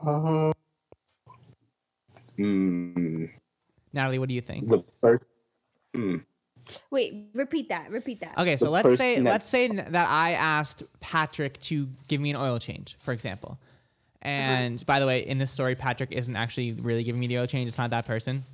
[0.00, 0.52] Uh,
[2.38, 3.30] mm,
[3.92, 4.68] Natalie, what do you think?
[4.68, 5.28] the first.
[5.94, 6.24] Mm,
[6.90, 7.90] Wait, repeat that.
[7.90, 8.38] Repeat that.
[8.38, 12.20] Okay, so The let's say person that- let's say that I asked Patrick to give
[12.20, 13.58] me an oil change, for example.
[14.20, 17.46] And by the way, in this story, Patrick isn't actually really giving me the oil
[17.46, 17.66] change.
[17.68, 18.44] It's not that person.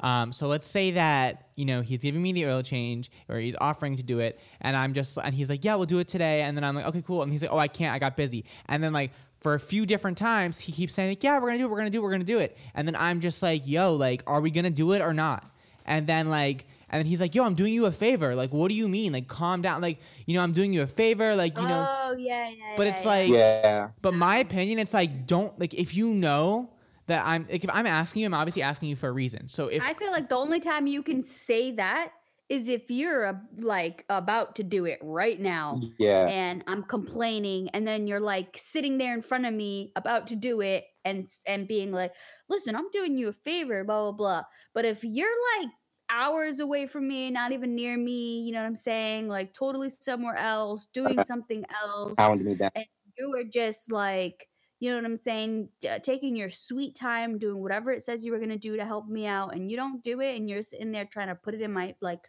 [0.00, 3.54] Um, so let's say that you know he's giving me the oil change, or he's
[3.60, 6.40] offering to do it, and I'm just and he's like, yeah, we'll do it today.
[6.40, 7.22] And then I'm like, okay, cool.
[7.22, 8.46] And he's like, oh, I can't, I got busy.
[8.66, 9.10] And then like
[9.40, 11.76] for a few different times, he keeps saying like, yeah, we're gonna do it, we're
[11.76, 12.56] gonna do it, we're gonna do it.
[12.74, 15.44] And then I'm just like, yo, like, are we gonna do it or not?
[15.84, 16.66] And then like.
[16.90, 18.34] And then he's like, "Yo, I'm doing you a favor.
[18.34, 19.12] Like, what do you mean?
[19.12, 19.80] Like, calm down.
[19.80, 21.34] Like, you know, I'm doing you a favor.
[21.34, 22.74] Like, you know." Oh yeah, yeah.
[22.76, 23.10] But yeah, it's yeah.
[23.10, 23.88] like, Yeah.
[24.02, 26.70] But my opinion, it's like, don't like if you know
[27.06, 29.48] that I'm like if I'm asking you, I'm obviously asking you for a reason.
[29.48, 32.12] So if I feel like the only time you can say that
[32.50, 35.80] is if you're uh, like about to do it right now.
[35.98, 36.26] Yeah.
[36.26, 40.36] And I'm complaining and then you're like sitting there in front of me about to
[40.36, 42.12] do it and and being like,
[42.48, 44.42] "Listen, I'm doing you a favor, blah blah blah."
[44.74, 45.70] But if you're like
[46.10, 49.28] hours away from me, not even near me, you know what I'm saying?
[49.28, 52.14] Like totally somewhere else, doing something else.
[52.16, 52.70] Pound me down.
[52.74, 52.86] And
[53.18, 54.48] you were just like,
[54.80, 55.68] you know what I'm saying?
[55.80, 58.84] D- taking your sweet time, doing whatever it says you were going to do to
[58.84, 61.52] help me out, and you don't do it, and you're sitting there trying to put
[61.54, 62.20] it in my, like,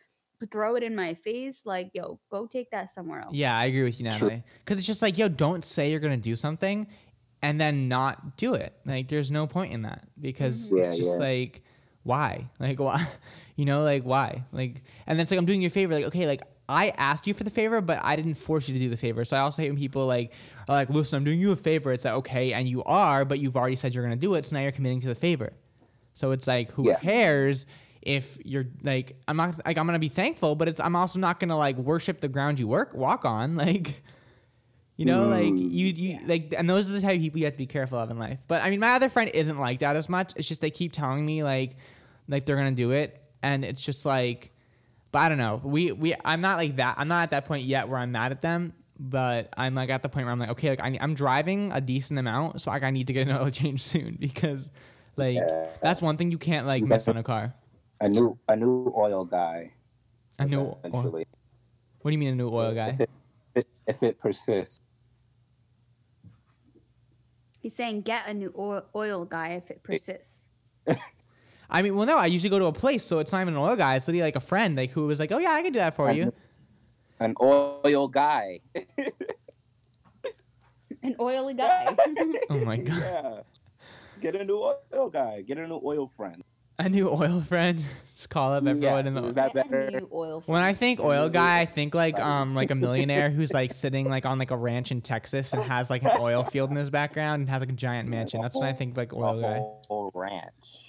[0.51, 1.61] throw it in my face.
[1.65, 3.33] Like, yo, go take that somewhere else.
[3.33, 4.27] yeah, I agree with you, True.
[4.29, 4.43] Natalie.
[4.65, 6.87] Because it's just like, yo, don't say you're gonna do something
[7.41, 8.73] and then not do it.
[8.85, 10.83] Like, there's no point in that because Mhm.
[10.83, 11.25] it's just yeah.
[11.25, 11.61] like,
[12.03, 12.49] why?
[12.59, 13.07] Like, why?
[13.61, 14.43] You know, like why?
[14.51, 15.93] Like, and then it's like I'm doing you a favor.
[15.93, 18.79] Like, okay, like I asked you for the favor, but I didn't force you to
[18.79, 19.23] do the favor.
[19.23, 20.33] So I also hate when people like
[20.67, 21.91] are like, listen, I'm doing you a favor.
[21.93, 24.55] It's like okay, and you are, but you've already said you're gonna do it, so
[24.55, 25.53] now you're committing to the favor.
[26.13, 26.95] So it's like, who Yeah.
[26.99, 27.65] cares
[28.01, 31.39] if you're like, I'm not like I'm gonna be thankful, but it's I'm also not
[31.39, 34.01] gonna like worship the ground you work walk on, like.
[34.97, 35.71] You know, like Mm.
[35.71, 37.97] you, you like, and those are the type of people you have to be careful
[37.97, 38.37] of in life.
[38.47, 40.33] But I mean, my other friend isn't like that as much.
[40.35, 41.75] It's just they keep telling me like,
[42.27, 44.51] like they're gonna do it, and it's just like,
[45.11, 45.61] but I don't know.
[45.63, 46.95] We, we, I'm not like that.
[46.97, 48.73] I'm not at that point yet where I'm mad at them.
[49.03, 51.81] But I'm like at the point where I'm like, okay, like I, I'm driving a
[51.81, 54.69] decent amount, so like I need to get an oil change soon because,
[55.15, 55.39] like,
[55.81, 57.51] that's one thing you can't like You miss on a car.
[57.99, 59.73] A new a new oil guy.
[60.37, 61.25] A new, oil,
[62.01, 62.97] what do you mean a new oil guy?
[62.99, 63.09] if
[63.55, 64.81] it, if it persists.
[67.59, 70.47] He's saying get a new oil, oil guy if it persists.
[71.71, 73.59] I mean, well, no, I usually go to a place, so it's not even an
[73.59, 73.95] oil guy.
[73.95, 75.95] It's literally like a friend, like who was like, oh yeah, I can do that
[75.95, 76.33] for you.
[77.19, 78.59] An oil guy.
[81.03, 81.95] An oily guy.
[82.49, 83.39] Oh my god, yeah.
[84.19, 84.57] Get a new
[84.93, 85.41] oil guy.
[85.41, 86.43] Get a new oil friend.
[86.77, 87.83] a new oil friend.
[88.15, 89.27] Just call up everyone in Yes, the.
[89.29, 89.89] is that better?
[89.89, 93.51] new oil When I think oil guy, I think like um like a millionaire who's
[93.51, 96.69] like sitting like on like a ranch in Texas and has like an oil field
[96.69, 98.41] in his background and has like a giant mansion.
[98.41, 99.57] That's when I think like oil guy.
[99.87, 100.80] Whole ranch.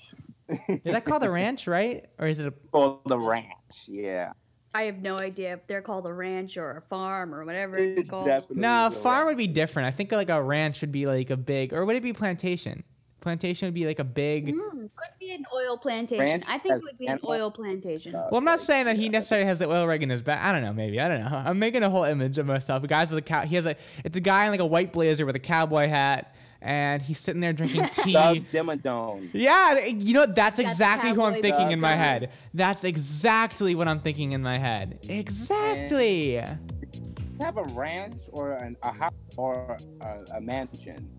[0.69, 2.07] Is that called a ranch, right?
[2.19, 3.47] Or is it a Oh, the ranch.
[3.87, 4.33] Yeah.
[4.75, 8.01] I have no idea if they're called a ranch or a farm or whatever it's
[8.01, 8.27] It called.
[8.27, 9.27] definitely No, a farm ranch.
[9.27, 9.87] would be different.
[9.87, 12.83] I think like a ranch would be like a big or would it be plantation?
[13.21, 16.25] Plantation would be like a big Mm, could be an oil plantation.
[16.27, 18.15] Ranch I think it would be an oil plantation.
[18.15, 20.43] Well, I'm not saying that he necessarily has the oil rig in his back.
[20.43, 20.73] I don't know.
[20.73, 21.37] Maybe I don't know.
[21.47, 22.83] I'm making a whole image of myself.
[22.83, 23.43] A guy's with a cow.
[23.43, 23.77] He has a.
[24.05, 27.41] It's a guy in like a white blazer with a cowboy hat, and he's sitting
[27.41, 28.13] there drinking tea.
[28.13, 29.31] Doug Dimmadome.
[29.33, 32.31] Yeah, you know that's Got exactly who I'm thinking in my head.
[32.55, 35.01] That's exactly what I'm thinking in my head.
[35.09, 36.43] Exactly.
[37.41, 41.11] Have a ranch or an, a house or a, a mansion.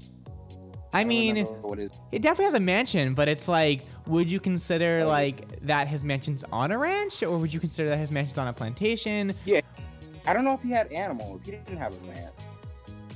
[0.93, 1.99] I don't mean, remember what it is.
[2.11, 6.43] it definitely has a mansion, but it's like, would you consider like that his mansion's
[6.51, 9.33] on a ranch, or would you consider that his mansion's on a plantation?
[9.43, 9.61] Yeah.
[10.25, 11.41] I don't know if he had animals.
[11.43, 12.33] He didn't have a ranch.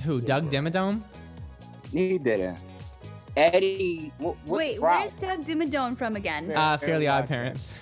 [0.03, 0.19] Who?
[0.19, 1.03] Doug Dimmadome?
[1.91, 2.57] He didn't.
[3.35, 4.11] Eddie.
[4.17, 5.13] What, what Wait, Rouse?
[5.21, 6.51] where's Doug Dimmadome from again?
[6.51, 7.73] Uh, Fairly Odd Parents.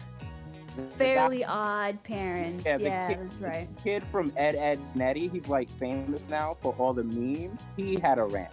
[0.91, 2.65] Fairly Odd Parents.
[2.65, 3.75] Yeah, Yeah, the kid, that's right.
[3.75, 5.29] the kid from Ed, Ed, and Eddie.
[5.29, 7.61] He's like famous now for all the memes.
[7.77, 8.51] He had a ranch.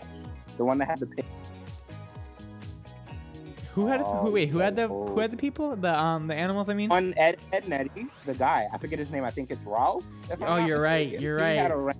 [0.56, 1.24] The one that had the pig.
[3.74, 4.32] Who had Oh, who?
[4.32, 5.74] Wait, who had the who had the people?
[5.74, 6.68] The um the animals.
[6.68, 6.92] I mean.
[6.92, 9.24] On Ed, Ed and Eddie, the guy, I forget his name.
[9.24, 10.04] I think it's Ralph.
[10.42, 11.22] Oh, you're right, mistaken.
[11.22, 11.96] you're He had right.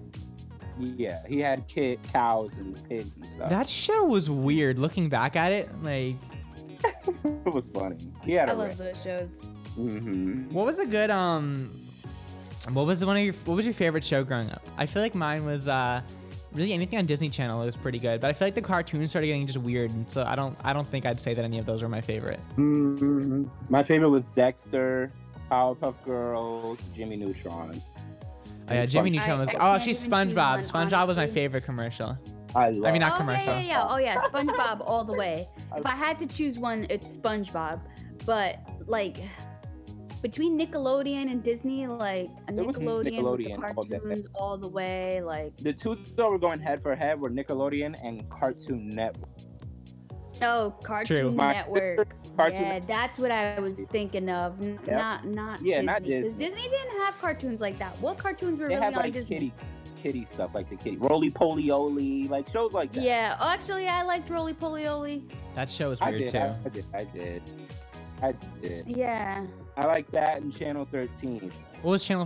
[0.78, 3.48] A ra- yeah, he had kid, cows and pigs and stuff.
[3.50, 4.78] That show was weird.
[4.78, 6.16] Looking back at it, like
[7.24, 7.96] it was funny.
[8.24, 9.40] He had I a love those shows.
[9.78, 10.50] Mm-hmm.
[10.52, 11.70] What was a good um?
[12.72, 14.64] What was one of your What was your favorite show growing up?
[14.76, 16.00] I feel like mine was uh,
[16.52, 19.26] really anything on Disney Channel was pretty good, but I feel like the cartoons started
[19.28, 21.66] getting just weird, and so I don't I don't think I'd say that any of
[21.66, 22.38] those were my favorite.
[22.54, 25.10] hmm My favorite was Dexter,
[25.50, 27.80] Powerpuff Girls, Jimmy Neutron.
[28.68, 29.48] Oh, yeah, Jimmy Spon- Neutron was.
[29.48, 30.70] I Oh, can't actually, even choose SpongeBob.
[30.70, 31.28] SpongeBob was my honestly.
[31.34, 32.18] favorite commercial.
[32.54, 32.84] I love.
[32.84, 33.46] I mean, not oh, commercial.
[33.54, 33.84] Yeah, yeah, yeah.
[33.88, 34.16] Oh, yeah.
[34.28, 35.48] SpongeBob all the way.
[35.76, 37.80] If I had to choose one, it's SpongeBob.
[38.26, 39.16] But like
[40.22, 44.56] between Nickelodeon and Disney, like a It was Nickelodeon, with the Nickelodeon all cartoons all
[44.58, 48.88] the way, like The two that were going head for head were Nickelodeon and Cartoon
[48.90, 49.30] Network.
[50.42, 52.14] Oh, Cartoon My- Network.
[52.36, 54.60] Cartoon yeah, that's what I was thinking of.
[54.62, 54.96] N- Yep.
[54.96, 55.86] Not not Yeah, Disney.
[55.86, 56.46] not 'cause Disney.
[56.46, 57.92] Disney didn't have cartoons like that.
[58.00, 59.36] What cartoons were They really had on like Disney?
[59.36, 59.52] kitty,
[60.02, 63.04] kitty stuff like the kitty, Rolie Polie Olie, like shows like that.
[63.04, 65.22] Yeah, oh, actually, I liked Rolie Polie Olie.
[65.54, 66.38] That show was I weird did, too.
[66.38, 67.42] I, I did, I did,
[68.22, 68.32] I
[68.62, 68.88] did.
[68.88, 69.44] Yeah.
[69.76, 71.52] I like that and Channel 13.
[71.82, 72.24] What was Channel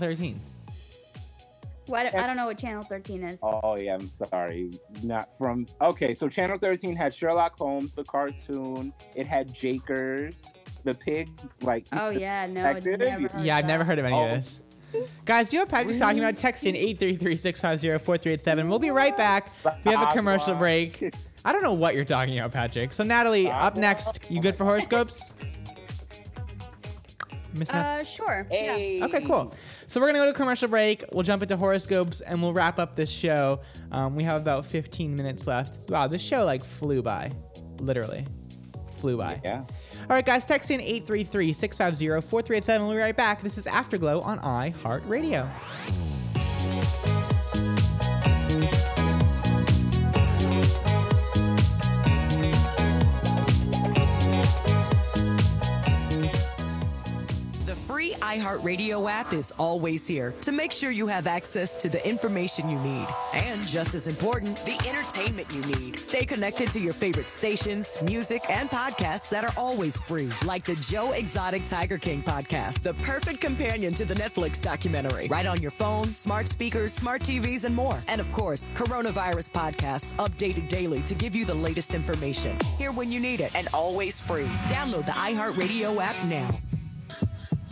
[1.87, 1.93] 13?
[1.93, 3.39] Well, I don't, know what Channel 13 is.
[3.43, 4.71] Oh yeah, I'm sorry.
[5.03, 8.93] Not from Okay, so Channel 13 had Sherlock Holmes, the cartoon.
[9.15, 10.53] It had Jakers,
[10.85, 11.29] the pig,
[11.63, 12.99] like Oh yeah, no, Detective.
[13.01, 13.69] never heard Yeah, I've that.
[13.69, 14.25] never heard of any Oh.
[14.25, 14.61] of this.
[15.27, 16.37] Guys, do you know what Patrick's talking about?
[16.39, 18.69] Text in 833-650-4387.
[18.69, 19.51] We'll be right back.
[19.85, 21.13] We have a commercial break.
[21.45, 22.93] I don't know what you're talking about, Patrick.
[22.93, 24.21] So Natalie, up next.
[24.31, 25.33] You good for horoscopes?
[27.55, 28.47] Miss Uh, sure.
[28.51, 29.05] Yeah.
[29.07, 29.55] Okay, cool.
[29.87, 31.05] So we're gonna go to commercial break.
[31.13, 33.61] We'll jump into horoscopes and we'll wrap up this show.
[33.93, 35.91] Um, we have about 15 minutes left.
[35.91, 37.31] Wow, this show like flew by,
[37.81, 38.27] literally,
[38.99, 39.41] flew by.
[39.45, 39.65] Yeah.
[40.09, 42.79] All right, guys, text in 833-650-4387.
[42.81, 43.43] We'll be right back.
[43.43, 45.49] This is Afterglow on iHeartRadio.
[58.27, 62.77] iHeartRadio app is always here to make sure you have access to the information you
[62.81, 63.07] need.
[63.37, 65.97] And just as important, the entertainment you need.
[65.97, 70.75] Stay connected to your favorite stations, music, and podcasts that are always free, like the
[70.75, 75.29] Joe Exotic Tiger King podcast, the perfect companion to the Netflix documentary.
[75.29, 77.97] Right on your phone, smart speakers, smart TVs, and more.
[78.09, 82.59] And of course, coronavirus podcasts updated daily to give you the latest information.
[82.77, 84.51] Here when you need it and always free.
[84.67, 86.51] Download the iHeartRadio app now.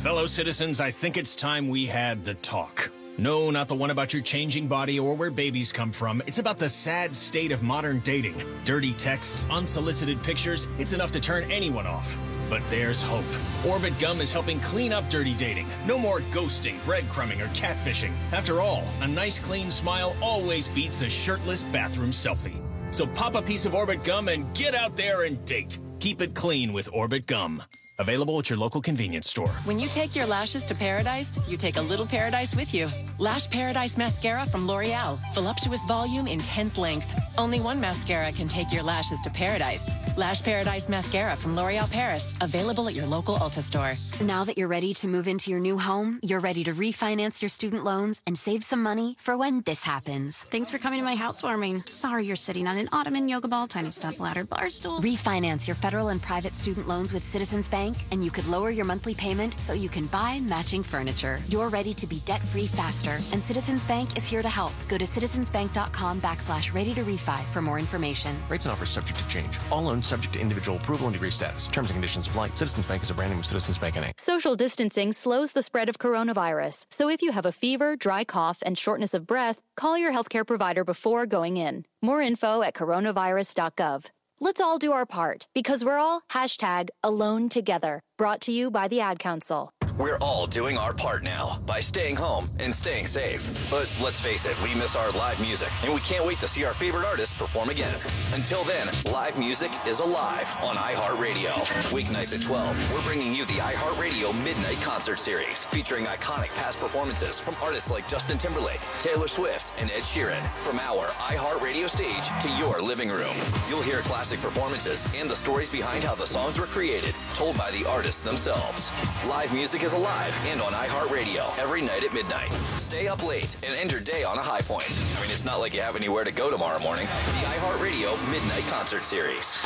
[0.05, 2.91] Fellow citizens, I think it's time we had the talk.
[3.17, 6.23] No, not the one about your changing body or where babies come from.
[6.27, 8.37] It's about the sad state of modern dating.
[8.67, 12.19] Dirty texts, unsolicited pictures, it's enough to turn anyone off.
[12.51, 13.25] But there's hope.
[13.67, 15.69] Orbit Gum is helping clean up dirty dating.
[15.87, 18.13] No more ghosting, breadcrumbing, or catfishing.
[18.31, 22.61] After all, a nice clean smile always beats a shirtless bathroom selfie.
[22.91, 25.79] So pop a piece of Orbit Gum and get out there and date.
[25.99, 27.63] Keep it clean with Orbit Gum.
[27.99, 29.49] Available at your local convenience store.
[29.65, 32.89] When you take your lashes to paradise, you take a little paradise with you.
[33.19, 35.19] Lash Paradise Mascara from L'Oreal.
[35.35, 37.17] Voluptuous volume, intense length.
[37.39, 39.87] Only one mascara can take your lashes to paradise.
[40.17, 42.35] Lash Paradise Mascara from L'Oreal Paris.
[42.41, 43.93] Available at your local Ulta store.
[44.27, 47.49] Now that you're ready to move into your new home, you're ready to refinance your
[47.49, 50.45] student loans and save some money for when this happens.
[50.45, 51.83] Thanks for coming to my housewarming.
[51.87, 55.01] Sorry you're sitting on an ottoman, yoga ball, tiny step ladder, bar stool.
[55.01, 58.85] Refinance your federal and private student loans with Citizens Bank, and you could lower your
[58.85, 61.39] monthly payment so you can buy matching furniture.
[61.49, 64.73] You're ready to be debt free faster, and Citizens Bank is here to help.
[64.89, 68.33] Go to citizensbank.com backslash ready to refi for more information.
[68.49, 69.59] Rates and offers subject to change.
[69.71, 71.67] All loans subject to individual approval and degree status.
[71.67, 72.49] Terms and conditions apply.
[72.51, 74.13] Citizens Bank is a brand name of Citizens Bank NA.
[74.17, 76.87] Social distancing slows the spread of coronavirus.
[76.91, 80.47] So if you have a fever, dry cough, and shortness of breath, call your healthcare
[80.47, 81.85] provider before going in.
[82.01, 84.11] More info at coronavirus.gov.
[84.45, 88.01] Let's all do our part because we're all hashtag alone together.
[88.17, 89.73] Brought to you by the Ad Council.
[89.99, 93.71] We're all doing our part now by staying home and staying safe.
[93.71, 96.65] But let's face it, we miss our live music, and we can't wait to see
[96.65, 97.95] our favorite artists perform again.
[98.35, 101.55] Until then, live music is alive on iHeartRadio.
[101.95, 107.39] Weeknights at 12, we're bringing you the iHeartRadio Midnight Concert Series, featuring iconic past performances
[107.39, 110.43] from artists like Justin Timberlake, Taylor Swift, and Ed Sheeran.
[110.59, 113.37] From our iHeartRadio stage to your living room,
[113.69, 117.71] you'll hear classic performances and the stories behind how the songs were created, told by
[117.71, 118.93] the artists themselves.
[119.27, 122.53] Live music is alive and on iHeartRadio every night at midnight.
[122.53, 124.87] Stay up late and end your day on a high point.
[125.17, 127.07] I mean, it's not like you have anywhere to go tomorrow morning.
[127.07, 129.65] The iHeartRadio Midnight Concert Series.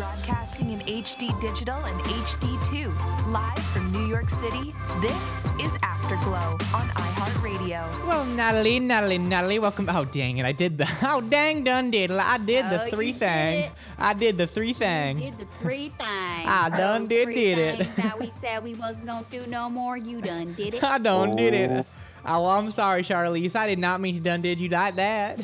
[0.00, 0.06] iHeartRadio.
[0.16, 3.32] Broadcasting in HD digital and HD2.
[3.32, 7.82] Live from New York City, this is Afterglow on iHeartRadio.
[8.06, 9.86] Well, Natalie, Natalie, Natalie, welcome.
[9.90, 10.46] Oh, dang it.
[10.46, 10.88] I did the.
[11.02, 12.10] Oh, dang, done did.
[12.10, 13.70] I did the Oh, three you did thing.
[13.98, 15.18] I did the three thing.
[15.20, 16.00] did the three things.
[16.48, 17.78] I done Those did three did it.
[17.78, 19.96] things That we said we wasn't gonna do no more.
[19.96, 20.84] You done did it.
[20.84, 21.86] I done did it.
[22.24, 23.56] Oh, well, I'm sorry, Charlize.
[23.56, 25.40] I did not mean to done did you like that.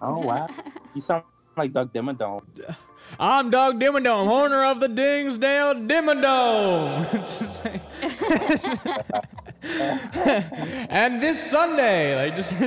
[0.00, 0.48] Oh wow,
[0.94, 1.24] you sound
[1.56, 2.42] like Doug Dimmadome.
[3.20, 7.06] I'm Doug Dimmadome, owner of the Dimsdale Dimmadome.
[10.90, 12.52] and this Sunday, like just.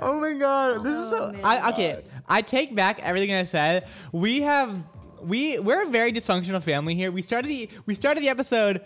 [0.00, 1.32] oh my god, this is so.
[1.34, 3.86] Oh, I, okay, I take back everything I said.
[4.12, 4.82] We have
[5.22, 7.10] we we're a very dysfunctional family here.
[7.10, 8.82] We started the we started the episode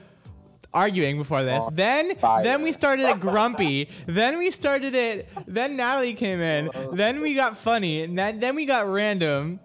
[0.76, 1.62] arguing before this.
[1.64, 2.12] Oh, then
[2.42, 3.88] then we started it grumpy.
[4.06, 5.28] then we started it.
[5.46, 6.70] Then Natalie came in.
[6.92, 8.02] then we got funny.
[8.02, 9.60] And then, then we got random.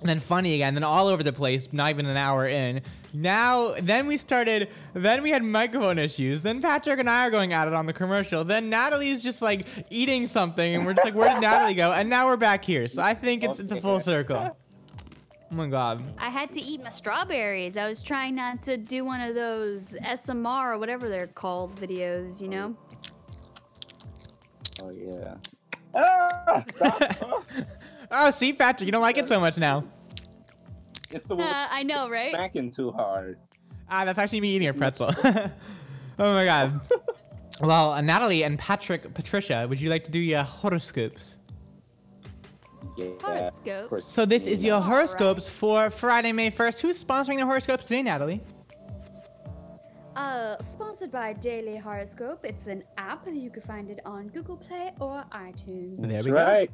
[0.00, 0.74] And then funny again.
[0.74, 1.72] Then all over the place.
[1.72, 2.82] Not even an hour in.
[3.12, 4.68] Now then we started.
[4.94, 6.42] Then we had microphone issues.
[6.42, 8.44] Then Patrick and I are going at it on the commercial.
[8.44, 11.92] Then Natalie's just like eating something, and we're just like, where did Natalie go?
[11.92, 12.86] And now we're back here.
[12.86, 14.56] So I think it's it's a full circle.
[15.50, 16.02] Oh my god.
[16.18, 17.76] I had to eat my strawberries.
[17.76, 22.42] I was trying not to do one of those SMR or whatever they're called videos,
[22.42, 22.76] you know?
[24.82, 25.34] Oh yeah.
[28.10, 29.84] Oh, see, Patrick, you don't like it so much now.
[31.10, 32.32] It's the Uh, I know, right?
[32.34, 33.38] smacking too hard.
[33.90, 35.10] Ah, that's actually me eating a pretzel.
[35.24, 35.50] oh
[36.18, 36.80] my god.
[37.60, 41.37] Well, uh, Natalie and Patrick, Patricia, would you like to do your horoscopes?
[42.98, 43.50] Yeah.
[44.00, 46.80] So this is your horoscopes for Friday, May 1st.
[46.80, 48.40] Who's sponsoring the horoscopes today, Natalie?
[50.16, 52.44] Uh, sponsored by Daily Horoscope.
[52.44, 53.28] It's an app.
[53.32, 55.96] You can find it on Google Play or iTunes.
[56.08, 56.66] There we go.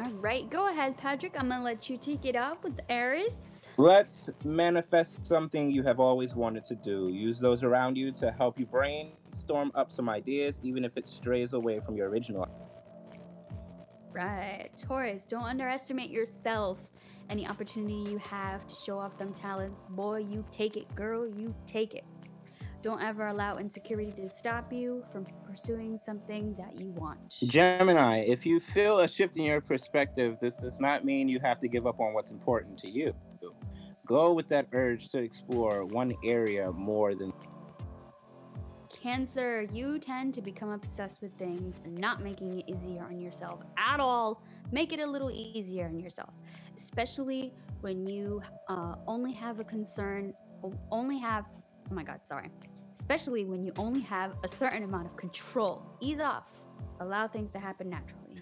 [0.00, 1.36] All right, go ahead, Patrick.
[1.38, 3.68] I'm gonna let you take it up with Aries.
[3.76, 7.08] Let's manifest something you have always wanted to do.
[7.08, 11.52] Use those around you to help you brainstorm up some ideas, even if it strays
[11.52, 12.48] away from your original.
[14.14, 15.26] Right, Taurus.
[15.26, 16.88] Don't underestimate yourself.
[17.30, 20.94] Any opportunity you have to show off them talents, boy, you take it.
[20.94, 22.04] Girl, you take it.
[22.80, 27.38] Don't ever allow insecurity to stop you from pursuing something that you want.
[27.44, 31.58] Gemini, if you feel a shift in your perspective, this does not mean you have
[31.60, 33.12] to give up on what's important to you.
[34.06, 37.32] Go with that urge to explore one area more than
[39.04, 43.60] Cancer, you tend to become obsessed with things and not making it easier on yourself
[43.76, 44.42] at all.
[44.72, 46.32] Make it a little easier on yourself,
[46.74, 47.52] especially
[47.82, 48.40] when you
[48.70, 50.32] uh, only have a concern,
[50.90, 51.44] only have,
[51.90, 52.48] oh my God, sorry.
[52.98, 55.84] Especially when you only have a certain amount of control.
[56.00, 56.50] Ease off.
[57.00, 58.40] Allow things to happen naturally.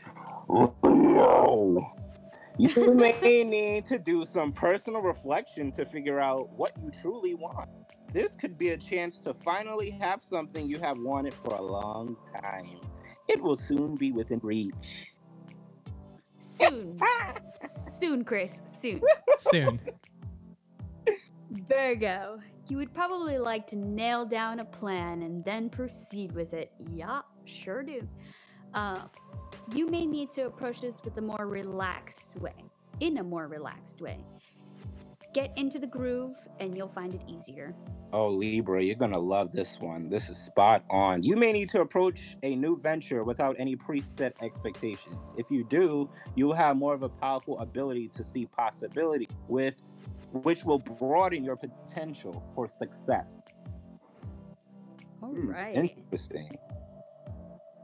[2.56, 7.68] You may need to do some personal reflection to figure out what you truly want.
[8.12, 12.16] This could be a chance to finally have something you have wanted for a long
[12.42, 12.78] time.
[13.26, 15.14] It will soon be within reach.
[16.38, 17.00] Soon.
[18.00, 18.60] soon, Chris.
[18.66, 19.00] Soon.
[19.38, 19.80] Soon.
[21.50, 26.72] Virgo, you would probably like to nail down a plan and then proceed with it.
[26.92, 28.06] Yeah, sure do.
[28.74, 29.00] Uh,
[29.74, 32.54] you may need to approach this with a more relaxed way,
[33.00, 34.18] in a more relaxed way.
[35.32, 37.74] Get into the groove and you'll find it easier.
[38.12, 40.10] Oh, Libra, you're gonna love this one.
[40.10, 41.22] This is spot on.
[41.22, 45.16] You may need to approach a new venture without any preset expectations.
[45.38, 49.82] If you do, you will have more of a powerful ability to see possibility with
[50.32, 53.32] which will broaden your potential for success.
[55.22, 55.76] All Hmm, right.
[55.76, 56.50] Interesting.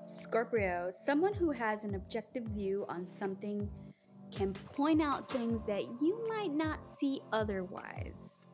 [0.02, 3.68] Scorpio, someone who has an objective view on something
[4.30, 8.46] can point out things that you might not see otherwise.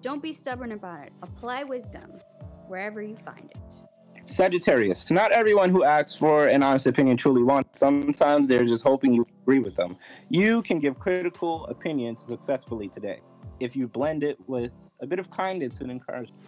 [0.00, 1.12] Don't be stubborn about it.
[1.22, 2.18] Apply wisdom
[2.66, 3.80] wherever you find it.
[4.26, 7.78] Sagittarius, not everyone who asks for an honest opinion truly wants.
[7.78, 9.96] Sometimes they're just hoping you agree with them.
[10.28, 13.20] You can give critical opinions successfully today
[13.60, 16.42] if you blend it with a bit of kindness and encouragement.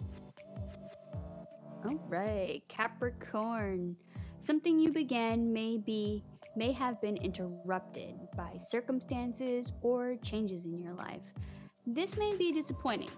[1.85, 3.95] All right, Capricorn.
[4.39, 6.23] Something you began may be
[6.55, 11.21] may have been interrupted by circumstances or changes in your life.
[11.85, 13.09] This may be disappointing.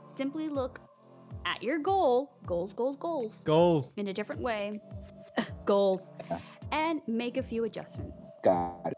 [0.00, 0.80] Simply look
[1.44, 3.94] at your goal, goals, goals, goals, Goals.
[3.96, 4.80] in a different way,
[5.64, 6.10] goals,
[6.72, 8.38] and make a few adjustments.
[8.44, 8.94] Got it.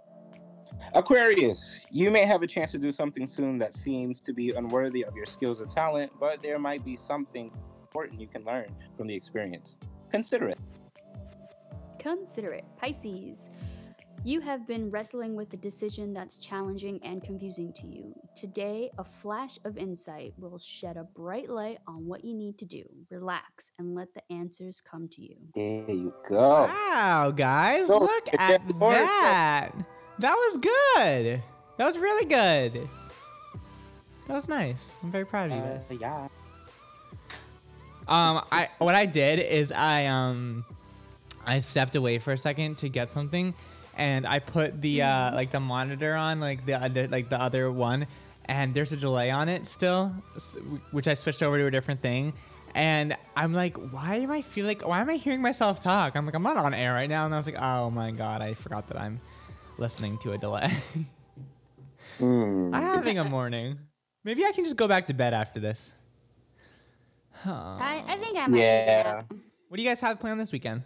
[0.94, 5.04] Aquarius, you may have a chance to do something soon that seems to be unworthy
[5.04, 7.50] of your skills or talent, but there might be something
[7.80, 8.66] important you can learn
[8.96, 9.76] from the experience.
[10.10, 10.58] Consider it.
[11.98, 12.64] Consider it.
[12.76, 13.48] Pisces.
[14.24, 18.14] You have been wrestling with a decision that's challenging and confusing to you.
[18.36, 22.64] Today, a flash of insight will shed a bright light on what you need to
[22.64, 22.84] do.
[23.10, 25.34] Relax and let the answers come to you.
[25.56, 26.38] There you go.
[26.38, 28.94] Wow, guys, So, look at getting worse.
[28.96, 29.70] that.
[30.20, 31.42] That was good.
[31.78, 32.88] That was really good.
[34.28, 34.94] That was nice.
[35.02, 35.90] I'm very proud of you guys.
[35.90, 36.28] Uh, yeah.
[38.06, 40.64] Um, I what I did is I um,
[41.44, 43.54] I stepped away for a second to get something,
[43.96, 47.70] and I put the uh like the monitor on like the other like the other
[47.70, 48.06] one,
[48.46, 50.08] and there's a delay on it still,
[50.90, 52.32] which I switched over to a different thing.
[52.74, 56.16] And I'm like, why am I feel like why am I hearing myself talk?
[56.16, 58.40] I'm like, I'm not on air right now, and I was like, oh my god,
[58.40, 59.20] I forgot that I'm
[59.78, 60.70] listening to a delay.
[62.18, 62.70] Hmm.
[62.74, 63.78] I'm having a morning.
[64.24, 65.94] Maybe I can just go back to bed after this.
[67.32, 67.76] Huh.
[67.78, 69.22] I, I think I might Yeah.
[69.68, 70.82] What do you guys have planned this weekend?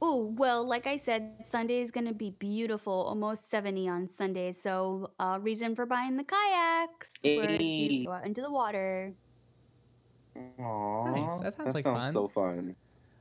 [0.00, 4.52] Oh, well, like I said, Sunday is going to be beautiful, almost 70 on Sunday.
[4.52, 8.04] So, uh, reason for buying the kayaks were to Hey.
[8.04, 9.16] go out into the water.
[10.36, 11.40] Aww, Nice.
[11.40, 12.12] That sounds like sounds fun.
[12.12, 12.76] so fun.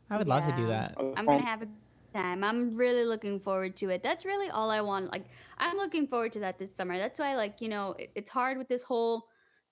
[0.10, 0.96] I would love to do that.
[1.16, 1.68] I'm going to have a
[2.14, 2.44] time.
[2.44, 4.04] I'm really looking forward to it.
[4.04, 5.12] That's really all I want.
[5.12, 5.28] Like,
[5.58, 6.98] I'm looking forward to that this summer.
[6.98, 9.28] That's why, like, you know, it, it's hard with this whole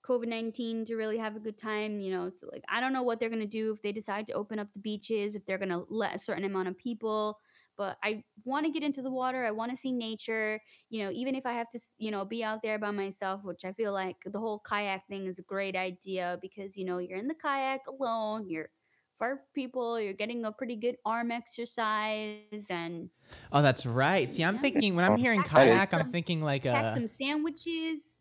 [0.06, 2.28] COVID 19 to really have a good time, you know.
[2.30, 4.58] So, like, I don't know what they're going to do if they decide to open
[4.58, 7.38] up the beaches, if they're going to let a certain amount of people.
[7.76, 9.44] But I want to get into the water.
[9.44, 10.60] I want to see nature,
[10.90, 13.64] you know, even if I have to, you know, be out there by myself, which
[13.64, 17.18] I feel like the whole kayak thing is a great idea because, you know, you're
[17.18, 18.68] in the kayak alone, you're
[19.18, 23.10] for people, you're getting a pretty good arm exercise and
[23.52, 24.28] Oh, that's right.
[24.28, 26.94] See, I'm thinking when I'm hearing That is- kayak, I'm thinking like uh, pack a.
[26.94, 28.13] some sandwiches.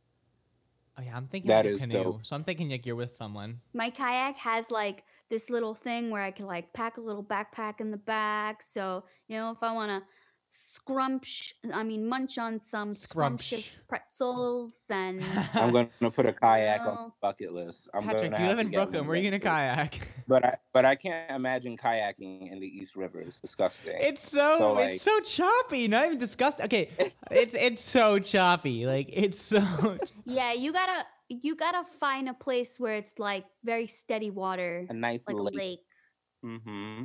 [0.97, 2.03] Oh yeah, I'm thinking That like a is canoe.
[2.03, 2.25] dope.
[2.25, 3.59] So I'm thinking like you're with someone.
[3.73, 7.81] my kayak has like this little thing where I can like pack a little backpack
[7.81, 8.61] in the back.
[8.61, 10.03] So, you know, if I want to
[10.53, 15.23] scrumsh, I mean, munch on some scrumptious pretzels and.
[15.55, 17.89] I'm gonna put a kayak on Well- the bucket list.
[17.93, 19.07] I'm Patrick, gonna you live in Brooklyn.
[19.07, 19.97] Where are you gonna kayak?
[20.27, 23.19] But I but I can't imagine kayaking in the East River.
[23.19, 23.97] It's disgusting.
[23.99, 25.87] It's so, So, like- it's so choppy.
[25.89, 26.65] Not even disgusting.
[26.69, 26.89] Okay,
[27.31, 28.85] it's it's so choppy.
[28.85, 29.59] Like it's so.
[30.23, 34.93] Yeah, you gotta you gotta find a place where it's like very steady water, a
[34.93, 35.53] nice like lake.
[35.53, 35.83] a lake.
[36.45, 37.03] Mm-hmm.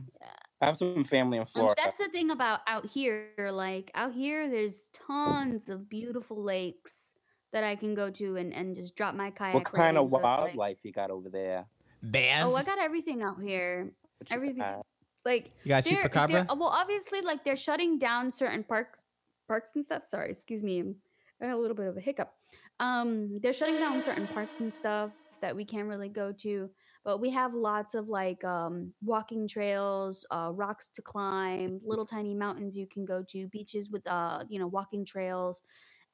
[0.61, 1.81] I have some family in Um, Florida.
[1.83, 3.31] that's the thing about out here.
[3.53, 7.15] Like out here, there's tons of beautiful lakes
[7.53, 9.55] that I can go to and, and just drop my kayak.
[9.55, 11.67] what kind of in, so it's like- wildlife you got over there?
[12.03, 12.45] Bears.
[12.45, 13.93] oh, I got everything out here.
[14.31, 14.59] Everything.
[14.59, 14.85] got?
[15.25, 16.29] Like You got they're- chupacabra?
[16.47, 19.03] they're- Well, obviously, like they're shutting down certain parks,
[19.47, 20.07] parks and stuff.
[20.07, 20.79] Sorry, excuse me.
[20.79, 20.97] I'm-
[21.41, 22.35] I had a little bit of a hiccup.
[22.81, 26.69] Um, they're shutting down certain parks and stuff that we can't really go to.
[27.05, 32.35] But we have lots of like um, walking trails, uh, rocks to climb, little tiny
[32.35, 35.63] mountains you can go to, beaches with uh, you know walking trails,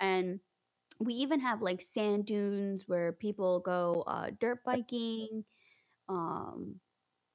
[0.00, 0.40] and
[1.00, 5.44] we even have like sand dunes where people go uh, dirt biking.
[6.08, 6.76] Um,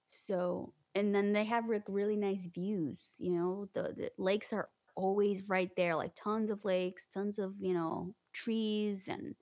[0.08, 3.16] so and then they have like really nice views.
[3.20, 7.54] You know, the, the lakes are always right there, like tons of lakes, tons of
[7.60, 9.36] you know trees, and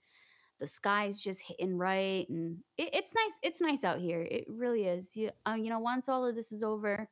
[0.60, 3.34] the sky's just hitting right, and it, it's nice.
[3.44, 4.22] It's nice out here.
[4.22, 5.16] It really is.
[5.16, 7.08] You, uh, you know, once all of this is over,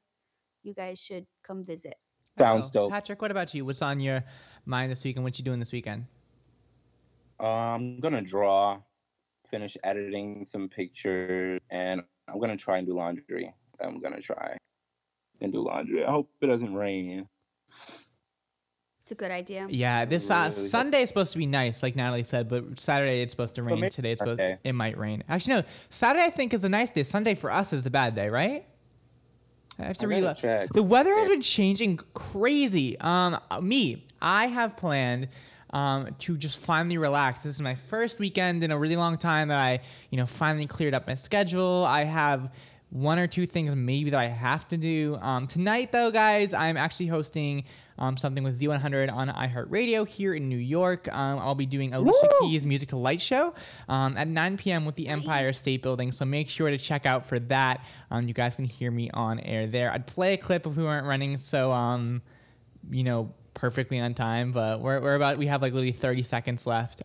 [0.64, 1.96] you guys should come visit.
[2.38, 2.92] Sounds dope.
[2.92, 3.66] Patrick, what about you?
[3.66, 4.24] What's on your
[4.66, 5.24] mind this weekend?
[5.24, 6.06] What you doing this weekend?
[7.40, 8.80] Uh, I'm gonna draw,
[9.50, 13.54] finish editing some pictures, and I'm gonna try and do laundry.
[13.80, 14.58] I'm gonna try
[15.42, 16.04] and do laundry.
[16.04, 17.28] I hope it doesn't rain.
[19.06, 19.68] It's a good idea.
[19.70, 23.22] Yeah, this uh, Really Sunday is supposed to be nice, like Natalie said, but Saturday
[23.22, 23.80] it's supposed to rain.
[23.80, 24.58] maybe Today it's supposed Sunday.
[24.64, 25.24] it might rain.
[25.30, 25.64] Actually, no.
[25.92, 27.04] Saturday I think is the nice day.
[27.04, 28.66] Sunday for us is the bad day, right?
[29.78, 30.38] I have to I reload.
[30.74, 33.00] The weather has been changing crazy.
[33.00, 35.28] Um, me, I have planned
[35.70, 37.44] um, to just finally relax.
[37.44, 40.66] This is my first weekend in a really long time that I, you know, finally
[40.66, 41.86] cleared up my schedule.
[41.88, 42.52] I have
[42.90, 45.20] one or two things maybe that I have to do.
[45.22, 47.66] Um, tonight, though, guys, I'm actually hosting
[47.98, 51.08] um, something with Z100 on iHeartRadio here in New York.
[51.14, 53.54] Um, I'll be doing Alicia Keys' Music to Light show
[53.88, 54.86] um, at 9 p.m.
[54.86, 56.12] with the Empire State Building.
[56.12, 57.86] So make sure to check out for that.
[58.12, 59.92] Um, you guys can hear me on air there.
[59.92, 62.22] I'd play a clip if we weren't running so, um,
[62.90, 66.68] you know, perfectly on time, but we're, we're about, we have like literally 30 seconds
[66.68, 67.02] left.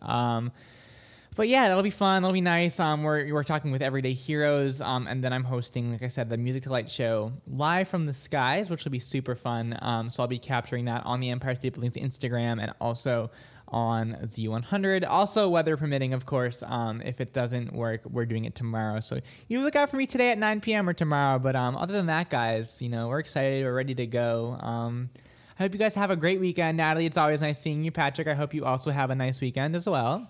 [1.33, 2.23] But yeah, that'll be fun.
[2.23, 2.77] That'll be nice.
[2.77, 4.81] Um, we're, we're talking with Everyday Heroes.
[4.81, 8.05] Um, and then I'm hosting, like I said, the Music to Light show live from
[8.05, 9.77] the skies, which will be super fun.
[9.81, 13.31] Um, so I'll be capturing that on the Empire State Building's Instagram and also
[13.69, 15.05] on Z100.
[15.07, 16.63] Also, weather permitting, of course.
[16.67, 18.99] Um, if it doesn't work, we're doing it tomorrow.
[18.99, 20.89] So you look out for me today at 9 p.m.
[20.89, 21.39] or tomorrow.
[21.39, 23.63] But um, other than that, guys, you know, we're excited.
[23.63, 24.57] We're ready to go.
[24.59, 25.09] Um,
[25.57, 26.75] I hope you guys have a great weekend.
[26.75, 27.91] Natalie, it's always nice seeing you.
[27.91, 30.27] Patrick, I hope you also have a nice weekend as well.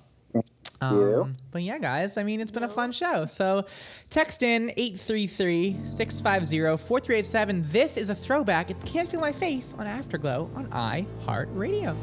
[0.81, 1.23] You.
[1.23, 3.25] Um, but yeah, guys, I mean, it's been a fun show.
[3.25, 3.65] So
[4.09, 7.65] text in 833 650 4387.
[7.67, 8.69] This is a throwback.
[8.71, 11.95] It's Can't Feel My Face on Afterglow on iHeartRadio.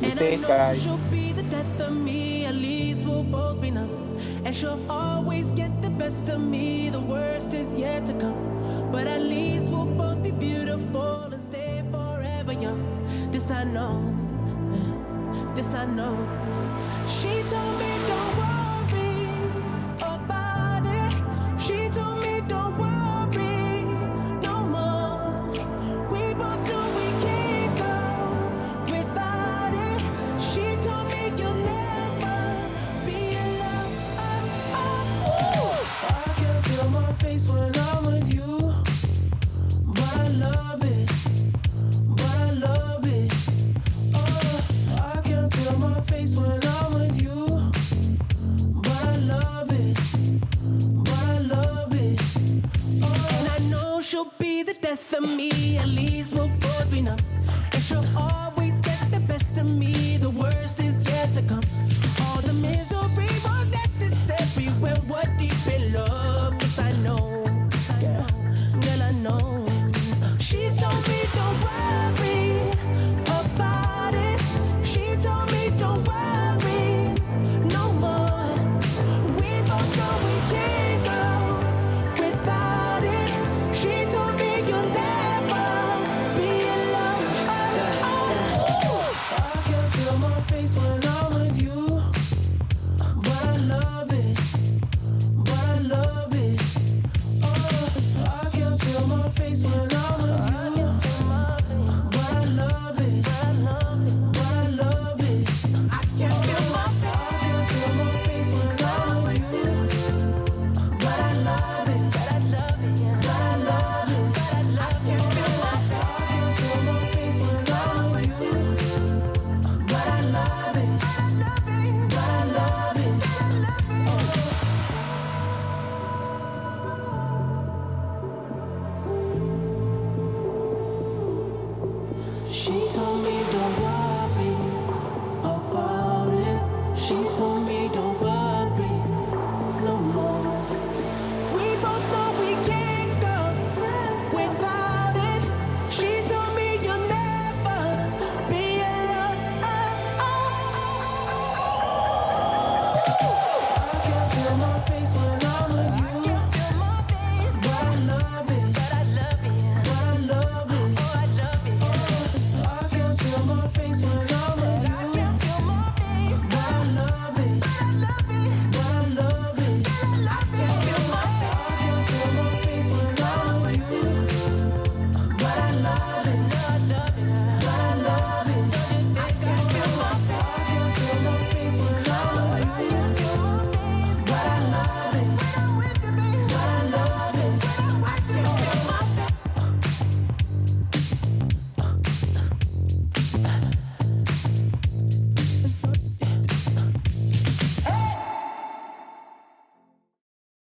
[0.00, 0.82] Be safe, guys.
[0.82, 4.18] She'll be the death of me, at least we'll both be numb.
[4.44, 8.90] And she'll always get the best of me, the worst is yet to come.
[8.90, 13.30] But at least we'll both be beautiful and stay forever young.
[13.30, 14.00] This I know,
[15.54, 16.16] this I know.
[17.10, 19.26] She told me don't worry
[20.00, 21.60] about it.
[21.60, 22.78] She told me don't
[54.10, 55.78] she'll be the death of me.
[55.78, 57.18] At least we'll both be numb.
[57.72, 60.16] And she'll always get the best of me.
[60.16, 61.62] The worst is yet to come.
[62.26, 63.49] All the misery